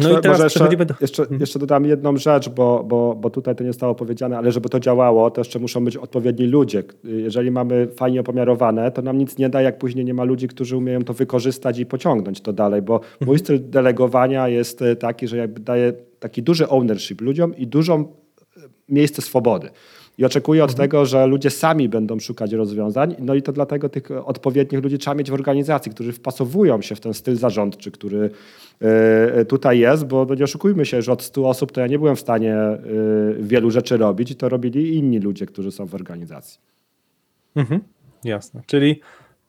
No 0.00 0.18
i 0.18 0.22
teraz 0.22 0.40
jeszcze, 0.40 0.76
do... 0.76 0.94
jeszcze, 1.00 1.22
mhm. 1.22 1.40
jeszcze 1.40 1.58
dodam 1.58 1.84
jedną 1.84 2.16
rzecz, 2.16 2.48
bo, 2.48 2.84
bo, 2.84 3.14
bo 3.14 3.30
tutaj 3.30 3.56
to 3.56 3.64
nie 3.64 3.72
zostało 3.72 3.94
powiedziane, 3.94 4.38
ale 4.38 4.52
żeby 4.52 4.68
to 4.68 4.80
działało, 4.80 5.30
to 5.30 5.40
jeszcze 5.40 5.58
muszą 5.58 5.84
być 5.84 5.96
odpowiedni 5.96 6.46
ludzie. 6.46 6.82
Jeżeli 7.04 7.50
mamy 7.50 7.88
fajnie 7.96 8.20
opomiarowane, 8.20 8.90
to 8.90 9.02
nam 9.02 9.18
nic 9.18 9.38
nie 9.38 9.48
da, 9.48 9.62
jak 9.62 9.78
później 9.78 10.04
nie 10.04 10.14
ma 10.14 10.24
ludzi, 10.24 10.48
którzy 10.48 10.76
umieją 10.76 11.02
to 11.02 11.14
wykorzystać 11.14 11.78
i 11.78 11.86
pociągnąć 11.86 12.40
to 12.40 12.52
dalej, 12.52 12.82
bo 12.82 12.94
mhm. 12.94 13.26
mój 13.26 13.38
styl 13.38 13.70
delegowania 13.70 14.48
jest 14.48 14.82
e, 14.82 14.96
taki, 14.96 15.28
że 15.28 15.36
jakby 15.36 15.60
daje 15.60 15.92
taki 16.18 16.42
duży 16.42 16.68
ownership 16.68 17.20
ludziom 17.20 17.56
i 17.56 17.66
dużą 17.66 18.00
e, 18.00 18.60
miejsce 18.88 19.22
swobody. 19.22 19.70
I 20.18 20.24
oczekuję 20.24 20.64
od 20.64 20.70
mhm. 20.70 20.88
tego, 20.88 21.06
że 21.06 21.26
ludzie 21.26 21.50
sami 21.50 21.88
będą 21.88 22.18
szukać 22.18 22.52
rozwiązań. 22.52 23.14
No 23.18 23.34
i 23.34 23.42
to 23.42 23.52
dlatego 23.52 23.88
tych 23.88 24.10
odpowiednich 24.24 24.82
ludzi 24.82 24.98
trzeba 24.98 25.14
mieć 25.14 25.30
w 25.30 25.34
organizacji, 25.34 25.92
którzy 25.92 26.12
wpasowują 26.12 26.82
się 26.82 26.94
w 26.94 27.00
ten 27.00 27.14
styl 27.14 27.36
zarządczy, 27.36 27.90
który 27.90 28.30
e, 28.80 29.44
tutaj 29.44 29.78
jest, 29.78 30.04
bo 30.04 30.26
nie 30.34 30.44
oszukujmy 30.44 30.86
się, 30.86 31.02
że 31.02 31.12
od 31.12 31.22
100 31.22 31.48
osób 31.48 31.72
to 31.72 31.80
ja 31.80 31.86
nie 31.86 31.98
byłem 31.98 32.16
w 32.16 32.20
stanie 32.20 32.54
e, 32.54 32.78
wielu 33.40 33.70
rzeczy 33.70 33.96
robić 33.96 34.30
i 34.30 34.36
to 34.36 34.48
robili 34.48 34.96
inni 34.96 35.18
ludzie, 35.18 35.46
którzy 35.46 35.72
są 35.72 35.86
w 35.86 35.94
organizacji. 35.94 36.60
Mhm, 37.56 37.80
jasne. 38.24 38.62
Czyli 38.66 39.00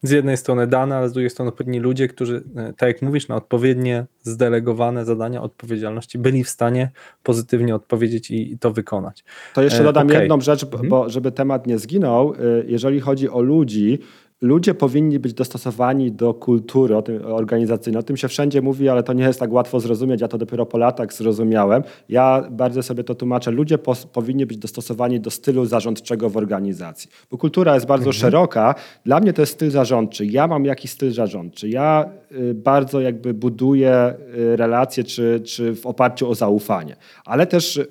z 0.03 0.11
jednej 0.11 0.37
strony 0.37 0.67
dane, 0.67 0.97
ale 0.97 1.09
z 1.09 1.13
drugiej 1.13 1.29
strony 1.29 1.49
odpowiedni 1.49 1.79
ludzie, 1.79 2.07
którzy, 2.07 2.43
e, 2.55 2.73
tak 2.73 2.87
jak 2.87 3.01
mówisz, 3.01 3.27
na 3.27 3.35
odpowiednie 3.35 4.05
zdelegowane 4.21 5.05
zadania 5.05 5.41
odpowiedzialności 5.41 6.17
byli 6.17 6.43
w 6.43 6.49
stanie 6.49 6.91
pozytywnie 7.23 7.75
odpowiedzieć 7.75 8.31
i, 8.31 8.57
to 8.59 8.71
wykonać. 8.71 9.23
To 9.53 9.63
jeszcze 9.63 9.83
dodam 9.83 10.07
okay. 10.07 10.19
jedną 10.19 10.41
rzecz, 10.41 10.63
mhm. 10.63 10.89
bo 10.89 11.09
żeby 11.09 11.31
temat 11.31 11.67
nie 11.67 11.79
zginął, 11.79 12.33
e, 12.33 12.37
jeżeli 12.65 12.99
chodzi 12.99 13.29
o 13.29 13.41
ludzi, 13.41 13.99
ludzie 14.41 14.73
powinni 14.73 15.19
być 15.19 15.33
dostosowani 15.33 16.11
do 16.11 16.33
kultury 16.33 16.95
organizacyjnej. 17.25 17.99
O 17.99 18.03
tym 18.03 18.17
się 18.17 18.27
wszędzie 18.27 18.61
mówi, 18.61 18.89
ale 18.89 19.03
to 19.03 19.13
nie 19.13 19.23
jest 19.23 19.39
tak 19.39 19.51
łatwo 19.51 19.79
zrozumieć. 19.79 20.21
Ja 20.21 20.27
to 20.27 20.37
dopiero 20.37 20.65
po 20.65 20.77
latach 20.77 21.13
zrozumiałem. 21.13 21.83
Ja 22.09 22.47
bardzo 22.51 22.83
sobie 22.83 23.03
to 23.03 23.15
tłumaczę. 23.15 23.51
Ludzie 23.51 23.77
powinni 24.13 24.45
być 24.45 24.57
dostosowani 24.57 25.19
do 25.19 25.29
stylu 25.29 25.65
zarządczego 25.65 26.29
w 26.29 26.37
organizacji. 26.37 27.09
Bo 27.31 27.37
kultura 27.37 27.73
jest 27.73 27.85
bardzo 27.85 28.09
mhm. 28.09 28.21
szeroka. 28.21 28.75
Dla 29.05 29.19
mnie 29.19 29.33
to 29.33 29.41
jest 29.41 29.53
styl 29.53 29.71
zarządczy. 29.71 30.25
Ja 30.25 30.47
mam 30.47 30.65
jakiś 30.65 30.91
styl 30.91 31.11
zarządczy. 31.11 31.69
Ja 31.69 32.09
y, 32.31 32.53
bardzo 32.53 33.01
jakby 33.01 33.33
buduję 33.33 34.13
y, 34.37 34.55
relacje, 34.55 35.03
czy, 35.03 35.41
czy 35.45 35.75
w 35.75 35.85
oparciu 35.85 36.29
o 36.29 36.35
zaufanie. 36.35 36.95
Ale 37.25 37.47
też 37.47 37.77
y, 37.77 37.87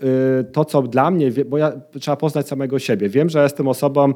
to, 0.53 0.65
co 0.65 0.83
dla 0.83 1.11
mnie, 1.11 1.31
bo 1.47 1.59
ja 1.59 1.73
trzeba 2.01 2.17
poznać 2.17 2.49
samego 2.49 2.79
siebie. 2.79 3.09
Wiem, 3.09 3.29
że 3.29 3.43
jestem 3.43 3.69
osobą, 3.69 4.13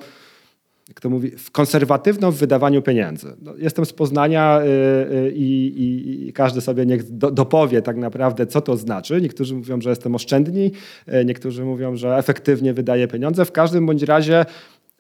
jak 0.89 1.01
to 1.01 1.11
mówi, 1.11 1.33
konserwatywną 1.53 2.31
w 2.31 2.37
wydawaniu 2.37 2.83
pieniędzy. 2.83 3.37
No, 3.43 3.57
jestem 3.57 3.85
z 3.85 3.93
Poznania 3.93 4.61
y, 4.61 4.67
y, 5.15 5.33
i, 5.35 6.33
każdy 6.35 6.61
sobie 6.61 6.87
niech 6.87 7.17
do, 7.17 7.31
dopowie 7.31 7.83
tak 7.83 7.97
naprawdę, 7.97 8.47
co 8.47 8.61
to 8.61 8.77
znaczy. 8.77 9.21
Niektórzy 9.21 9.55
mówią, 9.55 9.81
że 9.81 9.91
jestem 9.91 10.15
oszczędni, 10.15 10.73
y, 11.09 11.25
niektórzy 11.25 11.65
mówią, 11.65 11.97
że 11.97 12.17
efektywnie 12.17 12.75
wydaję 12.75 13.09
pieniądze. 13.09 13.45
W 13.45 13.53
każdym 13.53 13.87
bądź 13.87 14.03
razie 14.03 14.45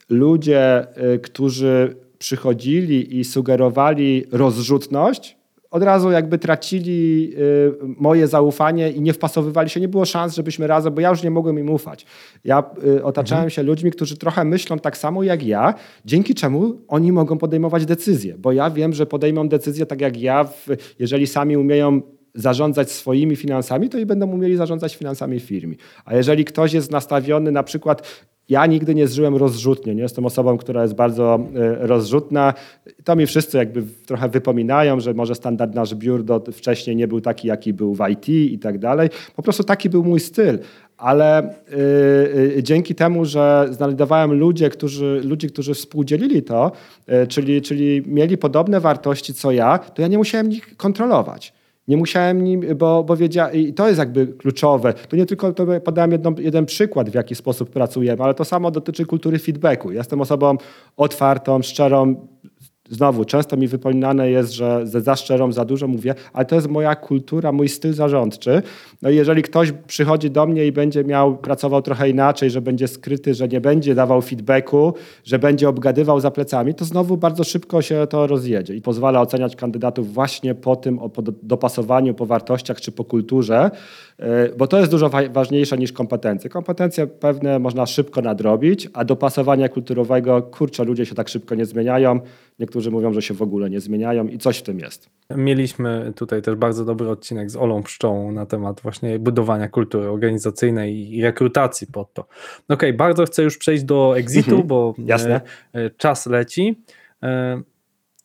ludzie, 0.08 0.86
którzy 1.22 1.96
przychodzili 2.18 3.18
i 3.18 3.24
sugerowali 3.24 4.24
rozrzutność, 4.32 5.37
od 5.70 5.82
razu 5.82 6.10
jakby 6.10 6.38
tracili 6.38 7.30
y, 7.38 7.72
moje 7.82 8.28
zaufanie 8.28 8.90
i 8.90 9.00
nie 9.00 9.12
wpasowywali 9.12 9.70
się. 9.70 9.80
Nie 9.80 9.88
było 9.88 10.04
szans, 10.04 10.34
żebyśmy 10.34 10.66
razem, 10.66 10.94
bo 10.94 11.00
ja 11.00 11.10
już 11.10 11.22
nie 11.22 11.30
mogłem 11.30 11.58
im 11.58 11.70
ufać. 11.70 12.06
Ja 12.44 12.64
y, 12.84 13.04
otaczałem 13.04 13.44
mhm. 13.44 13.50
się 13.50 13.62
ludźmi, 13.62 13.90
którzy 13.90 14.16
trochę 14.16 14.44
myślą 14.44 14.78
tak 14.78 14.96
samo 14.96 15.22
jak 15.22 15.42
ja, 15.42 15.74
dzięki 16.04 16.34
czemu 16.34 16.80
oni 16.88 17.12
mogą 17.12 17.38
podejmować 17.38 17.86
decyzje, 17.86 18.38
bo 18.38 18.52
ja 18.52 18.70
wiem, 18.70 18.92
że 18.92 19.06
podejmą 19.06 19.48
decyzje 19.48 19.86
tak 19.86 20.00
jak 20.00 20.20
ja, 20.20 20.48
jeżeli 20.98 21.26
sami 21.26 21.56
umieją 21.56 22.02
zarządzać 22.34 22.90
swoimi 22.90 23.36
finansami, 23.36 23.88
to 23.88 23.98
i 23.98 24.06
będą 24.06 24.26
umieli 24.30 24.56
zarządzać 24.56 24.96
finansami 24.96 25.40
firmy. 25.40 25.76
A 26.04 26.16
jeżeli 26.16 26.44
ktoś 26.44 26.72
jest 26.72 26.90
nastawiony 26.90 27.52
na 27.52 27.62
przykład 27.62 28.02
ja 28.48 28.66
nigdy 28.66 28.94
nie 28.94 29.08
żyłem 29.08 29.36
rozrzutnie, 29.36 29.94
nie 29.94 30.02
jestem 30.02 30.26
osobą, 30.26 30.58
która 30.58 30.82
jest 30.82 30.94
bardzo 30.94 31.40
e, 31.54 31.86
rozrzutna. 31.86 32.54
To 33.04 33.16
mi 33.16 33.26
wszyscy 33.26 33.58
jakby 33.58 33.82
trochę 34.06 34.28
wypominają, 34.28 35.00
że 35.00 35.14
może 35.14 35.34
standard 35.34 35.74
nasz 35.74 35.94
biur 35.94 36.24
do, 36.24 36.42
wcześniej 36.52 36.96
nie 36.96 37.08
był 37.08 37.20
taki, 37.20 37.48
jaki 37.48 37.72
był 37.72 37.94
w 37.94 38.08
IT 38.10 38.28
i 38.28 38.58
tak 38.58 38.78
dalej. 38.78 39.08
Po 39.36 39.42
prostu 39.42 39.64
taki 39.64 39.90
był 39.90 40.04
mój 40.04 40.20
styl. 40.20 40.58
Ale 40.96 41.54
yy, 42.54 42.62
dzięki 42.62 42.94
temu, 42.94 43.24
że 43.24 43.66
znajdowałem 43.70 44.32
ludzie, 44.32 44.70
którzy, 44.70 45.20
ludzi, 45.24 45.48
którzy 45.48 45.74
współdzielili 45.74 46.42
to, 46.42 46.72
czyli, 47.28 47.62
czyli 47.62 48.02
mieli 48.06 48.38
podobne 48.38 48.80
wartości 48.80 49.34
co 49.34 49.52
ja, 49.52 49.78
to 49.78 50.02
ja 50.02 50.08
nie 50.08 50.18
musiałem 50.18 50.50
ich 50.50 50.76
kontrolować. 50.76 51.57
Nie 51.88 51.96
musiałem 51.96 52.44
nim, 52.44 52.62
bo, 52.76 53.04
bo 53.04 53.16
wiedziałem, 53.16 53.54
i 53.54 53.74
to 53.74 53.86
jest 53.86 53.98
jakby 53.98 54.26
kluczowe. 54.26 54.94
To 55.08 55.16
nie 55.16 55.26
tylko 55.26 55.52
to 55.52 55.66
podałem 55.84 56.12
jedną, 56.12 56.34
jeden 56.38 56.66
przykład, 56.66 57.10
w 57.10 57.14
jaki 57.14 57.34
sposób 57.34 57.70
pracujemy, 57.70 58.22
ale 58.22 58.34
to 58.34 58.44
samo 58.44 58.70
dotyczy 58.70 59.06
kultury 59.06 59.38
feedbacku. 59.38 59.92
Jestem 59.92 60.20
osobą 60.20 60.56
otwartą, 60.96 61.62
szczerą, 61.62 62.28
Znowu, 62.90 63.24
często 63.24 63.56
mi 63.56 63.68
wypominane 63.68 64.30
jest, 64.30 64.52
że 64.52 64.82
za 64.84 65.16
szczerą 65.16 65.52
za 65.52 65.64
dużo 65.64 65.88
mówię, 65.88 66.14
ale 66.32 66.44
to 66.44 66.54
jest 66.54 66.68
moja 66.68 66.94
kultura, 66.96 67.52
mój 67.52 67.68
styl 67.68 67.94
zarządczy. 67.94 68.62
No 69.02 69.10
jeżeli 69.10 69.42
ktoś 69.42 69.72
przychodzi 69.86 70.30
do 70.30 70.46
mnie 70.46 70.66
i 70.66 70.72
będzie 70.72 71.04
miał, 71.04 71.36
pracował 71.36 71.82
trochę 71.82 72.10
inaczej, 72.10 72.50
że 72.50 72.60
będzie 72.60 72.88
skryty, 72.88 73.34
że 73.34 73.48
nie 73.48 73.60
będzie 73.60 73.94
dawał 73.94 74.22
feedbacku, 74.22 74.94
że 75.24 75.38
będzie 75.38 75.68
obgadywał 75.68 76.20
za 76.20 76.30
plecami, 76.30 76.74
to 76.74 76.84
znowu 76.84 77.16
bardzo 77.16 77.44
szybko 77.44 77.82
się 77.82 78.06
to 78.10 78.26
rozjedzie 78.26 78.74
i 78.74 78.80
pozwala 78.80 79.20
oceniać 79.20 79.56
kandydatów 79.56 80.14
właśnie 80.14 80.54
po 80.54 80.76
tym, 80.76 80.98
po 80.98 81.22
dopasowaniu, 81.22 82.14
po 82.14 82.26
wartościach 82.26 82.80
czy 82.80 82.92
po 82.92 83.04
kulturze, 83.04 83.70
bo 84.56 84.66
to 84.66 84.78
jest 84.78 84.90
dużo 84.90 85.10
ważniejsze 85.30 85.78
niż 85.78 85.92
kompetencje. 85.92 86.50
Kompetencje 86.50 87.06
pewne 87.06 87.58
można 87.58 87.86
szybko 87.86 88.22
nadrobić, 88.22 88.88
a 88.92 89.04
dopasowania 89.04 89.68
kulturowego, 89.68 90.42
kurczę, 90.42 90.84
ludzie 90.84 91.06
się 91.06 91.14
tak 91.14 91.28
szybko 91.28 91.54
nie 91.54 91.66
zmieniają. 91.66 92.20
Niektórzy 92.58 92.90
mówią, 92.90 93.12
że 93.12 93.22
się 93.22 93.34
w 93.34 93.42
ogóle 93.42 93.70
nie 93.70 93.80
zmieniają 93.80 94.26
i 94.26 94.38
coś 94.38 94.58
w 94.58 94.62
tym 94.62 94.78
jest. 94.78 95.10
Mieliśmy 95.36 96.12
tutaj 96.16 96.42
też 96.42 96.54
bardzo 96.54 96.84
dobry 96.84 97.08
odcinek 97.08 97.50
z 97.50 97.56
Olą 97.56 97.82
Pszczołą 97.82 98.32
na 98.32 98.46
temat 98.46 98.80
właśnie 98.80 99.18
budowania 99.18 99.68
kultury 99.68 100.08
organizacyjnej 100.08 101.14
i 101.16 101.22
rekrutacji 101.22 101.86
pod 101.86 102.12
to. 102.12 102.22
Okej, 102.22 102.34
okay, 102.68 102.92
bardzo 102.92 103.24
chcę 103.24 103.42
już 103.42 103.58
przejść 103.58 103.84
do 103.84 104.18
exitu, 104.18 104.50
mhm. 104.50 104.66
bo 104.66 104.94
Jasne. 104.98 105.40
E, 105.72 105.90
czas 105.90 106.26
leci. 106.26 106.82
E, 107.22 107.62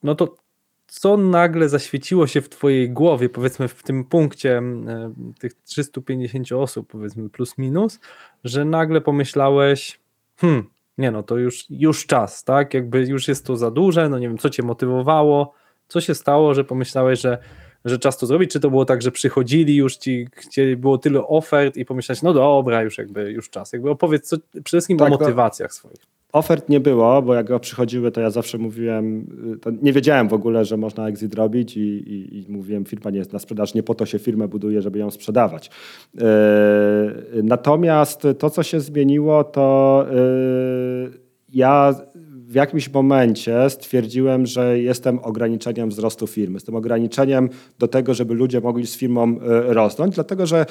no 0.04 0.16
to 0.16 0.43
co 1.04 1.18
nagle 1.18 1.70
zaświeciło 1.70 2.28
się 2.28 2.42
w 2.42 2.50
twojej 2.50 2.90
głowie, 2.90 3.30
powiedzmy 3.30 3.68
w 3.68 3.84
tym 3.84 4.04
punkcie 4.04 4.58
e, 4.58 5.14
tych 5.40 5.54
350 5.54 6.52
osób, 6.52 6.88
powiedzmy 6.92 7.30
plus 7.30 7.58
minus, 7.58 8.00
że 8.44 8.66
nagle 8.66 9.02
pomyślałeś, 9.02 10.00
hmm, 10.36 10.70
nie 10.98 11.12
no, 11.12 11.24
to 11.24 11.38
już, 11.38 11.66
już 11.70 12.06
czas, 12.06 12.44
tak? 12.44 12.74
Jakby 12.74 13.08
już 13.08 13.28
jest 13.28 13.46
to 13.46 13.58
za 13.58 13.72
duże, 13.72 14.10
no 14.10 14.20
nie 14.20 14.28
wiem, 14.28 14.38
co 14.38 14.50
cię 14.50 14.64
motywowało, 14.64 15.54
co 15.88 16.02
się 16.02 16.16
stało, 16.16 16.54
że 16.54 16.64
pomyślałeś, 16.64 17.20
że, 17.20 17.38
że 17.86 18.00
czas 18.00 18.18
to 18.18 18.26
zrobić? 18.26 18.52
Czy 18.52 18.60
to 18.60 18.70
było 18.70 18.86
tak, 18.86 19.02
że 19.02 19.12
przychodzili 19.12 19.76
już 19.76 19.98
ci, 19.98 20.28
było 20.78 20.98
tyle 20.98 21.28
ofert 21.28 21.78
i 21.78 21.86
pomyślałeś, 21.86 22.22
no 22.22 22.34
dobra, 22.34 22.82
już 22.82 22.98
jakby, 22.98 23.32
już 23.32 23.50
czas. 23.50 23.74
Jakby 23.74 23.90
opowiedz 23.90 24.28
co, 24.28 24.38
przede 24.38 24.62
wszystkim 24.64 24.98
tak, 24.98 25.08
o 25.08 25.12
motywacjach 25.12 25.74
swoich. 25.74 26.13
Ofert 26.34 26.70
nie 26.70 26.80
było, 26.80 27.22
bo 27.22 27.34
jak 27.34 27.60
przychodziły, 27.60 28.12
to 28.12 28.22
ja 28.22 28.30
zawsze 28.30 28.58
mówiłem, 28.58 29.28
nie 29.82 29.94
wiedziałem 29.94 30.28
w 30.28 30.34
ogóle, 30.34 30.66
że 30.66 30.78
można 30.78 31.08
exit 31.08 31.34
robić 31.36 31.78
i, 31.78 31.80
i, 31.80 32.38
i, 32.38 32.46
mówiłem, 32.52 32.86
firma 32.86 33.12
nie 33.12 33.18
jest 33.18 33.34
na 33.34 33.40
sprzedaż, 33.40 33.74
nie 33.74 33.84
po 33.84 33.96
to 33.96 34.06
się 34.06 34.20
firmę 34.20 34.48
buduje, 34.48 34.82
żeby 34.82 35.00
ją 35.00 35.12
sprzedawać. 35.12 35.70
Yy, 36.14 36.24
natomiast 37.44 38.28
to, 38.40 38.50
co 38.50 38.64
się 38.64 38.80
zmieniło, 38.80 39.44
to 39.44 40.06
yy, 40.12 41.12
ja 41.50 41.96
w 42.48 42.54
jakimś 42.54 42.94
momencie 42.94 43.70
stwierdziłem, 43.70 44.46
że 44.46 44.80
jestem 44.80 45.20
ograniczeniem 45.20 45.90
wzrostu 45.90 46.28
firmy. 46.28 46.54
Jestem 46.54 46.76
ograniczeniem 46.76 47.50
do 47.80 47.88
tego, 47.88 48.14
żeby 48.14 48.34
ludzie 48.34 48.62
mogli 48.62 48.88
z 48.88 48.98
firmą 48.98 49.34
yy, 49.34 49.74
rosnąć, 49.74 50.16
dlatego 50.16 50.46
że 50.46 50.66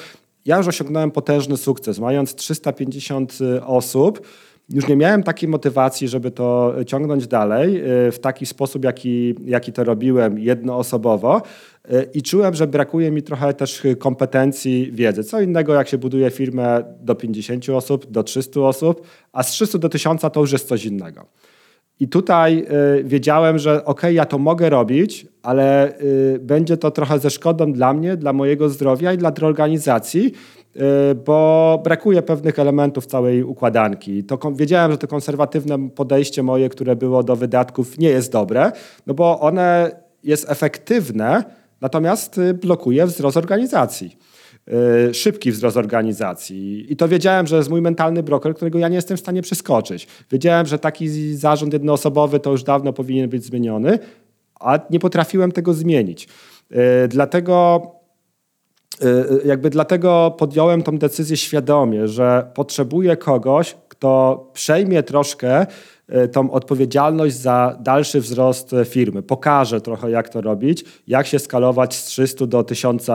ja 0.45 0.57
już 0.57 0.67
osiągnąłem 0.67 1.11
potężny 1.11 1.57
sukces. 1.57 1.99
Mając 1.99 2.35
350 2.35 3.39
osób, 3.65 4.27
już 4.73 4.87
nie 4.87 4.95
miałem 4.95 5.23
takiej 5.23 5.49
motywacji, 5.49 6.07
żeby 6.07 6.31
to 6.31 6.73
ciągnąć 6.87 7.27
dalej 7.27 7.77
y, 8.07 8.11
w 8.11 8.19
taki 8.19 8.45
sposób, 8.45 8.83
jaki, 8.83 9.35
jaki 9.45 9.73
to 9.73 9.83
robiłem 9.83 10.39
jednoosobowo. 10.39 11.41
Y, 11.91 12.09
I 12.13 12.21
czułem, 12.21 12.53
że 12.53 12.67
brakuje 12.67 13.11
mi 13.11 13.23
trochę 13.23 13.53
też 13.53 13.83
kompetencji, 13.99 14.91
wiedzy. 14.91 15.23
Co 15.23 15.41
innego, 15.41 15.73
jak 15.73 15.87
się 15.87 15.97
buduje 15.97 16.31
firmę 16.31 16.83
do 17.01 17.15
50 17.15 17.69
osób, 17.69 18.11
do 18.11 18.23
300 18.23 18.61
osób, 18.61 19.07
a 19.31 19.43
z 19.43 19.51
300 19.51 19.77
do 19.77 19.89
1000 19.89 20.21
to 20.33 20.39
już 20.39 20.51
jest 20.51 20.67
coś 20.67 20.85
innego. 20.85 21.25
I 21.99 22.07
tutaj 22.07 22.65
y, 22.99 23.03
wiedziałem, 23.03 23.59
że 23.59 23.85
ok, 23.85 24.01
ja 24.11 24.25
to 24.25 24.37
mogę 24.37 24.69
robić, 24.69 25.27
ale 25.43 25.93
będzie 26.39 26.77
to 26.77 26.91
trochę 26.91 27.19
ze 27.19 27.29
szkodą 27.29 27.73
dla 27.73 27.93
mnie, 27.93 28.17
dla 28.17 28.33
mojego 28.33 28.69
zdrowia 28.69 29.13
i 29.13 29.17
dla 29.17 29.31
organizacji, 29.41 30.33
bo 31.25 31.81
brakuje 31.83 32.21
pewnych 32.21 32.59
elementów 32.59 33.05
całej 33.05 33.43
układanki. 33.43 34.23
To, 34.23 34.39
wiedziałem, 34.55 34.91
że 34.91 34.97
to 34.97 35.07
konserwatywne 35.07 35.89
podejście 35.89 36.43
moje, 36.43 36.69
które 36.69 36.95
było 36.95 37.23
do 37.23 37.35
wydatków, 37.35 37.97
nie 37.97 38.09
jest 38.09 38.31
dobre, 38.31 38.71
no 39.07 39.13
bo 39.13 39.39
one 39.39 39.91
jest 40.23 40.49
efektywne, 40.49 41.43
natomiast 41.81 42.37
y, 42.37 42.53
blokuje 42.53 43.05
wzrost 43.05 43.37
organizacji. 43.37 44.17
Y, 45.09 45.13
szybki 45.13 45.51
wzrost 45.51 45.77
organizacji. 45.77 46.93
I 46.93 46.95
to 46.95 47.07
wiedziałem, 47.07 47.47
że 47.47 47.57
jest 47.57 47.69
mój 47.69 47.81
mentalny 47.81 48.23
broker, 48.23 48.55
którego 48.55 48.79
ja 48.79 48.87
nie 48.87 48.95
jestem 48.95 49.17
w 49.17 49.19
stanie 49.19 49.41
przeskoczyć. 49.41 50.07
Wiedziałem, 50.31 50.65
że 50.65 50.79
taki 50.79 51.35
zarząd 51.35 51.73
jednoosobowy 51.73 52.39
to 52.39 52.51
już 52.51 52.63
dawno 52.63 52.93
powinien 52.93 53.29
być 53.29 53.45
zmieniony, 53.45 53.99
a 54.59 54.79
nie 54.89 54.99
potrafiłem 54.99 55.51
tego 55.51 55.73
zmienić. 55.73 56.27
Dlatego 57.09 57.81
Y, 57.85 58.02
y, 58.02 58.02
jakby 59.45 59.69
dlatego 59.69 60.35
podjąłem 60.37 60.83
tą 60.83 60.97
decyzję 60.97 61.37
świadomie, 61.37 62.07
że 62.07 62.51
potrzebuję 62.53 63.17
kogoś, 63.17 63.75
kto 63.87 64.43
przejmie 64.53 65.03
troszkę 65.03 65.61
y, 65.61 65.65
tą 66.31 66.51
odpowiedzialność 66.51 67.35
za 67.35 67.77
dalszy 67.79 68.21
wzrost 68.21 68.75
firmy. 68.85 69.21
Pokaże 69.21 69.81
trochę, 69.81 70.11
jak 70.11 70.29
to 70.29 70.41
robić, 70.41 70.85
jak 71.07 71.27
się 71.27 71.39
skalować 71.39 71.95
z 71.95 72.05
300 72.05 72.47
do 72.47 72.63
1000 72.63 73.09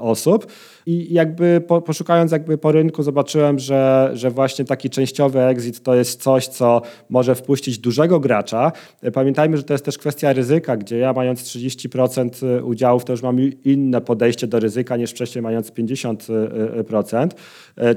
osób 0.00 0.46
i 0.86 1.14
jakby 1.14 1.62
po, 1.66 1.82
poszukając 1.82 2.32
jakby 2.32 2.58
po 2.58 2.72
rynku 2.72 3.02
zobaczyłem, 3.02 3.58
że, 3.58 4.10
że 4.14 4.30
właśnie 4.30 4.64
taki 4.64 4.90
częściowy 4.90 5.42
exit 5.42 5.82
to 5.82 5.94
jest 5.94 6.22
coś, 6.22 6.48
co 6.48 6.82
może 7.10 7.34
wpuścić 7.34 7.78
dużego 7.78 8.20
gracza. 8.20 8.72
Pamiętajmy, 9.12 9.56
że 9.56 9.62
to 9.62 9.74
jest 9.74 9.84
też 9.84 9.98
kwestia 9.98 10.32
ryzyka, 10.32 10.76
gdzie 10.76 10.98
ja 10.98 11.12
mając 11.12 11.42
30% 11.42 12.62
udziałów 12.64 13.04
to 13.04 13.12
już 13.12 13.22
mam 13.22 13.38
inne 13.64 14.00
podejście 14.00 14.46
do 14.46 14.60
ryzyka 14.60 14.96
niż 14.96 15.10
wcześniej 15.10 15.42
mając 15.42 15.70
50%. 15.70 17.28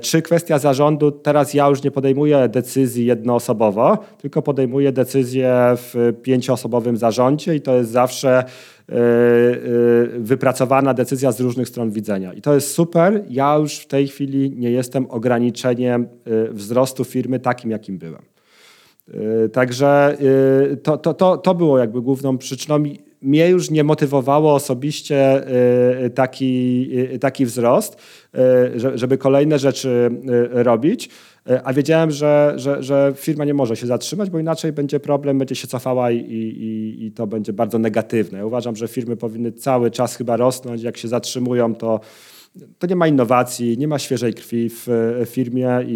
Czy 0.01 0.21
kwestia 0.21 0.59
zarządu, 0.59 1.11
teraz 1.11 1.53
ja 1.53 1.67
już 1.67 1.83
nie 1.83 1.91
podejmuję 1.91 2.49
decyzji 2.49 3.05
jednoosobowo, 3.05 3.97
tylko 4.17 4.36
podejmuję 4.41 4.91
decyzję 4.91 5.53
w 5.75 6.13
pięcioosobowym 6.21 6.97
zarządzie 6.97 7.55
i 7.55 7.61
to 7.61 7.75
jest 7.75 7.91
zawsze 7.91 8.43
E, 8.91 8.95
e, 8.95 10.19
wypracowana 10.19 10.93
decyzja 10.93 11.31
z 11.31 11.39
różnych 11.39 11.67
stron 11.67 11.91
widzenia. 11.91 12.33
I 12.33 12.41
to 12.41 12.55
jest 12.55 12.71
super. 12.71 13.23
Ja 13.29 13.55
już 13.55 13.75
w 13.75 13.87
tej 13.87 14.07
chwili 14.07 14.53
nie 14.55 14.71
jestem 14.71 15.05
ograniczeniem 15.09 16.03
e, 16.03 16.53
wzrostu 16.53 17.03
firmy 17.03 17.39
takim, 17.39 17.71
jakim 17.71 17.97
byłem. 17.97 18.21
Także 19.53 20.17
to, 20.83 20.97
to, 20.97 21.13
to, 21.13 21.37
to 21.37 21.55
było 21.55 21.77
jakby 21.77 22.01
główną 22.01 22.37
przyczyną. 22.37 22.83
Mnie 23.21 23.49
już 23.49 23.69
nie 23.69 23.83
motywowało 23.83 24.53
osobiście 24.53 25.43
taki, 26.15 26.89
taki 27.19 27.45
wzrost, 27.45 27.97
żeby 28.95 29.17
kolejne 29.17 29.59
rzeczy 29.59 30.09
robić. 30.51 31.09
A 31.63 31.73
wiedziałem, 31.73 32.11
że, 32.11 32.53
że, 32.55 32.83
że 32.83 33.13
firma 33.15 33.45
nie 33.45 33.53
może 33.53 33.75
się 33.75 33.87
zatrzymać, 33.87 34.29
bo 34.29 34.39
inaczej 34.39 34.71
będzie 34.71 34.99
problem, 34.99 35.37
będzie 35.37 35.55
się 35.55 35.67
cofała 35.67 36.11
i, 36.11 36.17
i, 36.17 37.05
i 37.05 37.11
to 37.11 37.27
będzie 37.27 37.53
bardzo 37.53 37.79
negatywne. 37.79 38.45
Uważam, 38.45 38.75
że 38.75 38.87
firmy 38.87 39.17
powinny 39.17 39.51
cały 39.51 39.91
czas 39.91 40.15
chyba 40.15 40.37
rosnąć. 40.37 40.81
Jak 40.81 40.97
się 40.97 41.07
zatrzymują, 41.07 41.75
to, 41.75 41.99
to 42.79 42.87
nie 42.87 42.95
ma 42.95 43.07
innowacji, 43.07 43.77
nie 43.77 43.87
ma 43.87 43.99
świeżej 43.99 44.33
krwi 44.33 44.69
w 44.69 44.87
firmie 45.25 45.79
i, 45.87 45.93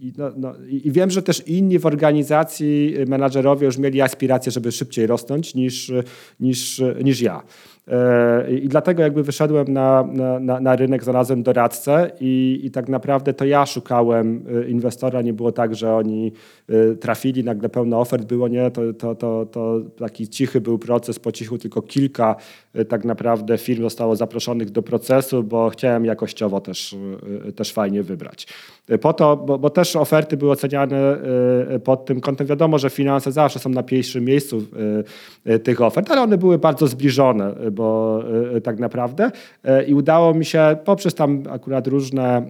i, 0.00 0.12
no, 0.18 0.32
no, 0.36 0.54
i, 0.68 0.90
wiem, 0.90 1.10
że 1.10 1.22
też 1.22 1.48
inni 1.48 1.78
w 1.78 1.86
organizacji 1.86 2.94
menadżerowie 3.06 3.66
już 3.66 3.78
mieli 3.78 4.00
aspiracje, 4.00 4.52
żeby 4.52 4.72
szybciej 4.72 5.06
rosnąć 5.06 5.54
niż, 5.54 5.92
niż, 6.40 6.82
niż 7.04 7.20
ja. 7.20 7.42
E, 7.88 8.50
I 8.50 8.68
dlatego 8.68 9.02
jakby 9.02 9.22
wyszedłem 9.22 9.72
na, 9.72 10.04
na, 10.40 10.60
na 10.60 10.76
rynek, 10.76 11.04
znalazłem 11.04 11.42
doradcę 11.42 12.10
i, 12.20 12.60
i 12.64 12.70
tak 12.70 12.88
naprawdę 12.88 13.34
to 13.34 13.44
ja 13.44 13.66
szukałem 13.66 14.44
e, 14.64 14.68
inwestora. 14.68 15.22
Nie 15.22 15.32
było 15.32 15.52
tak, 15.52 15.74
że 15.74 15.94
oni 15.94 16.32
e, 16.68 16.94
trafili, 16.94 17.44
nagle 17.44 17.68
pełno 17.68 18.00
ofert 18.00 18.24
było, 18.24 18.48
nie. 18.48 18.70
To, 18.70 18.92
to, 18.92 19.14
to, 19.14 19.46
to 19.46 19.80
taki 19.98 20.28
cichy 20.28 20.60
był 20.60 20.78
proces, 20.78 21.18
po 21.18 21.32
cichu 21.32 21.58
tylko 21.58 21.82
kilka 21.82 22.36
tak 22.88 23.04
naprawdę 23.04 23.58
firm 23.58 23.82
zostało 23.82 24.16
zaproszonych 24.16 24.70
do 24.70 24.82
procesu, 24.82 25.42
bo 25.42 25.70
chciałem 25.70 26.04
jakościowo 26.04 26.60
też, 26.60 26.96
też 27.56 27.72
fajnie 27.72 28.02
wybrać. 28.02 28.46
Po 29.00 29.12
to, 29.12 29.36
bo, 29.36 29.58
bo 29.58 29.70
też 29.70 29.96
oferty 29.96 30.36
były 30.36 30.50
oceniane 30.50 31.16
pod 31.84 32.04
tym 32.04 32.20
kątem. 32.20 32.46
Wiadomo, 32.46 32.78
że 32.78 32.90
finanse 32.90 33.32
zawsze 33.32 33.58
są 33.58 33.70
na 33.70 33.82
pierwszym 33.82 34.24
miejscu 34.24 34.62
tych 35.62 35.80
ofert, 35.80 36.10
ale 36.10 36.22
one 36.22 36.38
były 36.38 36.58
bardzo 36.58 36.86
zbliżone 36.86 37.54
bo 37.72 38.22
tak 38.62 38.78
naprawdę 38.78 39.30
i 39.86 39.94
udało 39.94 40.34
mi 40.34 40.44
się 40.44 40.76
poprzez 40.84 41.14
tam 41.14 41.42
akurat 41.50 41.86
różne 41.86 42.42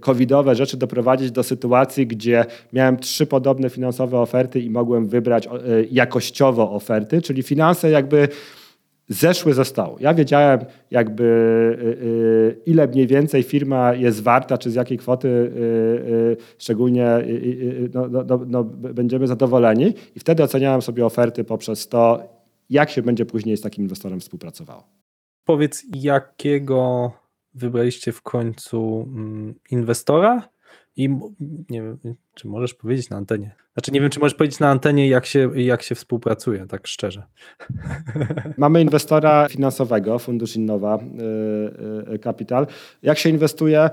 covidowe 0.00 0.54
rzeczy 0.54 0.76
doprowadzić 0.76 1.30
do 1.30 1.42
sytuacji, 1.42 2.06
gdzie 2.06 2.44
miałem 2.72 2.96
trzy 2.96 3.26
podobne 3.26 3.70
finansowe 3.70 4.18
oferty 4.18 4.60
i 4.60 4.70
mogłem 4.70 5.08
wybrać 5.08 5.48
jakościowo 5.90 6.70
oferty, 6.72 7.22
czyli 7.22 7.42
finanse 7.42 7.90
jakby 7.90 8.28
zeszły 9.08 9.54
ze 9.54 9.64
stołu. 9.64 9.96
Ja 10.00 10.14
wiedziałem 10.14 10.60
jakby 10.90 12.58
ile 12.66 12.86
mniej 12.88 13.06
więcej 13.06 13.42
firma 13.42 13.94
jest 13.94 14.22
warta, 14.22 14.58
czy 14.58 14.70
z 14.70 14.74
jakiej 14.74 14.98
kwoty 14.98 15.52
szczególnie 16.58 17.08
no, 17.94 18.08
no, 18.08 18.24
no, 18.24 18.40
no 18.46 18.64
będziemy 18.64 19.26
zadowoleni 19.26 19.94
i 20.16 20.20
wtedy 20.20 20.42
oceniałem 20.42 20.82
sobie 20.82 21.06
oferty 21.06 21.44
poprzez 21.44 21.88
to, 21.88 22.22
jak 22.70 22.90
się 22.90 23.02
będzie 23.02 23.26
później 23.26 23.56
z 23.56 23.60
takim 23.60 23.84
inwestorem 23.84 24.20
współpracowało. 24.20 24.84
Powiedz, 25.44 25.84
jakiego 25.94 27.12
wybraliście 27.54 28.12
w 28.12 28.22
końcu 28.22 29.08
mm, 29.08 29.54
inwestora 29.70 30.48
i 30.96 31.08
nie 31.70 31.82
wiem, 31.82 31.98
czy 32.34 32.48
możesz 32.48 32.74
powiedzieć 32.74 33.10
na 33.10 33.16
antenie. 33.16 33.54
Znaczy 33.72 33.92
nie 33.92 34.00
wiem, 34.00 34.10
czy 34.10 34.20
możesz 34.20 34.34
powiedzieć 34.34 34.60
na 34.60 34.70
antenie, 34.70 35.08
jak 35.08 35.26
się, 35.26 35.50
jak 35.54 35.82
się 35.82 35.94
współpracuje, 35.94 36.66
tak 36.66 36.86
szczerze. 36.86 37.22
Mamy 38.56 38.82
inwestora 38.82 39.48
finansowego, 39.48 40.18
Fundusz 40.18 40.56
Innowa 40.56 40.98
y, 40.98 42.14
y, 42.14 42.18
Capital. 42.18 42.66
Jak 43.02 43.18
się 43.18 43.30
inwestuje? 43.30 43.90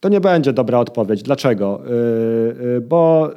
To 0.00 0.08
nie 0.08 0.20
będzie 0.20 0.52
dobra 0.52 0.78
odpowiedź. 0.78 1.22
Dlaczego? 1.22 1.82
Y, 2.76 2.80
bo 2.80 3.30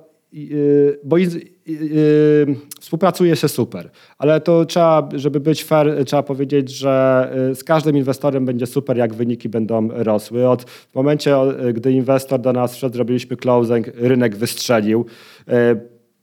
bo 1.80 2.82
współpracuje 2.82 3.36
się 3.36 3.47
super, 3.47 3.89
ale 4.17 4.41
to 4.41 4.65
trzeba, 4.65 5.09
żeby 5.15 5.39
być 5.39 5.63
fair, 5.63 6.05
trzeba 6.05 6.24
powiedzieć, 6.24 6.69
że 6.69 7.30
y, 7.51 7.55
z 7.55 7.63
każdym 7.63 7.97
inwestorem 7.97 8.45
będzie 8.45 8.67
super, 8.67 8.97
jak 8.97 9.13
wyniki 9.13 9.49
będą 9.49 9.89
rosły. 9.91 10.49
Od 10.49 10.65
momencie, 10.95 11.36
gdy 11.74 11.91
inwestor 11.91 12.39
do 12.39 12.53
nas 12.53 12.76
wszedł, 12.76 12.95
zrobiliśmy 12.95 13.38
closing, 13.38 13.88
rynek 13.95 14.36
wystrzelił. 14.36 15.05
Y, 15.49 15.53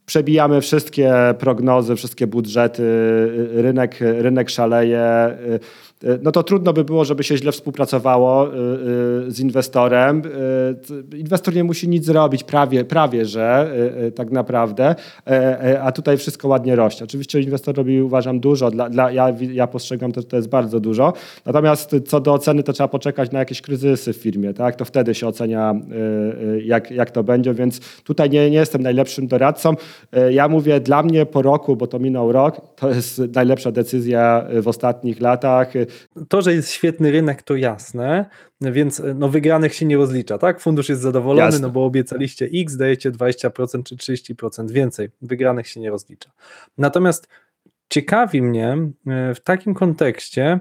przebijamy 0.05 0.61
wszystkie 0.61 1.13
prognozy, 1.39 1.95
wszystkie 1.95 2.27
budżety, 2.27 2.83
y, 2.83 3.61
rynek, 3.61 3.97
rynek 3.99 4.49
szaleje. 4.49 5.37
No 6.21 6.31
to 6.31 6.43
trudno 6.43 6.73
by 6.73 6.83
było, 6.83 7.05
żeby 7.05 7.23
się 7.23 7.37
źle 7.37 7.51
współpracowało 7.51 8.47
e, 8.47 8.49
e, 8.49 8.51
z 9.27 9.39
inwestorem. 9.39 10.21
Inwestor 11.15 11.55
nie 11.55 11.63
musi 11.63 11.89
nic 11.89 12.05
zrobić, 12.05 12.43
prawie, 12.43 12.85
prawie 12.85 13.25
że 13.25 13.73
tak 14.15 14.31
naprawdę, 14.31 14.95
a 15.81 15.91
tutaj 15.91 16.17
wszystko 16.17 16.47
ładnie 16.47 16.75
rośnie. 16.75 17.03
Oczywiście 17.03 17.41
inwestor 17.41 17.75
robi, 17.75 18.01
uważam, 18.01 18.39
dużo, 18.39 18.71
dla, 18.71 18.89
dla, 18.89 19.11
ja, 19.11 19.35
ja 19.39 19.67
postrzegam 19.67 20.11
to, 20.11 20.21
że 20.21 20.27
to 20.27 20.35
jest 20.35 20.49
bardzo 20.49 20.79
dużo, 20.79 21.13
natomiast 21.45 21.95
co 22.07 22.19
do 22.19 22.33
oceny, 22.33 22.63
to 22.63 22.73
trzeba 22.73 22.87
poczekać 22.87 23.31
na 23.31 23.39
jakieś 23.39 23.61
kryzysy 23.61 24.13
w 24.13 24.17
firmie, 24.17 24.53
tak? 24.53 24.75
to 24.75 24.85
wtedy 24.85 25.15
się 25.15 25.27
ocenia, 25.27 25.75
jak, 26.63 26.91
jak 26.91 27.11
to 27.11 27.23
będzie, 27.23 27.53
więc 27.53 27.79
tutaj 28.03 28.29
nie, 28.29 28.49
nie 28.49 28.57
jestem 28.57 28.83
najlepszym 28.83 29.27
doradcą. 29.27 29.73
Ja 30.31 30.47
mówię, 30.47 30.79
dla 30.79 31.03
mnie 31.03 31.25
po 31.25 31.41
roku, 31.41 31.75
bo 31.75 31.87
to 31.87 31.99
minął 31.99 32.31
rok, 32.31 32.61
to 32.75 32.89
jest 32.89 33.21
najlepsza 33.35 33.71
decyzja 33.71 34.45
w 34.61 34.67
ostatnich 34.67 35.21
latach. 35.21 35.73
To, 36.29 36.41
że 36.41 36.53
jest 36.53 36.71
świetny 36.71 37.11
rynek, 37.11 37.43
to 37.43 37.55
jasne, 37.55 38.25
więc 38.61 39.01
no, 39.15 39.29
wygranych 39.29 39.75
się 39.75 39.85
nie 39.85 39.97
rozlicza, 39.97 40.37
tak? 40.37 40.61
Fundusz 40.61 40.89
jest 40.89 41.01
zadowolony, 41.01 41.45
jasne. 41.45 41.59
no 41.59 41.69
bo 41.69 41.85
obiecaliście 41.85 42.49
X, 42.53 42.77
dajecie 42.77 43.11
20% 43.11 43.83
czy 43.83 43.95
30% 43.95 44.71
więcej. 44.71 45.09
Wygranych 45.21 45.67
się 45.67 45.79
nie 45.79 45.89
rozlicza. 45.89 46.31
Natomiast 46.77 47.27
ciekawi 47.89 48.41
mnie 48.41 48.77
e, 49.07 49.35
w 49.35 49.39
takim 49.39 49.73
kontekście, 49.73 50.59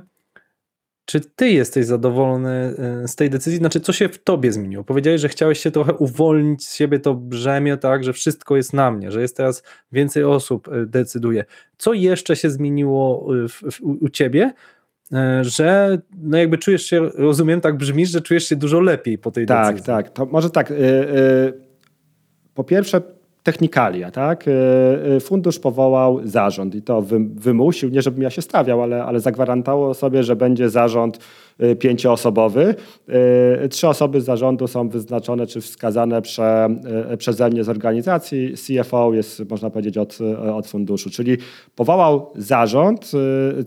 czy 1.05 1.21
ty 1.21 1.49
jesteś 1.49 1.87
zadowolony 1.87 2.75
e, 3.05 3.09
z 3.09 3.17
tej 3.17 3.31
decyzji? 3.31 3.59
Znaczy, 3.59 3.81
co 3.81 3.93
się 3.93 4.09
w 4.09 4.23
tobie 4.23 4.53
zmieniło? 4.53 4.85
Powiedziałeś, 4.85 5.21
że 5.21 5.29
chciałeś 5.29 5.61
się 5.61 5.71
trochę 5.71 5.95
uwolnić 5.95 6.67
z 6.67 6.75
siebie 6.75 7.01
to 7.01 7.15
brzemię, 7.15 7.77
tak, 7.77 8.05
że 8.05 8.13
wszystko 8.13 8.57
jest 8.57 8.73
na 8.73 8.91
mnie, 8.91 9.11
że 9.11 9.21
jest 9.21 9.37
teraz 9.37 9.63
więcej 9.93 10.25
osób 10.25 10.69
e, 10.69 10.87
decyduje. 10.87 11.45
Co 11.79 11.93
jeszcze 11.93 12.37
się 12.37 12.51
zmieniło 12.51 13.29
w, 13.49 13.73
w, 13.73 13.81
u 13.83 14.09
ciebie, 14.09 14.53
E, 14.53 14.78
że 15.43 15.99
no 16.19 16.39
jakby 16.39 16.59
czujesz 16.59 16.83
się, 16.83 17.11
rozumiem, 17.15 17.61
tak 17.61 17.77
brzmisz, 17.77 18.11
że 18.11 18.21
czujesz 18.21 18.49
się 18.49 18.57
dużo 18.57 18.81
lepiej 18.81 19.19
po 19.19 19.31
tej 19.31 19.47
tak, 19.47 19.67
decyzji. 19.67 19.87
Tak, 19.87 20.07
tak. 20.07 20.15
To 20.15 20.27
może 20.27 20.51
tak. 20.51 20.71
Yy, 20.71 20.77
yy, 20.77 21.69
po 22.55 22.65
pierwsze, 22.65 23.03
technikalia, 23.53 24.11
tak? 24.11 24.47
Yy, 24.47 25.21
fundusz 25.21 25.59
powołał 25.59 26.21
zarząd 26.25 26.75
i 26.75 26.83
to 26.83 27.03
wymusił, 27.35 27.89
nie 27.89 28.03
żebym 28.03 28.23
ja 28.23 28.31
się 28.31 28.43
stawiał, 28.43 28.83
ale, 28.83 29.05
ale 29.05 29.21
zagwarantował 29.21 29.95
sobie, 29.95 30.23
że 30.23 30.37
będzie 30.37 30.71
zarząd 30.71 31.19
Y, 31.63 31.77
pięcioosobowy. 31.77 32.75
Trzy 33.71 33.89
osoby 33.89 34.21
z 34.21 34.25
zarządu 34.25 34.67
są 34.67 34.89
wyznaczone 34.89 35.47
czy 35.47 35.61
wskazane 35.61 36.23
prze, 36.23 36.69
przeze 37.19 37.51
mnie 37.51 37.65
z 37.65 37.69
organizacji. 37.69 38.55
CFO 38.55 39.15
jest, 39.15 39.51
można 39.51 39.71
powiedzieć, 39.71 39.99
od, 39.99 40.19
od 40.55 40.67
funduszu, 40.67 41.11
czyli 41.11 41.37
powołał 41.77 42.33
zarząd, 42.37 43.13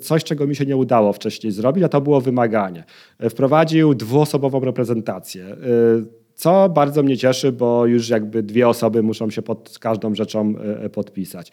coś, 0.01 0.23
czego 0.23 0.47
mi 0.47 0.55
się 0.55 0.65
nie 0.65 0.77
udało 0.77 1.13
wcześniej 1.13 1.51
zrobić, 1.51 1.83
a 1.83 1.89
to 1.89 2.01
było 2.01 2.21
wymaganie. 2.21 2.83
Wprowadził 3.29 3.93
dwuosobową 3.93 4.59
reprezentację 4.59 5.45
co 6.41 6.69
bardzo 6.69 7.03
mnie 7.03 7.17
cieszy, 7.17 7.51
bo 7.51 7.85
już 7.85 8.09
jakby 8.09 8.43
dwie 8.43 8.67
osoby 8.67 9.03
muszą 9.03 9.29
się 9.29 9.41
pod 9.41 9.79
każdą 9.79 10.15
rzeczą 10.15 10.53
podpisać. 10.93 11.51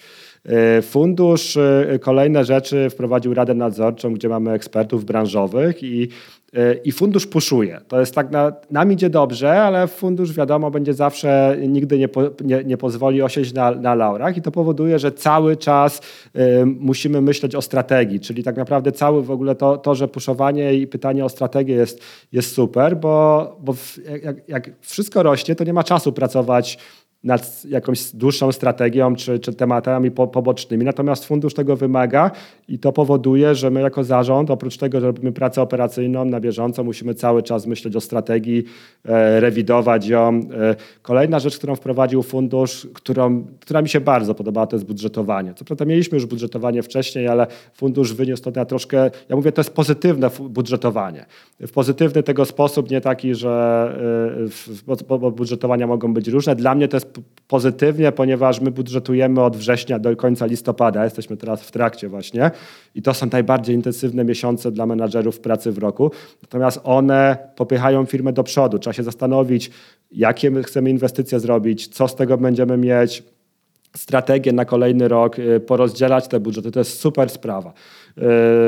Fundusz 0.82 1.58
kolejne 2.00 2.44
rzeczy 2.44 2.90
wprowadził 2.90 3.34
radę 3.34 3.54
nadzorczą, 3.54 4.14
gdzie 4.14 4.28
mamy 4.28 4.50
ekspertów 4.50 5.04
branżowych 5.04 5.82
i 5.82 6.08
E, 6.12 6.37
i 6.84 6.92
fundusz 6.92 7.26
puszuje. 7.26 7.80
To 7.88 8.00
jest 8.00 8.14
tak, 8.14 8.30
na, 8.30 8.52
nam 8.70 8.92
idzie 8.92 9.10
dobrze, 9.10 9.62
ale 9.62 9.88
fundusz 9.88 10.32
wiadomo 10.32 10.70
będzie 10.70 10.94
zawsze, 10.94 11.56
nigdy 11.68 11.98
nie, 11.98 12.08
po, 12.08 12.22
nie, 12.44 12.64
nie 12.64 12.76
pozwoli 12.76 13.22
osiąść 13.22 13.52
na, 13.52 13.70
na 13.70 13.94
laurach 13.94 14.36
i 14.36 14.42
to 14.42 14.50
powoduje, 14.50 14.98
że 14.98 15.12
cały 15.12 15.56
czas 15.56 16.00
y, 16.36 16.66
musimy 16.66 17.20
myśleć 17.20 17.54
o 17.54 17.62
strategii, 17.62 18.20
czyli 18.20 18.42
tak 18.42 18.56
naprawdę 18.56 18.92
cały 18.92 19.22
w 19.22 19.30
ogóle 19.30 19.54
to, 19.54 19.78
to 19.78 19.94
że 19.94 20.08
puszowanie 20.08 20.74
i 20.74 20.86
pytanie 20.86 21.24
o 21.24 21.28
strategię 21.28 21.74
jest, 21.74 22.00
jest 22.32 22.54
super, 22.54 22.96
bo, 22.96 23.56
bo 23.60 23.74
jak, 24.22 24.48
jak 24.48 24.70
wszystko 24.80 25.22
rośnie, 25.22 25.54
to 25.54 25.64
nie 25.64 25.72
ma 25.72 25.84
czasu 25.84 26.12
pracować 26.12 26.78
nad 27.24 27.64
jakąś 27.64 28.12
dłuższą 28.14 28.52
strategią 28.52 29.16
czy, 29.16 29.38
czy 29.38 29.54
tematami 29.54 30.10
po, 30.10 30.26
pobocznymi. 30.26 30.84
Natomiast 30.84 31.24
fundusz 31.24 31.54
tego 31.54 31.76
wymaga 31.76 32.30
i 32.68 32.78
to 32.78 32.92
powoduje, 32.92 33.54
że 33.54 33.70
my 33.70 33.80
jako 33.80 34.04
zarząd, 34.04 34.50
oprócz 34.50 34.76
tego, 34.76 35.00
że 35.00 35.06
robimy 35.06 35.32
pracę 35.32 35.62
operacyjną 35.62 36.24
na 36.24 36.40
bieżąco, 36.40 36.84
musimy 36.84 37.14
cały 37.14 37.42
czas 37.42 37.66
myśleć 37.66 37.96
o 37.96 38.00
strategii, 38.00 38.64
e, 39.04 39.40
rewidować 39.40 40.06
ją. 40.06 40.40
E, 40.54 40.76
kolejna 41.02 41.38
rzecz, 41.38 41.58
którą 41.58 41.76
wprowadził 41.76 42.22
fundusz, 42.22 42.88
którą, 42.94 43.44
która 43.60 43.82
mi 43.82 43.88
się 43.88 44.00
bardzo 44.00 44.34
podobała, 44.34 44.66
to 44.66 44.76
jest 44.76 44.86
budżetowanie. 44.86 45.54
Co 45.54 45.64
prawda 45.64 45.84
mieliśmy 45.84 46.16
już 46.16 46.26
budżetowanie 46.26 46.82
wcześniej, 46.82 47.28
ale 47.28 47.46
fundusz 47.74 48.14
wyniósł 48.14 48.42
to 48.42 48.50
na 48.50 48.64
troszkę, 48.64 49.10
ja 49.28 49.36
mówię, 49.36 49.52
to 49.52 49.60
jest 49.60 49.74
pozytywne 49.74 50.30
budżetowanie. 50.40 51.26
W 51.60 51.72
pozytywny 51.72 52.22
tego 52.22 52.44
sposób, 52.44 52.90
nie 52.90 53.00
taki, 53.00 53.34
że 53.34 53.48
e, 54.86 55.04
bo, 55.08 55.18
bo 55.18 55.30
budżetowania 55.30 55.86
mogą 55.86 56.14
być 56.14 56.28
różne. 56.28 56.56
Dla 56.56 56.74
mnie 56.74 56.88
to 56.88 56.96
jest 56.96 57.07
pozytywnie, 57.48 58.12
ponieważ 58.12 58.60
my 58.60 58.70
budżetujemy 58.70 59.42
od 59.42 59.56
września 59.56 59.98
do 59.98 60.16
końca 60.16 60.46
listopada. 60.46 61.04
Jesteśmy 61.04 61.36
teraz 61.36 61.62
w 61.62 61.70
trakcie 61.70 62.08
właśnie 62.08 62.50
i 62.94 63.02
to 63.02 63.14
są 63.14 63.26
najbardziej 63.32 63.76
intensywne 63.76 64.24
miesiące 64.24 64.70
dla 64.70 64.86
menadżerów 64.86 65.40
pracy 65.40 65.72
w 65.72 65.78
roku. 65.78 66.10
Natomiast 66.42 66.80
one 66.84 67.36
popychają 67.56 68.04
firmę 68.04 68.32
do 68.32 68.44
przodu. 68.44 68.78
Trzeba 68.78 68.94
się 68.94 69.02
zastanowić, 69.02 69.70
jakie 70.10 70.62
chcemy 70.62 70.90
inwestycje 70.90 71.40
zrobić, 71.40 71.88
co 71.88 72.08
z 72.08 72.14
tego 72.14 72.38
będziemy 72.38 72.76
mieć, 72.76 73.22
strategię 73.96 74.52
na 74.52 74.64
kolejny 74.64 75.08
rok, 75.08 75.38
y, 75.38 75.60
porozdzielać 75.60 76.28
te 76.28 76.40
budżety. 76.40 76.70
To 76.70 76.78
jest 76.78 77.00
super 77.00 77.30
sprawa. 77.30 77.72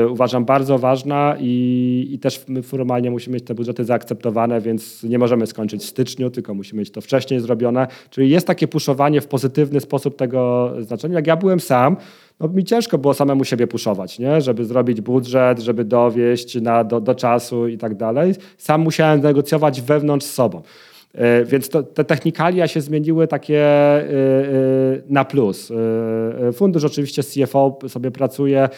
Uważam 0.09 0.45
bardzo 0.45 0.77
ważna 0.77 1.35
i, 1.39 2.07
i 2.11 2.19
też 2.19 2.43
my 2.47 2.61
formalnie 2.61 3.11
musimy 3.11 3.33
mieć 3.33 3.45
te 3.45 3.55
budżety 3.55 3.85
zaakceptowane, 3.85 4.61
więc 4.61 5.03
nie 5.03 5.19
możemy 5.19 5.47
skończyć 5.47 5.81
w 5.81 5.85
styczniu, 5.85 6.29
tylko 6.29 6.53
musimy 6.53 6.79
mieć 6.79 6.91
to 6.91 7.01
wcześniej 7.01 7.39
zrobione. 7.39 7.87
Czyli 8.09 8.29
jest 8.29 8.47
takie 8.47 8.67
puszowanie 8.67 9.21
w 9.21 9.27
pozytywny 9.27 9.79
sposób 9.79 10.15
tego 10.15 10.71
znaczenia. 10.79 11.15
Jak 11.15 11.27
ja 11.27 11.35
byłem 11.35 11.59
sam, 11.59 11.97
no 12.39 12.47
mi 12.47 12.63
ciężko 12.63 12.97
było 12.97 13.13
samemu 13.13 13.43
siebie 13.43 13.67
puszować, 13.67 14.19
nie? 14.19 14.41
żeby 14.41 14.65
zrobić 14.65 15.01
budżet, 15.01 15.59
żeby 15.59 15.85
dowieść 15.85 16.61
na, 16.61 16.83
do, 16.83 17.01
do 17.01 17.15
czasu 17.15 17.67
i 17.67 17.77
tak 17.77 17.95
dalej. 17.95 18.33
Sam 18.57 18.81
musiałem 18.81 19.21
negocjować 19.21 19.81
wewnątrz 19.81 20.25
sobą. 20.25 20.61
E, 21.13 21.45
więc 21.45 21.69
to, 21.69 21.83
te 21.83 22.03
technikalia 22.03 22.67
się 22.67 22.81
zmieniły 22.81 23.27
takie 23.27 23.59
e, 23.59 24.01
e, 24.01 25.01
na 25.09 25.25
plus. 25.25 25.71
Fundusz 26.53 26.83
oczywiście 26.83 27.23
CFO 27.23 27.79
sobie 27.87 28.11
pracuje, 28.11 28.69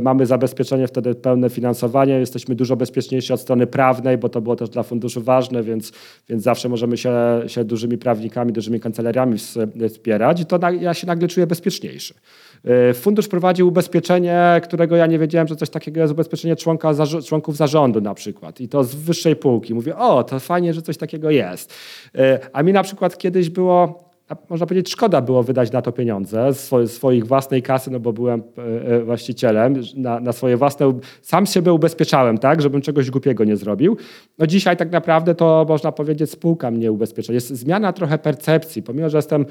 mamy 0.00 0.26
zabezpieczenie 0.26 0.86
wtedy 0.88 1.14
pełne 1.14 1.50
finansowanie, 1.50 2.18
jesteśmy 2.18 2.54
dużo 2.54 2.76
bezpieczniejsi 2.76 3.32
od 3.32 3.40
strony 3.40 3.66
prawnej, 3.66 4.18
bo 4.18 4.28
to 4.28 4.40
było 4.40 4.56
też 4.56 4.68
dla 4.68 4.82
funduszu 4.82 5.22
ważne, 5.22 5.62
więc, 5.62 5.92
więc 6.28 6.42
zawsze 6.42 6.68
możemy 6.68 6.96
się, 6.96 7.12
się 7.46 7.64
dużymi 7.64 7.98
prawnikami, 7.98 8.52
dużymi 8.52 8.80
kancelariami 8.80 9.38
wspierać 9.88 10.40
i 10.40 10.46
to 10.46 10.58
ja 10.80 10.94
się 10.94 11.06
nagle 11.06 11.28
czuję 11.28 11.46
bezpieczniejszy. 11.46 12.14
E, 12.64 12.94
fundusz 12.94 13.28
prowadził 13.28 13.68
ubezpieczenie, 13.68 14.60
którego 14.64 14.96
ja 14.96 15.06
nie 15.06 15.18
wiedziałem, 15.18 15.48
że 15.48 15.56
coś 15.56 15.70
takiego 15.70 16.00
jest 16.00 16.12
ubezpieczenie 16.12 16.56
członka, 16.56 16.92
członków 17.26 17.56
zarządu 17.56 18.00
na 18.00 18.14
przykład 18.14 18.60
i 18.60 18.68
to 18.68 18.84
z 18.84 18.94
wyższej 18.94 19.36
półki. 19.36 19.74
Mówię, 19.74 19.96
o, 19.96 20.24
to 20.24 20.40
fajnie, 20.40 20.74
że 20.74 20.82
coś 20.82 20.96
takiego 20.96 21.30
jest. 21.30 21.74
E, 22.14 22.38
a 22.52 22.62
mi 22.62 22.72
na 22.72 22.82
przykład 22.82 23.18
kiedyś 23.18 23.50
było 23.50 24.12
można 24.50 24.66
powiedzieć, 24.66 24.90
szkoda 24.90 25.20
było 25.20 25.42
wydać 25.42 25.72
na 25.72 25.82
to 25.82 25.92
pieniądze 25.92 26.52
z 26.52 26.90
swoich 26.92 27.26
własnej 27.26 27.62
kasy, 27.62 27.90
no 27.90 28.00
bo 28.00 28.12
byłem 28.12 28.42
e, 28.84 29.00
właścicielem, 29.00 29.74
na, 29.96 30.20
na, 30.20 30.32
swoje 30.32 30.56
własne, 30.56 30.98
sam 31.22 31.46
siebie 31.46 31.72
ubezpieczałem, 31.72 32.38
tak, 32.38 32.62
żebym 32.62 32.80
czegoś 32.80 33.10
głupiego 33.10 33.44
nie 33.44 33.56
zrobił. 33.56 33.96
No 34.38 34.46
dzisiaj 34.46 34.76
tak 34.76 34.92
naprawdę 34.92 35.34
to 35.34 35.66
można 35.68 35.92
powiedzieć 35.92 36.30
spółka 36.30 36.70
mnie 36.70 36.92
ubezpiecza. 36.92 37.32
Jest 37.32 37.48
zmiana 37.48 37.92
trochę 37.92 38.18
percepcji, 38.18 38.82
pomimo, 38.82 39.10
że 39.10 39.18
jestem 39.18 39.46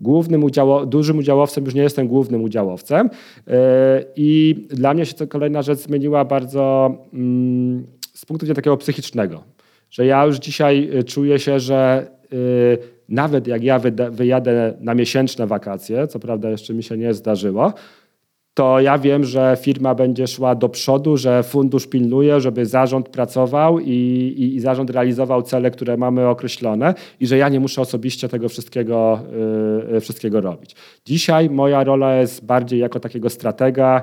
głównym 0.00 0.44
udziało, 0.44 0.86
dużym 0.86 1.18
udziałowcem, 1.18 1.64
już 1.64 1.74
nie 1.74 1.82
jestem 1.82 2.08
głównym 2.08 2.42
udziałowcem. 2.42 3.10
E, 3.48 4.04
I 4.16 4.54
dla 4.70 4.94
mnie 4.94 5.06
się 5.06 5.14
to 5.14 5.26
kolejna 5.26 5.62
rzecz 5.62 5.78
zmieniła 5.78 6.24
bardzo 6.24 6.94
mm, 7.12 7.86
z 8.14 8.26
punktu 8.26 8.46
widzenia 8.46 8.56
takiego 8.56 8.76
psychicznego, 8.76 9.44
że 9.90 10.06
ja 10.06 10.24
już 10.26 10.36
dzisiaj 10.36 10.90
e, 10.98 11.02
czuję 11.02 11.38
się, 11.38 11.60
że 11.60 12.10
e, 12.32 12.36
nawet 13.08 13.46
jak 13.46 13.64
ja 13.64 13.80
wyjadę 14.10 14.74
na 14.80 14.94
miesięczne 14.94 15.46
wakacje, 15.46 16.06
co 16.06 16.18
prawda 16.18 16.50
jeszcze 16.50 16.74
mi 16.74 16.82
się 16.82 16.96
nie 16.96 17.14
zdarzyło, 17.14 17.72
to 18.54 18.80
ja 18.80 18.98
wiem, 18.98 19.24
że 19.24 19.56
firma 19.60 19.94
będzie 19.94 20.26
szła 20.26 20.54
do 20.54 20.68
przodu, 20.68 21.16
że 21.16 21.42
fundusz 21.42 21.86
pilnuje, 21.86 22.40
żeby 22.40 22.66
zarząd 22.66 23.08
pracował 23.08 23.80
i, 23.80 23.90
i, 24.36 24.56
i 24.56 24.60
zarząd 24.60 24.90
realizował 24.90 25.42
cele, 25.42 25.70
które 25.70 25.96
mamy 25.96 26.28
określone 26.28 26.94
i 27.20 27.26
że 27.26 27.36
ja 27.38 27.48
nie 27.48 27.60
muszę 27.60 27.80
osobiście 27.80 28.28
tego 28.28 28.48
wszystkiego, 28.48 29.20
yy, 29.92 30.00
wszystkiego 30.00 30.40
robić. 30.40 30.76
Dzisiaj 31.04 31.50
moja 31.50 31.84
rola 31.84 32.16
jest 32.16 32.44
bardziej 32.44 32.80
jako 32.80 33.00
takiego 33.00 33.30
stratega, 33.30 34.02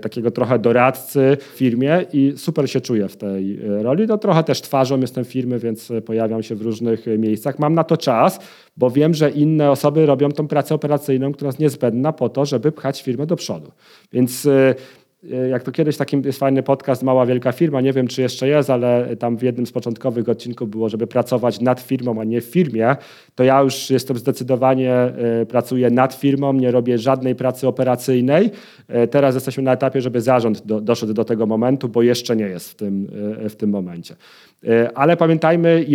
takiego 0.00 0.30
trochę 0.30 0.58
doradcy 0.58 1.36
w 1.40 1.44
firmie 1.44 2.06
i 2.12 2.32
super 2.36 2.70
się 2.70 2.80
czuję 2.80 3.08
w 3.08 3.16
tej 3.16 3.60
e, 3.60 3.82
roli. 3.82 4.06
No 4.06 4.18
trochę 4.18 4.44
też 4.44 4.60
twarzą 4.60 5.00
jestem 5.00 5.24
firmy, 5.24 5.58
więc 5.58 5.92
pojawiam 6.06 6.42
się 6.42 6.54
w 6.54 6.62
różnych 6.62 7.06
miejscach. 7.18 7.58
Mam 7.58 7.74
na 7.74 7.84
to 7.84 7.96
czas, 7.96 8.40
bo 8.76 8.90
wiem, 8.90 9.14
że 9.14 9.30
inne 9.30 9.70
osoby 9.70 10.06
robią 10.06 10.32
tą 10.32 10.48
pracę 10.48 10.74
operacyjną, 10.74 11.32
która 11.32 11.48
jest 11.48 11.58
niezbędna 11.58 12.12
po 12.12 12.28
to, 12.28 12.44
żeby 12.44 12.72
pchać 12.72 13.02
firmę 13.02 13.26
do 13.26 13.36
przodu. 13.36 13.72
Więc 14.12 14.46
e, 14.46 14.56
E, 14.56 14.74
jak 15.50 15.62
to 15.62 15.72
kiedyś 15.72 15.96
taki 15.96 16.22
jest 16.24 16.38
fajny 16.38 16.62
podcast 16.62 17.02
Mała 17.02 17.26
Wielka 17.26 17.52
Firma, 17.52 17.80
nie 17.80 17.92
wiem 17.92 18.06
czy 18.06 18.22
jeszcze 18.22 18.48
jest, 18.48 18.70
ale 18.70 19.16
tam 19.16 19.36
w 19.36 19.42
jednym 19.42 19.66
z 19.66 19.72
początkowych 19.72 20.28
odcinków 20.28 20.70
było, 20.70 20.88
żeby 20.88 21.06
pracować 21.06 21.60
nad 21.60 21.80
firmą, 21.80 22.20
a 22.20 22.24
nie 22.24 22.40
w 22.40 22.44
firmie, 22.44 22.96
to 23.34 23.44
ja 23.44 23.62
już 23.62 23.90
jestem 23.90 24.16
zdecydowanie, 24.16 24.92
e, 24.94 25.46
pracuję 25.46 25.90
nad 25.90 26.14
firmą, 26.14 26.52
nie 26.52 26.70
robię 26.70 26.98
żadnej 26.98 27.34
pracy 27.34 27.68
operacyjnej. 27.68 28.50
E, 28.88 29.06
teraz 29.06 29.34
jesteśmy 29.34 29.62
na 29.62 29.72
etapie, 29.72 30.00
żeby 30.00 30.20
zarząd 30.20 30.66
do, 30.66 30.80
doszedł 30.80 31.12
do 31.12 31.24
tego 31.24 31.46
momentu, 31.46 31.88
bo 31.88 32.02
jeszcze 32.02 32.36
nie 32.36 32.46
jest 32.46 32.70
w 32.70 32.74
tym, 32.74 33.08
w 33.48 33.56
tym 33.56 33.70
momencie. 33.70 34.16
Ale 34.94 35.16
pamiętajmy 35.16 35.86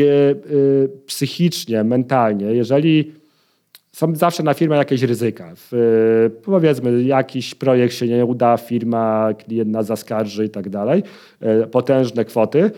psychicznie, 1.05 1.83
mentalnie, 1.83 2.45
jeżeli 2.45 3.20
są 3.91 4.15
zawsze 4.15 4.43
na 4.43 4.53
firmę 4.53 4.77
jakieś 4.77 5.01
ryzyka. 5.01 5.53
W, 5.55 6.29
powiedzmy, 6.43 7.03
jakiś 7.03 7.55
projekt 7.55 7.95
się 7.95 8.07
nie 8.07 8.25
uda, 8.25 8.57
firma, 8.57 9.29
klient 9.33 9.69
nas 9.69 9.85
zaskarży 9.85 10.45
i 10.45 10.49
tak 10.49 10.69
dalej, 10.69 11.03
e, 11.39 11.67
potężne 11.67 12.25
kwoty, 12.25 12.71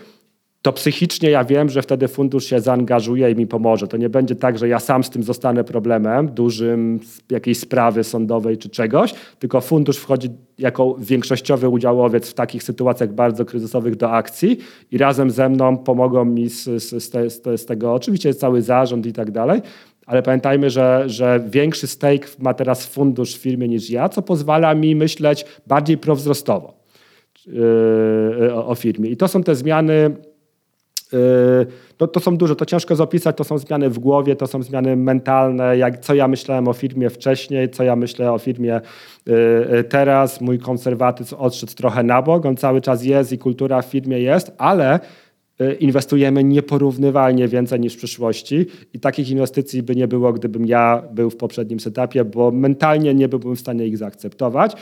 to 0.64 0.72
psychicznie 0.72 1.30
ja 1.30 1.44
wiem, 1.44 1.68
że 1.68 1.82
wtedy 1.82 2.08
fundusz 2.08 2.44
się 2.44 2.60
zaangażuje 2.60 3.30
i 3.30 3.36
mi 3.36 3.46
pomoże. 3.46 3.88
To 3.88 3.96
nie 3.96 4.08
będzie 4.08 4.34
tak, 4.34 4.58
że 4.58 4.68
ja 4.68 4.78
sam 4.78 5.04
z 5.04 5.10
tym 5.10 5.22
zostanę 5.22 5.64
problemem 5.64 6.28
dużym 6.28 7.00
jakiejś 7.30 7.58
sprawy 7.58 8.04
sądowej 8.04 8.58
czy 8.58 8.68
czegoś, 8.68 9.14
tylko 9.38 9.60
fundusz 9.60 9.98
wchodzi 9.98 10.28
jako 10.58 10.96
większościowy 10.98 11.68
udziałowiec 11.68 12.30
w 12.30 12.34
takich 12.34 12.62
sytuacjach 12.62 13.12
bardzo 13.12 13.44
kryzysowych 13.44 13.96
do 13.96 14.10
akcji 14.10 14.58
i 14.90 14.98
razem 14.98 15.30
ze 15.30 15.48
mną 15.48 15.78
pomogą 15.78 16.24
mi 16.24 16.48
z, 16.48 16.64
z, 16.64 17.04
z, 17.04 17.60
z 17.60 17.66
tego, 17.66 17.94
oczywiście 17.94 18.34
cały 18.34 18.62
zarząd 18.62 19.06
i 19.06 19.12
tak 19.12 19.30
dalej, 19.30 19.60
ale 20.06 20.22
pamiętajmy, 20.22 20.70
że, 20.70 21.04
że 21.06 21.40
większy 21.48 21.86
stake 21.86 22.28
ma 22.38 22.54
teraz 22.54 22.86
fundusz 22.86 23.34
w 23.34 23.38
firmie 23.38 23.68
niż 23.68 23.90
ja, 23.90 24.08
co 24.08 24.22
pozwala 24.22 24.74
mi 24.74 24.96
myśleć 24.96 25.44
bardziej 25.66 25.98
prowzrostowo 25.98 26.74
yy, 27.46 28.54
o, 28.54 28.74
firmie. 28.74 29.10
I 29.10 29.16
to 29.16 29.28
są 29.28 29.42
te 29.42 29.54
zmiany 29.54 30.16
to, 31.96 32.08
to 32.08 32.20
są 32.20 32.36
duże, 32.36 32.56
to 32.56 32.66
ciężko 32.66 32.96
zapisać, 32.96 33.36
to 33.36 33.44
są 33.44 33.58
zmiany 33.58 33.90
w 33.90 33.98
głowie, 33.98 34.36
to 34.36 34.46
są 34.46 34.62
zmiany 34.62 34.96
mentalne, 34.96 35.78
jak, 35.78 35.98
co 35.98 36.14
ja 36.14 36.28
myślałem 36.28 36.68
o 36.68 36.72
firmie 36.72 37.10
wcześniej, 37.10 37.70
co 37.70 37.84
ja 37.84 37.96
myślę 37.96 38.32
o 38.32 38.38
firmie 38.38 38.80
yy, 39.26 39.84
teraz. 39.84 40.40
Mój 40.40 40.58
konserwatyzm 40.58 41.36
odszedł 41.38 41.74
trochę 41.74 42.02
na 42.02 42.22
bok, 42.22 42.46
on 42.46 42.56
cały 42.56 42.80
czas 42.80 43.04
jest 43.04 43.32
i 43.32 43.38
kultura 43.38 43.82
w 43.82 43.86
firmie 43.86 44.20
jest, 44.20 44.52
ale 44.58 45.00
inwestujemy 45.80 46.44
nieporównywalnie 46.44 47.48
więcej 47.48 47.80
niż 47.80 47.94
w 47.94 47.96
przyszłości 47.96 48.66
i 48.92 49.00
takich 49.00 49.30
inwestycji 49.30 49.82
by 49.82 49.96
nie 49.96 50.08
było, 50.08 50.32
gdybym 50.32 50.66
ja 50.66 51.02
był 51.12 51.30
w 51.30 51.36
poprzednim 51.36 51.80
setupie, 51.80 52.24
bo 52.24 52.50
mentalnie 52.50 53.14
nie 53.14 53.28
byłbym 53.28 53.56
w 53.56 53.60
stanie 53.60 53.86
ich 53.86 53.98
zaakceptować. 53.98 54.72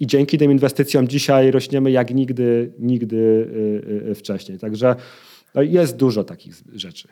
I 0.00 0.06
dzięki 0.06 0.38
tym 0.38 0.52
inwestycjom 0.52 1.08
dzisiaj 1.08 1.50
rośniemy 1.50 1.90
jak 1.90 2.14
nigdy, 2.14 2.72
nigdy 2.78 3.16
y, 3.16 4.10
y, 4.10 4.14
wcześniej. 4.14 4.58
Także 4.58 4.96
no 5.54 5.62
jest 5.62 5.96
dużo 5.96 6.24
takich 6.24 6.54
rzeczy. 6.74 7.08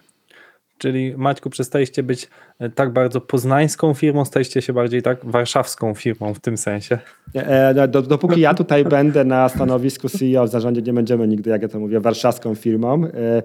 Czyli 0.79 1.15
Maćku, 1.17 1.51
przestaliście 1.51 2.03
być 2.03 2.29
e, 2.59 2.71
tak 2.71 2.93
bardzo 2.93 3.21
poznańską 3.21 3.95
firmą, 3.95 4.25
staliście 4.25 4.63
się 4.63 4.73
bardziej 4.73 5.03
tak 5.03 5.25
warszawską 5.25 5.95
firmą 5.95 6.35
w 6.35 6.41
tym 6.41 6.57
sensie. 6.57 6.99
E, 7.35 7.75
no, 7.75 8.03
dopóki 8.03 8.41
ja 8.41 8.55
tutaj 8.55 8.85
będę 8.99 9.25
na 9.25 9.49
stanowisku 9.49 10.09
CEO 10.09 10.45
w 10.47 10.49
zarządzie, 10.49 10.83
nie 10.83 10.93
będziemy 10.93 11.29
nigdy, 11.29 11.51
jak 11.51 11.63
ja 11.63 11.69
to 11.69 11.81
mówię, 11.81 12.01
warszawską 12.01 12.55
firmą. 12.55 13.05
E, 13.05 13.43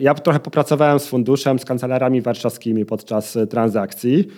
ja 0.00 0.14
trochę 0.14 0.40
popracowałem 0.40 0.98
z 0.98 1.06
funduszem, 1.06 1.58
z 1.58 1.64
kancelarami 1.64 2.20
warszawskimi 2.20 2.84
podczas 2.84 3.38
transakcji 3.50 4.28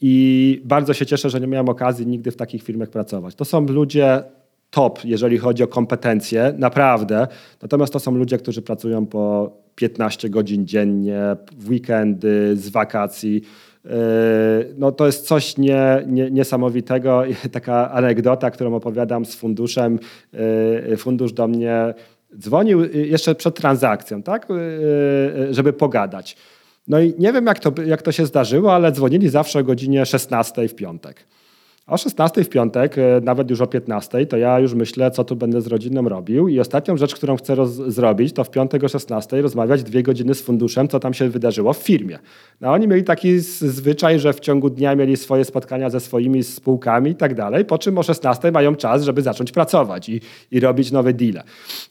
i 0.00 0.62
bardzo 0.64 0.94
się 0.94 1.06
cieszę, 1.06 1.30
że 1.30 1.40
nie 1.40 1.46
miałem 1.46 1.68
okazji 1.68 2.06
nigdy 2.06 2.30
w 2.30 2.36
takich 2.36 2.62
firmach 2.62 2.88
pracować. 2.88 3.34
To 3.34 3.44
są 3.44 3.66
ludzie 3.66 4.22
top, 4.70 5.04
jeżeli 5.04 5.38
chodzi 5.38 5.62
o 5.62 5.66
kompetencje, 5.66 6.54
naprawdę. 6.58 7.26
Natomiast 7.62 7.92
to 7.92 8.00
są 8.00 8.14
ludzie, 8.14 8.38
którzy 8.38 8.62
pracują 8.62 9.06
po 9.06 9.52
15 9.78 10.30
godzin 10.30 10.66
dziennie, 10.66 11.36
w 11.58 11.70
weekendy, 11.70 12.56
z 12.56 12.68
wakacji. 12.68 13.42
Yy, 13.84 13.90
no 14.78 14.92
to 14.92 15.06
jest 15.06 15.26
coś 15.26 15.56
nie, 15.56 16.02
nie, 16.06 16.30
niesamowitego. 16.30 17.22
Taka 17.52 17.90
anegdota, 17.90 18.50
którą 18.50 18.74
opowiadam 18.74 19.24
z 19.24 19.34
funduszem. 19.34 19.98
Yy, 20.88 20.96
fundusz 20.96 21.32
do 21.32 21.48
mnie 21.48 21.94
dzwonił 22.38 22.84
jeszcze 22.92 23.34
przed 23.34 23.54
transakcją, 23.54 24.22
tak? 24.22 24.48
Yy, 24.48 25.54
żeby 25.54 25.72
pogadać. 25.72 26.36
No 26.88 27.00
i 27.00 27.14
nie 27.18 27.32
wiem, 27.32 27.46
jak 27.46 27.58
to, 27.58 27.72
jak 27.86 28.02
to 28.02 28.12
się 28.12 28.26
zdarzyło, 28.26 28.74
ale 28.74 28.92
dzwonili 28.92 29.28
zawsze 29.28 29.58
o 29.58 29.64
godzinie 29.64 30.06
16 30.06 30.68
w 30.68 30.74
piątek. 30.74 31.24
O 31.88 31.96
16 31.96 32.44
w 32.44 32.48
piątek, 32.48 32.98
e, 32.98 33.20
nawet 33.22 33.50
już 33.50 33.60
o 33.60 33.66
15, 33.66 34.26
to 34.26 34.36
ja 34.36 34.60
już 34.60 34.74
myślę, 34.74 35.10
co 35.10 35.24
tu 35.24 35.36
będę 35.36 35.60
z 35.60 35.66
rodziną 35.66 36.08
robił. 36.08 36.48
I 36.48 36.60
ostatnią 36.60 36.96
rzecz, 36.96 37.14
którą 37.14 37.36
chcę 37.36 37.66
zrobić, 37.66 38.32
to 38.32 38.44
w 38.44 38.50
piątek 38.50 38.84
o 38.84 38.88
16 38.88 39.42
rozmawiać 39.42 39.82
dwie 39.82 40.02
godziny 40.02 40.34
z 40.34 40.42
funduszem, 40.42 40.88
co 40.88 41.00
tam 41.00 41.14
się 41.14 41.28
wydarzyło 41.28 41.72
w 41.72 41.78
firmie. 41.78 42.18
No 42.60 42.72
oni 42.72 42.88
mieli 42.88 43.04
taki 43.04 43.38
zwyczaj, 43.38 44.18
że 44.18 44.32
w 44.32 44.40
ciągu 44.40 44.70
dnia 44.70 44.96
mieli 44.96 45.16
swoje 45.16 45.44
spotkania 45.44 45.90
ze 45.90 46.00
swoimi 46.00 46.44
spółkami 46.44 47.10
i 47.10 47.14
tak 47.14 47.34
dalej, 47.34 47.64
po 47.64 47.78
czym 47.78 47.98
o 47.98 48.02
16 48.02 48.52
mają 48.52 48.74
czas, 48.76 49.02
żeby 49.02 49.22
zacząć 49.22 49.52
pracować 49.52 50.08
i, 50.08 50.20
i 50.50 50.60
robić 50.60 50.92
nowe 50.92 51.12
deale. 51.12 51.42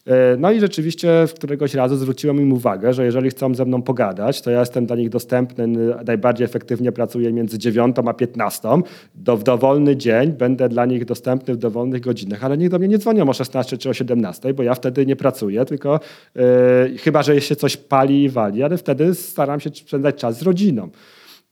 E, 0.06 0.38
no 0.38 0.52
i 0.52 0.60
rzeczywiście 0.60 1.28
w 1.28 1.34
któregoś 1.34 1.74
razu 1.74 1.96
zwróciłem 1.96 2.42
im 2.42 2.54
uwagę, 2.54 2.94
że 2.94 3.06
jeżeli 3.06 3.30
chcą 3.30 3.56
ze 3.56 3.66
mną 3.66 3.82
pogadać, 3.82 4.42
to 4.42 4.52
ja 4.52 4.60
jestem 4.60 4.86
dla 4.86 4.96
nich 4.96 5.10
dostępny, 5.10 5.68
najbardziej 6.06 6.46
efektywnie 6.46 6.92
pracuję 6.92 7.34
między 7.34 7.58
9 7.58 7.96
a 8.06 8.14
15 8.14 8.70
do, 9.16 9.38
w 9.38 9.44
dowolnym 9.44 9.87
wolny 9.88 9.98
dzień, 9.98 10.32
będę 10.32 10.70
dla 10.70 10.86
nich 10.86 11.06
dostępny 11.06 11.54
w 11.54 11.58
dowolnych 11.58 12.02
godzinach, 12.02 12.44
ale 12.44 12.58
niech 12.58 12.70
do 12.70 12.80
mnie 12.80 12.88
nie 12.88 12.98
dzwonią 12.98 13.30
o 13.30 13.34
16 13.34 13.78
czy 13.78 13.90
o 13.90 13.94
17, 13.94 14.54
bo 14.54 14.64
ja 14.64 14.76
wtedy 14.76 15.06
nie 15.06 15.16
pracuję, 15.16 15.66
tylko 15.66 16.00
yy, 16.36 16.98
chyba, 16.98 17.24
że 17.24 17.42
się 17.42 17.56
coś 17.56 17.78
pali 17.78 18.24
i 18.24 18.30
wali, 18.30 18.64
ale 18.64 18.78
wtedy 18.78 19.16
staram 19.16 19.60
się 19.60 19.70
spędzać 19.70 20.16
czas 20.16 20.40
z 20.40 20.42
rodziną. 20.42 20.90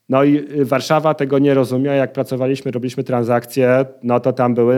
No 0.10 0.24
i 0.24 0.38
y, 0.38 0.66
Warszawa 0.66 1.14
tego 1.14 1.39
nie 1.39 1.53
rozumie. 1.53 1.89
Jak 1.89 2.14
pracowaliśmy, 2.14 2.72
robiliśmy 2.72 3.03
transakcje, 3.03 3.86
no 4.03 4.20
to 4.20 4.34
tam 4.34 4.53
były, 4.53 4.78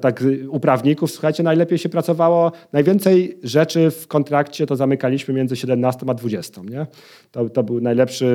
tak 0.00 0.24
u 0.48 0.60
prawników, 0.60 1.10
słuchajcie, 1.10 1.42
najlepiej 1.42 1.78
się 1.78 1.88
pracowało, 1.88 2.52
najwięcej 2.72 3.38
rzeczy 3.42 3.90
w 3.90 4.06
kontrakcie 4.06 4.66
to 4.66 4.76
zamykaliśmy 4.76 5.34
między 5.34 5.56
17 5.56 6.06
a 6.08 6.14
20, 6.14 6.60
nie? 6.70 6.86
To, 7.30 7.48
to 7.48 7.62
był 7.62 7.80
najlepszy 7.80 8.26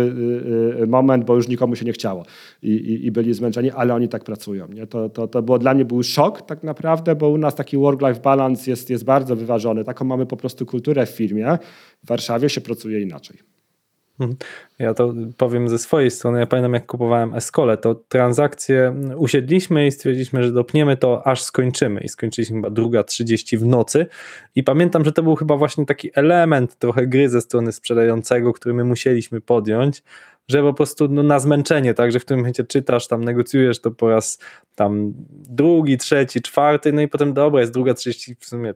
y, 0.79 0.81
y, 0.83 0.87
moment, 0.87 1.25
bo 1.25 1.35
już 1.35 1.47
nikomu 1.47 1.75
się 1.75 1.85
nie 1.85 1.93
chciało 1.93 2.25
i, 2.61 2.71
i, 2.71 3.05
i 3.05 3.11
byli 3.11 3.33
zmęczeni, 3.33 3.71
ale 3.71 3.93
oni 3.93 4.09
tak 4.09 4.23
pracują, 4.23 4.67
nie? 4.67 4.87
To, 4.87 5.09
to, 5.09 5.27
to 5.27 5.41
było 5.41 5.59
dla 5.59 5.73
mnie 5.73 5.85
był 5.85 6.03
szok 6.03 6.41
tak 6.41 6.63
naprawdę, 6.63 7.15
bo 7.15 7.29
u 7.29 7.37
nas 7.37 7.55
taki 7.55 7.77
work-life 7.77 8.21
balance 8.21 8.71
jest, 8.71 8.89
jest 8.89 9.03
bardzo 9.03 9.35
wyważony. 9.35 9.83
Taką 9.83 10.05
mamy 10.05 10.25
po 10.25 10.37
prostu 10.37 10.65
kulturę 10.65 11.05
w 11.05 11.09
firmie. 11.09 11.57
W 12.03 12.07
Warszawie 12.07 12.49
się 12.49 12.61
pracuje 12.61 13.01
inaczej. 13.01 13.54
Mhm. 14.19 14.37
Ja 14.79 14.93
to 14.93 15.13
powiem 15.37 15.69
ze 15.69 15.79
swojej 15.79 16.11
strony. 16.11 16.39
Ja 16.39 16.45
pamiętam, 16.45 16.73
jak 16.73 16.85
kupowałem 16.85 17.33
Escole, 17.33 17.77
to 17.77 17.95
transakcje 17.95 18.95
usiedliśmy 19.17 19.87
i 19.87 19.91
stwierdziliśmy, 19.91 20.43
że 20.43 20.51
dopniemy 20.51 20.97
to, 20.97 21.27
aż 21.27 21.43
skończymy. 21.43 22.01
I 22.01 22.09
skończyliśmy 22.09 22.55
chyba 22.55 22.69
druga 22.69 23.03
30 23.03 23.57
w 23.57 23.65
nocy. 23.65 24.05
I 24.55 24.63
pamiętam, 24.63 25.05
że 25.05 25.11
to 25.11 25.23
był 25.23 25.35
chyba 25.35 25.57
właśnie 25.57 25.85
taki 25.85 26.09
element 26.13 26.75
trochę 26.75 27.07
gry 27.07 27.29
ze 27.29 27.41
strony 27.41 27.71
sprzedającego, 27.71 28.53
który 28.53 28.75
my 28.75 28.83
musieliśmy 28.83 29.41
podjąć, 29.41 30.03
że 30.47 30.61
po 30.61 30.73
prostu 30.73 31.07
no, 31.07 31.23
na 31.23 31.39
zmęczenie, 31.39 31.93
tak, 31.93 32.11
że 32.11 32.19
w 32.19 32.25
którym 32.25 32.39
momencie 32.39 32.63
czytasz, 32.63 33.07
tam 33.07 33.23
negocjujesz 33.23 33.81
to 33.81 33.91
po 33.91 34.09
raz 34.09 34.39
tam 34.75 35.13
drugi, 35.29 35.97
trzeci, 35.97 36.41
czwarty, 36.41 36.93
no 36.93 37.01
i 37.01 37.07
potem 37.07 37.33
dobra, 37.33 37.59
jest 37.59 37.73
druga 37.73 37.93
30 37.93 38.35
w 38.39 38.45
sumie 38.45 38.73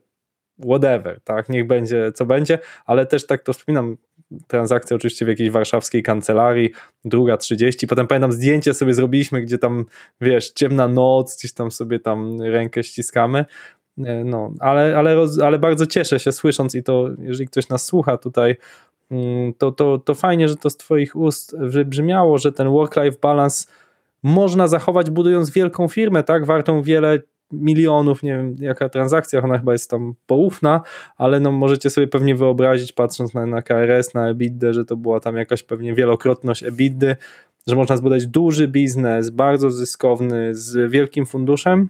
whatever, 0.66 1.22
tak, 1.24 1.50
niech 1.50 1.68
będzie 1.68 2.12
co 2.12 2.26
będzie, 2.26 2.60
ale 2.86 3.06
też 3.06 3.26
tak 3.26 3.44
to 3.44 3.54
wspominam, 3.54 3.98
transakcja 4.48 4.96
oczywiście 4.96 5.26
w 5.26 5.28
jakiejś 5.28 5.50
warszawskiej 5.50 6.04
kancelarii, 6.04 6.70
druga 7.06 7.38
30, 7.38 7.88
potem 7.88 8.08
pamiętam 8.08 8.32
zdjęcie 8.32 8.74
sobie 8.74 8.94
zrobiliśmy, 8.94 9.42
gdzie 9.42 9.58
tam, 9.58 9.86
wiesz, 10.22 10.52
ciemna 10.52 10.88
noc, 10.88 11.38
gdzieś 11.38 11.54
tam 11.54 11.72
sobie 11.72 12.00
tam 12.00 12.42
rękę 12.42 12.84
ściskamy, 12.84 13.46
e, 13.98 14.24
no, 14.24 14.54
ale, 14.60 14.98
ale, 14.98 15.16
ale 15.44 15.60
bardzo 15.60 15.86
cieszę 15.86 16.20
się 16.20 16.32
słysząc 16.32 16.76
i 16.76 16.84
to, 16.84 17.10
jeżeli 17.22 17.48
ktoś 17.48 17.70
nas 17.70 17.86
słucha 17.86 18.18
tutaj, 18.18 18.56
mm, 19.12 19.54
to, 19.54 19.72
to, 19.72 19.98
to 19.98 20.16
fajnie, 20.16 20.50
że 20.50 20.56
to 20.56 20.70
z 20.70 20.78
twoich 20.78 21.16
ust 21.16 21.56
wybrzmiało, 21.60 22.38
że 22.38 22.52
ten 22.52 22.68
work-life 22.68 23.18
balance 23.22 23.68
można 24.24 24.68
zachować 24.68 25.10
budując 25.10 25.50
wielką 25.50 25.88
firmę, 25.88 26.24
tak, 26.24 26.46
wartą 26.46 26.82
wiele 26.82 27.20
milionów, 27.52 28.24
nie 28.24 28.38
wiem 28.38 28.56
jaka 28.60 28.90
transakcja, 28.90 29.44
ona 29.44 29.58
chyba 29.58 29.72
jest 29.72 29.90
tam 29.90 30.14
poufna, 30.28 30.82
ale 31.18 31.40
no 31.40 31.52
możecie 31.52 31.90
sobie 31.90 32.08
pewnie 32.08 32.36
wyobrazić, 32.36 32.92
patrząc 32.92 33.34
na, 33.34 33.46
na 33.46 33.62
KRS, 33.62 34.14
na 34.14 34.30
EBITDA, 34.30 34.74
że 34.74 34.86
to 34.86 34.98
była 34.98 35.20
tam 35.20 35.36
jakaś 35.36 35.64
pewnie 35.64 35.94
wielokrotność 35.94 36.64
EBITDA, 36.64 37.16
że 37.68 37.76
można 37.76 37.98
zbudować 37.98 38.28
duży 38.28 38.68
biznes, 38.68 39.30
bardzo 39.30 39.72
zyskowny, 39.72 40.56
z 40.56 40.92
wielkim 40.92 41.26
funduszem, 41.26 41.90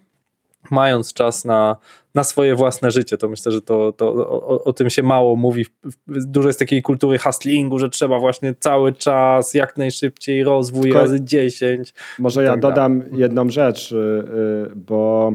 mając 0.71 1.13
czas 1.13 1.45
na, 1.45 1.75
na 2.15 2.23
swoje 2.23 2.55
własne 2.55 2.91
życie. 2.91 3.17
To 3.17 3.29
myślę, 3.29 3.51
że 3.51 3.61
to, 3.61 3.91
to 3.91 4.13
o, 4.13 4.63
o, 4.63 4.73
tym 4.73 4.89
się 4.89 5.03
mało 5.03 5.35
mówi. 5.35 5.65
Dużo 6.07 6.49
jest 6.49 6.59
takiej 6.59 6.81
kultury 6.81 7.17
hustlingu, 7.17 7.79
że 7.79 7.89
trzeba 7.89 8.19
właśnie 8.19 8.55
cały 8.59 8.93
czas, 8.93 9.53
jak 9.53 9.77
najszybciej 9.77 10.43
rozwój 10.43 10.83
Tylko 10.83 10.99
razy 10.99 11.21
10. 11.21 11.93
Może 12.19 12.43
ja 12.43 12.51
tak 12.51 12.59
dodam 12.59 12.99
dalej. 12.99 13.19
jedną 13.19 13.49
rzecz, 13.49 13.91
y, 13.91 13.95
y, 13.95 14.75
bo 14.75 15.33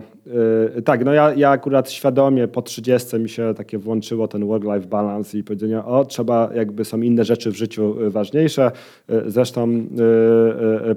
y, 0.76 0.82
tak, 0.82 1.04
no 1.04 1.12
ja, 1.12 1.34
ja 1.34 1.50
akurat 1.50 1.90
świadomie 1.90 2.48
po 2.48 2.62
30 2.62 3.16
mi 3.16 3.28
się 3.28 3.54
takie 3.56 3.78
włączyło 3.78 4.28
ten 4.28 4.46
work-life 4.46 4.86
balance 4.86 5.38
i 5.38 5.44
powiedzenie, 5.44 5.84
o 5.84 6.04
trzeba, 6.04 6.50
jakby 6.54 6.84
są 6.84 7.00
inne 7.00 7.24
rzeczy 7.24 7.50
w 7.50 7.56
życiu 7.56 7.96
ważniejsze. 8.10 8.70
Zresztą 9.26 9.86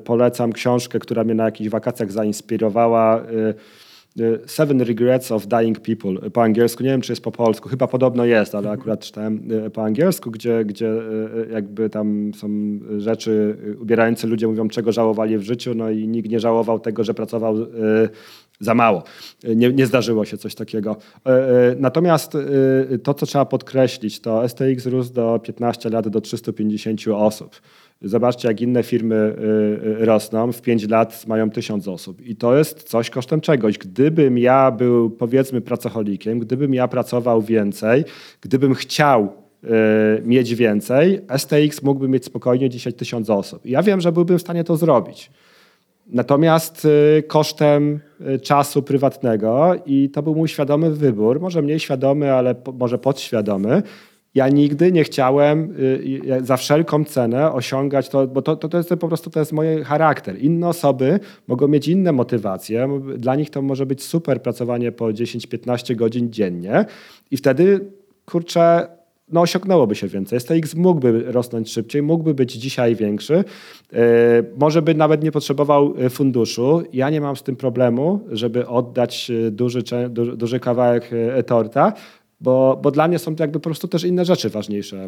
polecam 0.03 0.53
książkę, 0.53 0.99
która 0.99 1.23
mnie 1.23 1.36
na 1.36 1.45
jakichś 1.45 1.69
wakacjach 1.69 2.11
zainspirowała 2.11 3.23
Seven 4.45 4.82
Regrets 4.82 5.32
of 5.32 5.47
Dying 5.47 5.80
People 5.80 6.30
po 6.32 6.43
angielsku. 6.43 6.84
Nie 6.84 6.89
wiem, 6.89 7.01
czy 7.01 7.11
jest 7.11 7.24
po 7.24 7.32
polsku. 7.32 7.70
Chyba 7.70 7.88
podobno 7.88 8.26
jest, 8.26 8.55
ale 8.55 8.70
akurat 8.70 8.99
czytałem 8.99 9.47
e, 9.65 9.70
po 9.70 9.84
angielsku, 9.84 10.32
gdzie, 10.32 10.65
gdzie 10.65 10.91
jakby 11.51 11.89
tam 11.89 12.32
są 12.34 12.49
rzeczy 12.97 13.57
ubierające 13.82 14.28
ludzie 14.28 14.47
mówią, 14.47 14.68
czego 14.68 14.91
żałowali 14.91 15.38
w 15.38 15.41
życiu, 15.41 15.74
no 15.76 15.89
i 15.89 16.07
nikt 16.07 16.30
nie 16.30 16.39
żałował 16.39 16.80
tego, 16.80 17.03
że 17.03 17.13
pracował 17.13 17.55
za 18.59 18.74
mało. 18.74 19.03
Nie, 19.55 19.74
nie 19.74 19.86
zdarzyło 19.86 20.26
się 20.26 20.38
coś 20.38 20.55
takiego. 20.55 20.97
Natomiast 21.78 22.38
to, 23.03 23.13
co 23.13 23.26
trzeba 23.26 23.45
podkreślić, 23.45 24.20
to 24.20 24.49
STX 24.49 24.86
rósł 24.86 25.13
do 25.13 25.39
15 25.43 25.89
lat 25.89 26.07
do 26.07 26.22
350 26.22 27.01
osób. 27.07 27.55
Zobaczcie, 28.01 28.47
jak 28.47 28.61
inne 28.61 28.83
firmy 28.83 29.15
y, 29.15 30.01
y, 30.01 30.05
rosną, 30.05 30.51
w 30.51 30.61
5 30.61 30.89
lat 30.89 31.27
mają 31.27 31.49
tysiąc 31.49 31.87
osób. 31.87 32.21
I 32.21 32.35
to 32.35 32.57
jest 32.57 32.83
coś 32.83 33.09
kosztem 33.09 33.41
czegoś. 33.41 33.77
Gdybym 33.77 34.37
ja 34.37 34.71
był, 34.71 35.09
powiedzmy, 35.09 35.61
pracocholikiem, 35.61 36.39
gdybym 36.39 36.73
ja 36.73 36.87
pracował 36.87 37.41
więcej, 37.41 38.05
gdybym 38.41 38.73
chciał 38.73 39.33
y, 39.63 39.67
mieć 40.25 40.55
więcej, 40.55 41.21
STX 41.37 41.83
mógłby 41.83 42.07
mieć 42.07 42.25
spokojnie 42.25 42.69
dzisiaj 42.69 42.93
tysiąc 42.93 43.29
osób. 43.29 43.65
I 43.65 43.71
ja 43.71 43.83
wiem, 43.83 44.01
że 44.01 44.11
byłbym 44.11 44.37
w 44.37 44.41
stanie 44.41 44.63
to 44.63 44.77
zrobić. 44.77 45.31
Natomiast 46.07 46.87
kosztem 47.27 47.99
czasu 48.41 48.83
prywatnego 48.83 49.75
i 49.85 50.09
to 50.09 50.23
był 50.23 50.35
mój 50.35 50.47
świadomy 50.47 50.91
wybór, 50.91 51.39
może 51.39 51.61
mniej 51.61 51.79
świadomy, 51.79 52.33
ale 52.33 52.55
może 52.73 52.97
podświadomy, 52.97 53.83
ja 54.38 54.49
nigdy 54.49 54.91
nie 54.91 55.03
chciałem 55.03 55.73
y, 55.79 56.45
za 56.45 56.57
wszelką 56.57 57.05
cenę 57.05 57.51
osiągać 57.51 58.09
to, 58.09 58.27
bo 58.27 58.41
to, 58.41 58.55
to, 58.55 58.69
to 58.69 58.77
jest 58.77 58.89
po 58.89 59.07
prostu 59.07 59.29
to 59.29 59.39
jest 59.39 59.53
mój 59.53 59.65
charakter. 59.83 60.41
Inne 60.41 60.67
osoby 60.67 61.19
mogą 61.47 61.67
mieć 61.67 61.88
inne 61.88 62.11
motywacje. 62.11 62.88
Dla 63.17 63.35
nich 63.35 63.49
to 63.49 63.61
może 63.61 63.85
być 63.85 64.03
super 64.03 64.41
pracowanie 64.41 64.91
po 64.91 65.05
10-15 65.05 65.95
godzin 65.95 66.31
dziennie 66.31 66.85
i 67.31 67.38
wtedy, 67.38 67.85
kurczę, 68.25 68.88
no 69.31 69.41
osiągnęłoby 69.41 69.95
się 69.95 70.07
więcej. 70.07 70.39
STX 70.39 70.75
mógłby 70.75 71.31
rosnąć 71.31 71.71
szybciej, 71.71 72.01
mógłby 72.01 72.33
być 72.33 72.53
dzisiaj 72.53 72.95
większy. 72.95 73.33
Y, 73.33 73.97
może 74.57 74.81
by 74.81 74.95
nawet 74.95 75.23
nie 75.23 75.31
potrzebował 75.31 75.93
y, 76.05 76.09
funduszu. 76.09 76.83
Ja 76.93 77.09
nie 77.09 77.21
mam 77.21 77.35
z 77.35 77.43
tym 77.43 77.55
problemu, 77.55 78.19
żeby 78.31 78.67
oddać 78.67 79.31
duży, 79.51 79.83
duży, 80.09 80.38
duży 80.38 80.59
kawałek 80.59 81.11
torta, 81.45 81.93
bo, 82.41 82.79
bo 82.83 82.91
dla 82.91 83.07
mnie 83.07 83.19
są 83.19 83.35
to 83.35 83.43
jakby 83.43 83.59
po 83.59 83.63
prostu 83.63 83.88
też 83.88 84.03
inne 84.03 84.25
rzeczy 84.25 84.49
ważniejsze 84.49 84.97
e, 84.97 85.07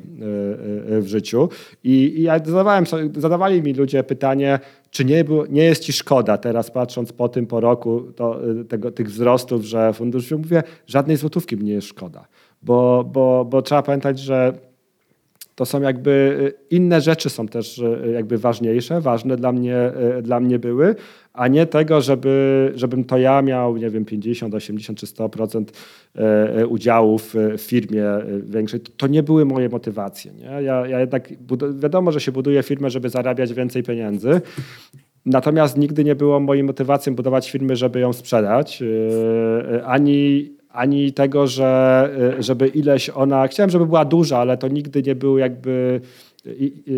e, 0.98 1.02
w 1.02 1.08
życiu. 1.08 1.50
I, 1.84 1.92
i 1.92 2.22
ja 2.22 2.40
zadawałem, 2.46 2.86
zadawali 3.18 3.64
mi 3.64 3.74
ludzie 3.74 4.04
pytanie, 4.04 4.60
czy 4.92 5.06
nie, 5.06 5.24
było, 5.24 5.46
nie 5.46 5.64
jest 5.64 5.84
ci 5.84 5.94
szkoda 5.94 6.38
teraz 6.38 6.72
patrząc 6.72 7.12
po 7.12 7.30
tym, 7.30 7.48
po 7.48 7.60
roku 7.60 8.02
to, 8.16 8.40
tego, 8.70 8.92
tych 8.92 9.08
wzrostów, 9.08 9.64
że 9.64 9.94
fundusz, 9.94 10.32
mówię, 10.32 10.64
żadnej 10.88 11.18
złotówki 11.18 11.58
mi 11.58 11.64
nie 11.64 11.74
jest 11.74 11.88
szkoda. 11.88 12.28
Bo, 12.62 13.10
bo, 13.14 13.46
bo 13.46 13.62
trzeba 13.62 13.84
pamiętać, 13.84 14.20
że 14.20 14.54
to 15.56 15.66
są 15.66 15.82
jakby 15.82 16.54
inne 16.70 17.02
rzeczy 17.02 17.30
są 17.30 17.48
też 17.48 17.82
jakby 18.14 18.38
ważniejsze, 18.38 19.02
ważne 19.02 19.38
dla 19.38 19.52
mnie, 19.52 19.92
dla 20.22 20.40
mnie 20.40 20.60
były, 20.60 20.96
a 21.40 21.48
nie 21.48 21.66
tego, 21.66 22.02
żeby, 22.02 22.72
żebym 22.76 23.04
to 23.04 23.18
ja 23.18 23.42
miał, 23.42 23.78
nie 23.78 23.90
wiem, 23.90 24.06
50, 24.06 24.56
80 24.56 25.00
czy 25.00 25.06
100% 25.06 25.64
e, 26.16 26.22
e, 26.56 26.68
udziałów 26.68 27.36
w 27.58 27.62
firmie 27.62 28.06
e, 28.06 28.24
większej. 28.44 28.80
To 28.80 29.08
nie 29.08 29.24
były 29.24 29.46
moje 29.46 29.70
motywacje. 29.70 30.32
Nie? 30.32 30.46
Ja, 30.46 30.88
ja 30.88 31.00
jednak, 31.00 31.30
wiadomo, 31.80 32.12
że 32.12 32.20
się 32.20 32.32
buduje 32.32 32.64
firmę, 32.64 32.90
żeby 32.90 33.10
zarabiać 33.10 33.54
więcej 33.54 33.84
pieniędzy, 33.84 34.42
Natomiast 35.26 35.78
nigdy 35.78 36.04
nie 36.04 36.16
było 36.16 36.40
moją 36.40 36.64
motywacją 36.64 37.16
budować 37.16 37.52
firmy, 37.52 37.76
żeby 37.76 38.00
ją 38.00 38.14
sprzedać, 38.14 38.84
ani, 39.86 40.52
ani 40.70 41.14
tego, 41.14 41.48
że, 41.48 42.10
żeby 42.40 42.68
ileś 42.68 43.10
ona. 43.10 43.48
Chciałem, 43.48 43.70
żeby 43.70 43.86
była 43.86 44.06
duża, 44.06 44.38
ale 44.38 44.58
to 44.58 44.68
nigdy 44.68 45.04
nie 45.04 45.16
był 45.16 45.38
jakby 45.38 46.02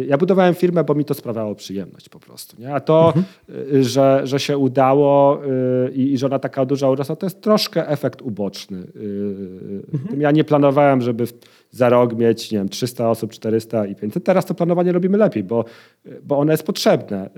ja 0.08 0.18
budowałem 0.18 0.56
firmę, 0.56 0.84
bo 0.84 0.96
mi 0.96 1.06
to 1.06 1.14
sprawiało 1.14 1.56
przyjemność 1.56 2.10
po 2.10 2.20
prostu. 2.20 2.62
Nie? 2.62 2.74
A 2.74 2.80
to, 2.80 3.14
mhm. 3.16 3.26
Y, 3.74 3.84
że, 3.84 4.22
że 4.24 4.40
się 4.40 4.58
udało 4.58 5.42
y, 5.46 5.92
i, 5.92 6.14
i 6.14 6.18
że 6.18 6.26
ona 6.26 6.40
taka 6.40 6.66
duża 6.66 6.90
urosła, 6.90 7.16
to 7.16 7.26
jest 7.26 7.42
troszkę 7.42 7.90
efekt 7.90 8.22
uboczny. 8.22 8.78
Y, 8.78 9.82
mhm. 9.94 10.22
Ja 10.22 10.32
nie 10.32 10.44
planowałem, 10.44 11.02
żeby 11.02 11.26
za 11.72 11.90
rok 11.90 12.16
mieć 12.16 12.52
nie 12.52 12.58
wiem, 12.58 12.70
300 12.70 13.10
osób, 13.10 13.32
400 13.32 13.86
i 13.86 13.96
500. 13.96 14.24
Teraz 14.24 14.46
to 14.46 14.54
planowanie 14.54 14.92
robimy 14.92 15.18
lepiej, 15.18 15.44
bo, 15.44 15.66
bo 16.24 16.38
ono 16.38 16.52
jest 16.52 16.64
potrzebne 16.64 17.30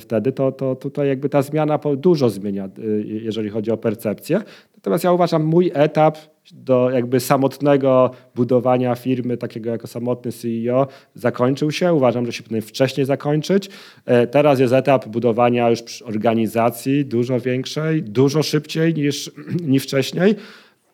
wtedy. 0.00 0.32
To, 0.32 0.52
to 0.52 0.76
tutaj 0.76 1.08
jakby 1.08 1.28
ta 1.28 1.42
zmiana 1.42 1.78
dużo 1.96 2.30
zmienia, 2.30 2.68
jeżeli 3.04 3.48
chodzi 3.48 3.70
o 3.70 3.76
percepcję. 3.76 4.40
Natomiast 4.76 5.04
ja 5.04 5.12
uważam, 5.12 5.44
mój 5.44 5.70
etap 5.74 6.18
do 6.52 6.90
jakby 6.90 7.20
samotnego 7.20 8.10
budowania 8.34 8.94
firmy, 8.94 9.36
takiego 9.36 9.70
jako 9.70 9.86
samotny 9.86 10.32
CEO, 10.32 10.86
zakończył 11.14 11.70
się. 11.70 11.92
Uważam, 11.92 12.26
że 12.26 12.32
się 12.32 12.42
powinien 12.42 12.62
wcześniej 12.62 13.06
zakończyć. 13.06 13.70
E, 14.04 14.26
teraz 14.26 14.60
jest 14.60 14.72
etap 14.72 15.08
budowania 15.08 15.70
już 15.70 16.02
organizacji 16.02 17.04
dużo 17.04 17.40
większej, 17.40 18.02
dużo 18.02 18.42
szybciej 18.42 18.94
niż, 18.94 19.30
niż 19.72 19.82
wcześniej. 19.82 20.34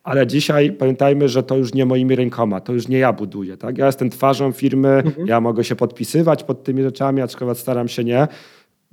Ale 0.03 0.27
dzisiaj 0.27 0.71
pamiętajmy, 0.71 1.29
że 1.29 1.43
to 1.43 1.57
już 1.57 1.73
nie 1.73 1.85
moimi 1.85 2.15
rękoma, 2.15 2.59
to 2.59 2.73
już 2.73 2.87
nie 2.87 2.97
ja 2.97 3.13
buduję. 3.13 3.57
Tak? 3.57 3.77
Ja 3.77 3.85
jestem 3.85 4.09
twarzą 4.09 4.51
firmy, 4.51 4.89
mhm. 4.89 5.27
ja 5.27 5.41
mogę 5.41 5.63
się 5.63 5.75
podpisywać 5.75 6.43
pod 6.43 6.63
tymi 6.63 6.83
rzeczami, 6.83 7.21
aczkolwiek 7.21 7.57
staram 7.57 7.87
się 7.87 8.03
nie. 8.03 8.27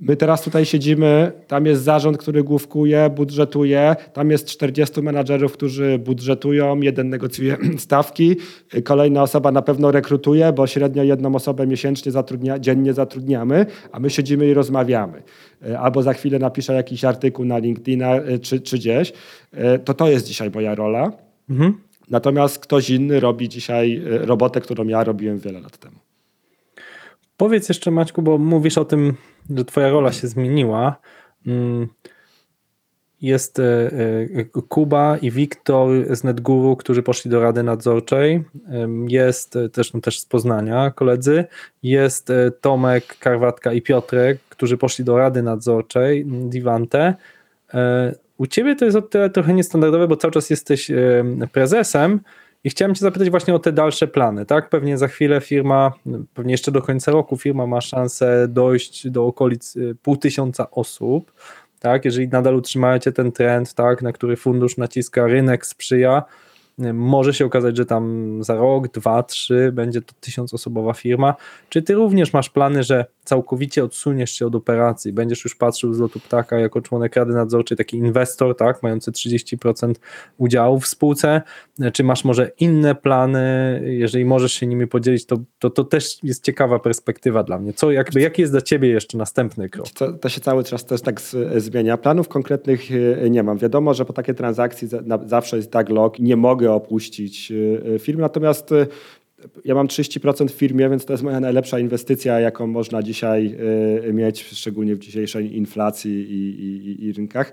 My 0.01 0.17
teraz 0.17 0.43
tutaj 0.43 0.65
siedzimy, 0.65 1.31
tam 1.47 1.65
jest 1.65 1.83
zarząd, 1.83 2.17
który 2.17 2.43
główkuje, 2.43 3.09
budżetuje, 3.15 3.95
tam 4.13 4.31
jest 4.31 4.47
40 4.47 5.01
menadżerów, 5.01 5.53
którzy 5.53 5.99
budżetują, 5.99 6.81
jeden 6.81 7.09
negocjuje 7.09 7.57
stawki, 7.77 8.35
kolejna 8.83 9.23
osoba 9.23 9.51
na 9.51 9.61
pewno 9.61 9.91
rekrutuje, 9.91 10.53
bo 10.53 10.67
średnio 10.67 11.03
jedną 11.03 11.35
osobę 11.35 11.67
miesięcznie 11.67 12.11
zatrudnia, 12.11 12.59
dziennie 12.59 12.93
zatrudniamy, 12.93 13.65
a 13.91 13.99
my 13.99 14.09
siedzimy 14.09 14.47
i 14.47 14.53
rozmawiamy. 14.53 15.23
Albo 15.79 16.03
za 16.03 16.13
chwilę 16.13 16.39
napiszę 16.39 16.73
jakiś 16.73 17.05
artykuł 17.05 17.45
na 17.45 17.57
LinkedIna 17.57 18.15
e, 18.15 18.39
czy, 18.39 18.59
czy 18.59 18.77
gdzieś. 18.77 19.13
E, 19.53 19.79
to 19.79 19.93
to 19.93 20.09
jest 20.09 20.27
dzisiaj 20.27 20.51
moja 20.51 20.75
rola. 20.75 21.11
Mhm. 21.49 21.73
Natomiast 22.09 22.59
ktoś 22.59 22.89
inny 22.89 23.19
robi 23.19 23.49
dzisiaj 23.49 23.97
e, 23.97 24.25
robotę, 24.25 24.61
którą 24.61 24.87
ja 24.87 25.03
robiłem 25.03 25.39
wiele 25.39 25.59
lat 25.59 25.77
temu. 25.77 25.95
Powiedz 27.41 27.69
jeszcze 27.69 27.91
Maćku, 27.91 28.21
bo 28.21 28.37
mówisz 28.37 28.77
o 28.77 28.85
tym 28.85 29.13
że 29.57 29.65
twoja 29.65 29.89
rola 29.89 30.11
się 30.11 30.27
zmieniła. 30.27 30.95
Mm, 31.47 31.87
jest 33.21 33.59
e, 33.59 33.63
e, 34.35 34.61
Kuba 34.69 35.17
i 35.17 35.31
Wiktor 35.31 35.89
z 36.15 36.23
NetGuru, 36.23 36.75
którzy 36.75 37.03
poszli 37.03 37.31
do 37.31 37.41
Rady 37.41 37.63
Nadzorczej. 37.63 38.43
Jest 39.07 39.55
e, 39.55 39.69
też, 39.69 39.93
no 39.93 40.01
też 40.01 40.19
z 40.19 40.25
Poznania 40.25 40.91
koledzy. 40.91 41.45
Jest 41.83 42.29
Tomek, 42.61 43.17
Karwatka 43.19 43.73
i 43.73 43.81
Piotrek, 43.81 44.39
którzy 44.49 44.77
poszli 44.77 45.05
do 45.05 45.17
Rady 45.17 45.43
Nadzorczej 45.43 46.25
Divante. 46.25 47.13
U 48.37 48.47
ciebie 48.47 48.75
to 48.75 48.85
jest 48.85 48.97
o 48.97 49.01
tyle 49.01 49.29
trochę 49.29 49.53
niestandardowe, 49.53 50.07
bo 50.07 50.17
cały 50.17 50.31
czas 50.31 50.49
jesteś 50.49 50.91
prezesem, 51.51 52.19
i 52.63 52.69
chciałem 52.69 52.95
Cię 52.95 52.99
zapytać 52.99 53.29
właśnie 53.29 53.55
o 53.55 53.59
te 53.59 53.71
dalsze 53.71 54.07
plany, 54.07 54.45
tak? 54.45 54.69
Pewnie 54.69 54.97
za 54.97 55.07
chwilę 55.07 55.41
firma, 55.41 55.93
pewnie 56.33 56.51
jeszcze 56.51 56.71
do 56.71 56.81
końca 56.81 57.11
roku 57.11 57.37
firma 57.37 57.67
ma 57.67 57.81
szansę 57.81 58.47
dojść 58.47 59.09
do 59.09 59.25
okolic 59.25 59.75
y, 59.75 59.95
pół 60.01 60.17
tysiąca 60.17 60.71
osób, 60.71 61.31
tak? 61.79 62.05
Jeżeli 62.05 62.27
nadal 62.27 62.55
utrzymacie 62.55 63.11
ten 63.11 63.31
trend, 63.31 63.73
tak, 63.73 64.01
na 64.01 64.11
który 64.11 64.35
fundusz 64.35 64.77
naciska, 64.77 65.27
rynek 65.27 65.65
sprzyja, 65.65 66.23
może 66.93 67.33
się 67.33 67.45
okazać, 67.45 67.77
że 67.77 67.85
tam 67.85 68.37
za 68.43 68.55
rok, 68.55 68.87
dwa, 68.87 69.23
trzy 69.23 69.71
będzie 69.73 70.01
to 70.01 70.13
tysiącosobowa 70.19 70.93
firma. 70.93 71.35
Czy 71.69 71.81
ty 71.81 71.93
również 71.93 72.33
masz 72.33 72.49
plany, 72.49 72.83
że 72.83 73.05
całkowicie 73.23 73.83
odsuniesz 73.83 74.31
się 74.31 74.47
od 74.47 74.55
operacji, 74.55 75.13
będziesz 75.13 75.43
już 75.43 75.55
patrzył 75.55 75.93
z 75.93 75.99
lotu 75.99 76.19
ptaka 76.19 76.59
jako 76.59 76.81
członek 76.81 77.15
Rady 77.15 77.33
Nadzorczej, 77.33 77.77
taki 77.77 77.97
inwestor, 77.97 78.57
tak, 78.57 78.83
mający 78.83 79.11
30% 79.11 79.93
udziału 80.37 80.79
w 80.79 80.87
spółce, 80.87 81.41
czy 81.93 82.03
masz 82.03 82.25
może 82.25 82.51
inne 82.59 82.95
plany, 82.95 83.41
jeżeli 83.85 84.25
możesz 84.25 84.53
się 84.53 84.67
nimi 84.67 84.87
podzielić, 84.87 85.25
to, 85.25 85.37
to, 85.59 85.69
to 85.69 85.83
też 85.83 86.23
jest 86.23 86.43
ciekawa 86.43 86.79
perspektywa 86.79 87.43
dla 87.43 87.59
mnie. 87.59 87.73
Co, 87.73 87.91
jakby, 87.91 88.21
jaki 88.21 88.41
jest 88.41 88.53
dla 88.53 88.61
ciebie 88.61 88.89
jeszcze 88.89 89.17
następny 89.17 89.69
krok? 89.69 89.89
To, 89.89 90.13
to 90.13 90.29
się 90.29 90.41
cały 90.41 90.63
czas 90.63 90.85
też 90.85 91.01
tak 91.01 91.21
zmienia. 91.57 91.97
Planów 91.97 92.27
konkretnych 92.27 92.81
e, 93.25 93.29
nie 93.29 93.43
mam. 93.43 93.57
Wiadomo, 93.57 93.93
że 93.93 94.05
po 94.05 94.13
takiej 94.13 94.35
transakcji 94.35 94.87
zawsze 95.25 95.57
jest 95.57 95.71
tak 95.71 95.89
log, 95.89 96.19
nie 96.19 96.35
mogę 96.35 96.70
opuścić 96.73 97.51
e, 97.95 97.99
firmy, 97.99 98.21
natomiast 98.21 98.69
ja 99.65 99.75
mam 99.75 99.87
30% 99.87 100.47
w 100.47 100.51
firmie, 100.51 100.89
więc 100.89 101.05
to 101.05 101.13
jest 101.13 101.23
moja 101.23 101.39
najlepsza 101.39 101.79
inwestycja, 101.79 102.39
jaką 102.39 102.67
można 102.67 103.03
dzisiaj 103.03 103.57
mieć, 104.13 104.43
szczególnie 104.43 104.95
w 104.95 104.99
dzisiejszej 104.99 105.57
inflacji 105.57 106.11
i, 106.11 106.65
i, 106.65 107.05
i 107.05 107.13
rynkach. 107.13 107.51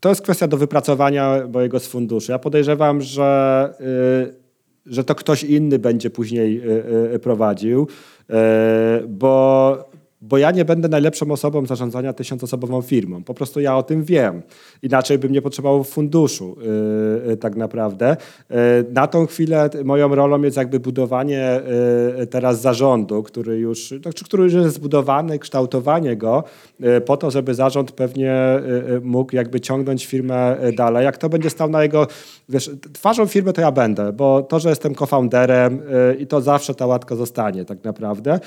To 0.00 0.08
jest 0.08 0.22
kwestia 0.22 0.48
do 0.48 0.56
wypracowania 0.56 1.48
mojego 1.52 1.80
z 1.80 1.86
funduszu. 1.86 2.32
Ja 2.32 2.38
podejrzewam, 2.38 3.00
że, 3.00 3.74
że 4.86 5.04
to 5.04 5.14
ktoś 5.14 5.44
inny 5.44 5.78
będzie 5.78 6.10
później 6.10 6.62
prowadził, 7.22 7.88
bo 9.08 9.93
bo 10.28 10.38
ja 10.38 10.50
nie 10.50 10.64
będę 10.64 10.88
najlepszą 10.88 11.30
osobą 11.30 11.66
zarządzania 11.66 12.12
tysiącosobową 12.12 12.82
firmą. 12.82 13.24
Po 13.24 13.34
prostu 13.34 13.60
ja 13.60 13.76
o 13.76 13.82
tym 13.82 14.04
wiem. 14.04 14.42
Inaczej 14.82 15.18
bym 15.18 15.32
nie 15.32 15.42
potrzebował 15.42 15.84
funduszu 15.84 16.56
yy, 17.26 17.36
tak 17.36 17.56
naprawdę. 17.56 18.16
Yy, 18.50 18.56
na 18.92 19.06
tą 19.06 19.26
chwilę 19.26 19.70
moją 19.84 20.14
rolą 20.14 20.42
jest 20.42 20.56
jakby 20.56 20.80
budowanie 20.80 21.60
yy, 22.18 22.26
teraz 22.26 22.60
zarządu, 22.60 23.22
który 23.22 23.58
już, 23.58 23.94
znaczy, 24.02 24.24
który 24.24 24.44
już 24.44 24.52
jest 24.52 24.74
zbudowany, 24.74 25.38
kształtowanie 25.38 26.16
go 26.16 26.44
yy, 26.80 27.00
po 27.00 27.16
to, 27.16 27.30
żeby 27.30 27.54
zarząd 27.54 27.92
pewnie 27.92 28.60
yy, 28.88 29.00
mógł 29.00 29.36
jakby 29.36 29.60
ciągnąć 29.60 30.06
firmę 30.06 30.56
dalej. 30.76 31.04
Jak 31.04 31.18
to 31.18 31.28
będzie 31.28 31.50
stał 31.50 31.70
na 31.70 31.82
jego, 31.82 32.06
wiesz, 32.48 32.70
twarzą 32.92 33.26
firmy 33.26 33.52
to 33.52 33.60
ja 33.60 33.72
będę, 33.72 34.12
bo 34.12 34.42
to, 34.42 34.60
że 34.60 34.68
jestem 34.68 34.94
co-founderem 34.94 35.82
i 36.18 36.26
to 36.26 36.40
zawsze 36.40 36.74
ta 36.74 36.86
łatka 36.86 37.16
zostanie 37.16 37.64
tak 37.64 37.84
naprawdę. 37.84 38.40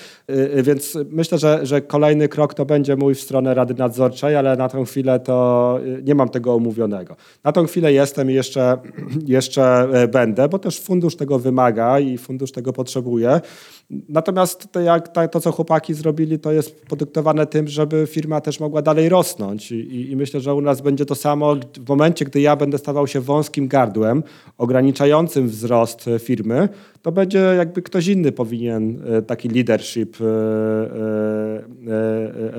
Więc 0.63 0.97
myślę, 1.09 1.37
że 1.37 1.65
że 1.67 1.81
kolejny 1.81 2.27
krok 2.27 2.53
to 2.53 2.65
będzie 2.65 2.95
mój 2.95 3.15
w 3.15 3.21
stronę 3.21 3.53
Rady 3.53 3.73
Nadzorczej, 3.73 4.35
ale 4.35 4.55
na 4.55 4.69
tą 4.69 4.85
chwilę 4.85 5.19
to 5.19 5.79
y, 5.85 6.03
nie 6.03 6.15
mam 6.15 6.29
tego 6.29 6.53
omówionego. 6.53 7.15
Na 7.43 7.51
tą 7.51 7.65
chwilę 7.65 7.93
jestem 7.93 8.31
i 8.31 8.33
jeszcze, 8.33 8.77
jeszcze 9.37 9.87
e, 9.93 10.07
będę, 10.07 10.49
bo 10.49 10.59
też 10.59 10.79
fundusz 10.79 11.15
tego 11.15 11.39
wymaga 11.39 11.99
i 11.99 12.17
fundusz 12.17 12.51
tego 12.51 12.73
potrzebuje. 12.73 13.41
Natomiast 13.89 14.71
to, 14.71 14.79
jak, 14.79 15.29
to, 15.31 15.39
co 15.39 15.51
chłopaki 15.51 15.93
zrobili, 15.93 16.39
to 16.39 16.51
jest 16.51 16.85
podyktowane 16.85 17.45
tym, 17.45 17.67
żeby 17.67 18.07
firma 18.07 18.41
też 18.41 18.59
mogła 18.59 18.81
dalej 18.81 19.09
rosnąć. 19.09 19.71
I, 19.71 20.11
I, 20.11 20.15
myślę, 20.15 20.39
że 20.39 20.53
u 20.53 20.61
nas 20.61 20.81
będzie 20.81 21.05
to 21.05 21.15
samo 21.15 21.55
w 21.55 21.89
momencie, 21.89 22.25
gdy 22.25 22.41
ja 22.41 22.55
będę 22.55 22.77
stawał 22.77 23.07
się 23.07 23.21
wąskim 23.21 23.67
gardłem, 23.67 24.23
ograniczającym 24.57 25.47
wzrost 25.47 26.09
firmy, 26.19 26.69
to 27.01 27.11
będzie 27.11 27.39
jakby 27.39 27.81
ktoś 27.81 28.07
inny 28.07 28.31
powinien 28.31 29.03
e, 29.07 29.21
taki 29.21 29.49
leadership 29.49 30.17
e, 30.21 30.25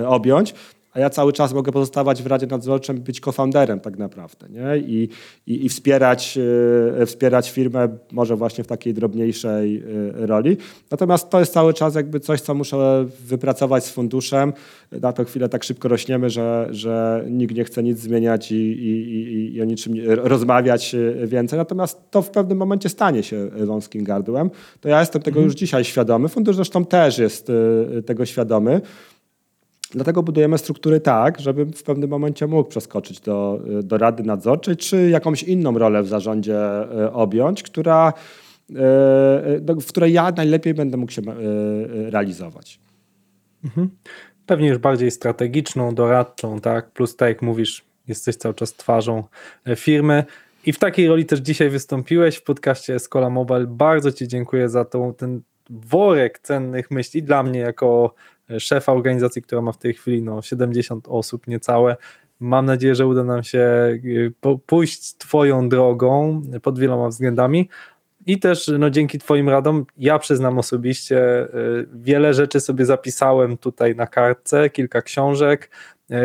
objąć 0.08 0.54
a 0.98 1.00
ja 1.00 1.10
cały 1.10 1.32
czas 1.32 1.52
mogę 1.52 1.72
pozostawać 1.72 2.22
w 2.22 2.26
Radzie 2.26 2.46
Nadzorczej 2.46 2.96
i 2.96 3.00
być 3.00 3.20
co-founderem 3.20 3.80
tak 3.80 3.98
naprawdę 3.98 4.48
nie? 4.48 4.78
I, 4.78 5.08
i, 5.46 5.66
i 5.66 5.68
wspierać, 5.68 6.38
e, 7.00 7.06
wspierać 7.06 7.50
firmę 7.50 7.88
może 8.12 8.36
właśnie 8.36 8.64
w 8.64 8.66
takiej 8.66 8.94
drobniejszej 8.94 9.82
e, 10.22 10.26
roli. 10.26 10.56
Natomiast 10.90 11.30
to 11.30 11.40
jest 11.40 11.52
cały 11.52 11.74
czas 11.74 11.94
jakby 11.94 12.20
coś, 12.20 12.40
co 12.40 12.54
muszę 12.54 13.06
wypracować 13.20 13.84
z 13.84 13.90
funduszem. 13.90 14.52
Na 14.92 15.12
tę 15.12 15.24
chwilę 15.24 15.48
tak 15.48 15.64
szybko 15.64 15.88
rośniemy, 15.88 16.30
że, 16.30 16.68
że 16.70 17.24
nikt 17.30 17.54
nie 17.54 17.64
chce 17.64 17.82
nic 17.82 17.98
zmieniać 17.98 18.52
i, 18.52 18.54
i, 18.56 19.54
i 19.54 19.62
o 19.62 19.64
niczym 19.64 19.94
rozmawiać 20.06 20.94
e, 20.94 21.26
więcej. 21.26 21.58
Natomiast 21.58 22.10
to 22.10 22.22
w 22.22 22.30
pewnym 22.30 22.58
momencie 22.58 22.88
stanie 22.88 23.22
się 23.22 23.50
wąskim 23.66 24.04
gardłem. 24.04 24.50
To 24.80 24.88
ja 24.88 25.00
jestem 25.00 25.22
tego 25.22 25.36
mhm. 25.36 25.44
już 25.44 25.54
dzisiaj 25.54 25.84
świadomy. 25.84 26.28
Fundusz 26.28 26.56
zresztą 26.56 26.84
też 26.84 27.18
jest 27.18 27.52
tego 28.06 28.26
świadomy. 28.26 28.80
Dlatego 29.90 30.22
budujemy 30.22 30.58
struktury 30.58 31.00
tak, 31.00 31.40
żeby 31.40 31.66
w 31.66 31.82
pewnym 31.82 32.10
momencie 32.10 32.46
mógł 32.46 32.70
przeskoczyć 32.70 33.20
do, 33.20 33.60
do 33.82 33.98
Rady 33.98 34.22
Nadzorczej, 34.22 34.76
czy 34.76 35.10
jakąś 35.10 35.42
inną 35.42 35.78
rolę 35.78 36.02
w 36.02 36.08
zarządzie 36.08 36.56
e, 36.56 37.12
objąć, 37.12 37.62
która, 37.62 38.12
e, 38.70 38.74
w 39.80 39.86
której 39.88 40.12
ja 40.12 40.32
najlepiej 40.36 40.74
będę 40.74 40.96
mógł 40.96 41.12
się 41.12 41.22
e, 41.22 42.10
realizować. 42.10 42.80
Mhm. 43.64 43.90
Pewnie 44.46 44.68
już 44.68 44.78
bardziej 44.78 45.10
strategiczną, 45.10 45.94
doradczą, 45.94 46.60
tak? 46.60 46.90
Plus 46.90 47.16
tak 47.16 47.28
jak 47.28 47.42
mówisz, 47.42 47.84
jesteś 48.08 48.36
cały 48.36 48.54
czas 48.54 48.74
twarzą 48.74 49.24
firmy. 49.76 50.24
I 50.66 50.72
w 50.72 50.78
takiej 50.78 51.08
roli 51.08 51.26
też 51.26 51.40
dzisiaj 51.40 51.70
wystąpiłeś 51.70 52.36
w 52.36 52.42
podcaście 52.42 52.94
Escola 52.94 53.30
Mobile. 53.30 53.66
Bardzo 53.66 54.12
Ci 54.12 54.28
dziękuję 54.28 54.68
za 54.68 54.84
tą, 54.84 55.14
ten 55.14 55.40
worek 55.70 56.38
cennych 56.38 56.90
myśli 56.90 57.22
dla 57.22 57.42
mnie 57.42 57.60
jako 57.60 58.14
szefa 58.58 58.92
organizacji, 58.92 59.42
która 59.42 59.62
ma 59.62 59.72
w 59.72 59.78
tej 59.78 59.94
chwili 59.94 60.22
no, 60.22 60.42
70 60.42 61.08
osób 61.08 61.46
niecałe. 61.46 61.96
Mam 62.40 62.66
nadzieję, 62.66 62.94
że 62.94 63.06
uda 63.06 63.24
nam 63.24 63.42
się 63.42 63.58
y, 64.04 64.32
pójść 64.66 65.16
Twoją 65.16 65.68
drogą 65.68 66.42
pod 66.62 66.78
wieloma 66.78 67.08
względami. 67.08 67.68
I 68.26 68.38
też 68.38 68.70
no, 68.78 68.90
dzięki 68.90 69.18
Twoim 69.18 69.48
radom, 69.48 69.86
ja 69.98 70.18
przyznam 70.18 70.58
osobiście, 70.58 71.44
y, 71.44 71.86
wiele 71.94 72.34
rzeczy 72.34 72.60
sobie 72.60 72.86
zapisałem 72.86 73.56
tutaj 73.56 73.96
na 73.96 74.06
kartce, 74.06 74.70
kilka 74.70 75.02
książek, 75.02 75.70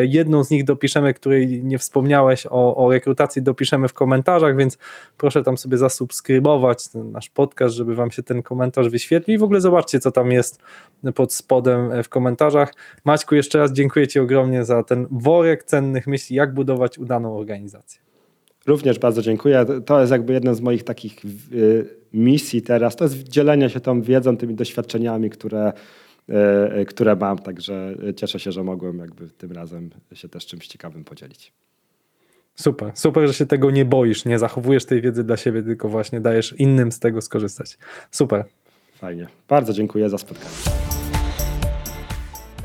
jedną 0.02 0.44
z 0.44 0.50
nich 0.50 0.64
dopiszemy, 0.64 1.14
której 1.14 1.64
nie 1.64 1.78
wspomniałeś 1.78 2.46
o, 2.50 2.76
o 2.76 2.92
rekrutacji, 2.92 3.42
dopiszemy 3.42 3.88
w 3.88 3.94
komentarzach, 3.94 4.58
więc 4.58 4.78
proszę 5.18 5.44
tam 5.44 5.58
sobie 5.58 5.78
zasubskrybować 5.78 6.88
ten 6.88 7.12
nasz 7.12 7.30
podcast, 7.30 7.76
żeby 7.76 7.96
Wam 7.96 8.12
się 8.12 8.24
ten 8.24 8.44
komentarz 8.44 8.90
wyświetlił 8.90 9.36
i 9.36 9.40
w 9.40 9.44
ogóle 9.44 9.62
zobaczcie, 9.62 10.00
co 10.00 10.12
tam 10.12 10.32
jest 10.32 10.62
pod 11.16 11.34
spodem 11.34 11.92
e, 11.92 12.04
w 12.04 12.10
komentarzach. 12.10 12.74
Maćku, 13.06 13.36
jeszcze 13.36 13.60
raz 13.60 13.72
dziękuję 13.72 14.08
Ci 14.08 14.20
ogromnie 14.20 14.66
za 14.66 14.84
ten 14.84 15.08
worek 15.12 15.64
cennych 15.64 16.08
myśli, 16.08 16.36
jak 16.36 16.54
budować 16.54 16.98
udaną 16.98 17.38
organizację. 17.38 18.02
Również 18.66 19.00
bardzo 19.00 19.22
dziękuję. 19.22 19.66
To 19.86 20.00
jest 20.00 20.12
jakby 20.12 20.34
jedna 20.34 20.54
z 20.54 20.62
moich 20.62 20.84
takich 20.84 21.26
y, 21.54 21.86
misji 22.14 22.62
teraz. 22.62 22.96
To 22.96 23.04
jest 23.04 23.24
dzielenie 23.24 23.70
się 23.70 23.80
tą 23.80 24.02
wiedzą, 24.02 24.38
tymi 24.38 24.56
doświadczeniami, 24.56 25.30
które, 25.30 25.74
które 26.88 27.16
mam. 27.16 27.40
Także 27.40 27.96
cieszę 28.16 28.40
się, 28.40 28.52
że 28.52 28.64
mogłem 28.64 29.00
jakby 29.00 29.30
tym 29.30 29.52
razem 29.52 29.90
się 30.14 30.30
też 30.30 30.46
czymś 30.46 30.68
ciekawym 30.68 31.04
podzielić. 31.04 31.54
Super, 32.56 32.92
super, 32.96 33.28
że 33.28 33.34
się 33.34 33.46
tego 33.46 33.72
nie 33.72 33.86
boisz, 33.86 34.26
nie 34.26 34.40
zachowujesz 34.40 34.86
tej 34.86 35.02
wiedzy 35.02 35.24
dla 35.24 35.38
siebie, 35.38 35.64
tylko 35.64 35.90
właśnie 35.90 36.22
dajesz 36.22 36.56
innym 36.58 36.92
z 36.92 37.00
tego 37.00 37.22
skorzystać. 37.22 37.78
Super. 38.12 38.46
Fajnie. 38.96 39.28
Bardzo 39.48 39.74
dziękuję 39.74 40.10
za 40.10 40.18
spotkanie. 40.18 40.56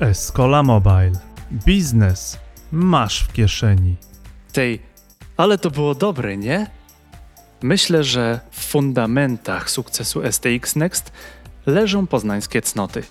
Escola 0.01 0.63
Mobile. 0.63 1.13
Biznes 1.67 2.39
masz 2.73 3.23
w 3.25 3.33
kieszeni. 3.33 3.97
Tej, 4.53 4.81
ale 5.37 5.59
to 5.59 5.71
było 5.71 5.95
dobre, 5.95 6.37
nie? 6.37 6.67
Myślę, 7.63 8.05
że 8.05 8.41
w 8.51 8.65
fundamentach 8.65 9.71
sukcesu 9.71 10.23
STX 10.33 10.77
Next 10.77 11.13
leżą 11.67 12.07
poznańskie 12.07 12.63
cnoty. 12.63 13.03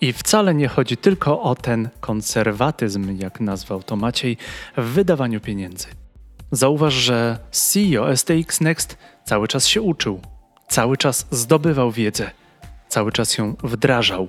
I 0.00 0.12
wcale 0.12 0.54
nie 0.54 0.68
chodzi 0.68 0.96
tylko 0.96 1.42
o 1.42 1.54
ten 1.54 1.88
konserwatyzm, 2.00 3.18
jak 3.18 3.40
nazwał 3.40 3.82
to 3.82 3.96
Maciej, 3.96 4.36
w 4.76 4.84
wydawaniu 4.84 5.40
pieniędzy. 5.40 5.86
Zauważ, 6.52 6.94
że 6.94 7.38
CEO 7.50 8.16
STX 8.16 8.60
Next 8.60 8.98
cały 9.24 9.48
czas 9.48 9.66
się 9.66 9.82
uczył, 9.82 10.20
cały 10.68 10.96
czas 10.96 11.26
zdobywał 11.30 11.90
wiedzę, 11.90 12.30
cały 12.88 13.12
czas 13.12 13.38
ją 13.38 13.56
wdrażał. 13.64 14.28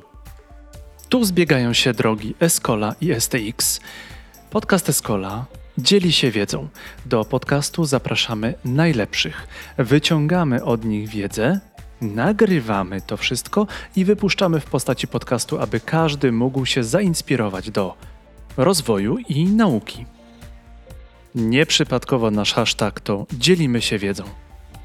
Tu 1.10 1.26
zbiegają 1.26 1.74
się 1.74 1.94
drogi 1.94 2.36
Escola 2.40 2.96
i 3.02 3.14
STX. 3.20 3.80
Podcast 4.50 4.90
Escola 4.90 5.46
dzieli 5.78 6.12
się 6.12 6.32
wiedzą. 6.32 6.68
Do 7.06 7.26
podcastu 7.26 7.86
zapraszamy 7.86 8.54
najlepszych. 8.66 9.48
Wyciągamy 9.78 10.64
od 10.64 10.86
nich 10.86 11.10
wiedzę, 11.10 11.60
nagrywamy 12.02 13.02
to 13.02 13.18
wszystko 13.18 13.68
i 13.96 14.06
wypuszczamy 14.06 14.60
w 14.60 14.66
postaci 14.66 15.08
podcastu, 15.08 15.60
aby 15.60 15.80
każdy 15.80 16.32
mógł 16.32 16.66
się 16.66 16.84
zainspirować 16.84 17.72
do 17.72 17.96
rozwoju 18.58 19.18
i 19.18 19.46
nauki. 19.46 20.06
Nieprzypadkowo 21.36 22.32
nasz 22.32 22.54
hashtag 22.54 23.00
to 23.00 23.26
dzielimy 23.34 23.82
się 23.82 23.98
wiedzą. 23.98 24.24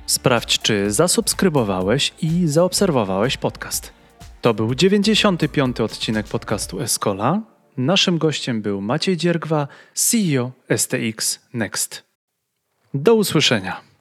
Sprawdź, 0.06 0.58
czy 0.58 0.90
zasubskrybowałeś 0.92 2.14
i 2.22 2.48
zaobserwowałeś 2.48 3.36
podcast. 3.36 3.92
To 4.40 4.54
był 4.54 4.74
95. 4.74 5.80
odcinek 5.80 6.26
podcastu 6.26 6.80
Escola. 6.80 7.42
Naszym 7.76 8.18
gościem 8.18 8.62
był 8.62 8.80
Maciej 8.80 9.16
Dziergwa, 9.16 9.68
CEO 9.94 10.52
STX 10.76 11.40
Next. 11.54 12.04
Do 12.94 13.14
usłyszenia. 13.14 13.93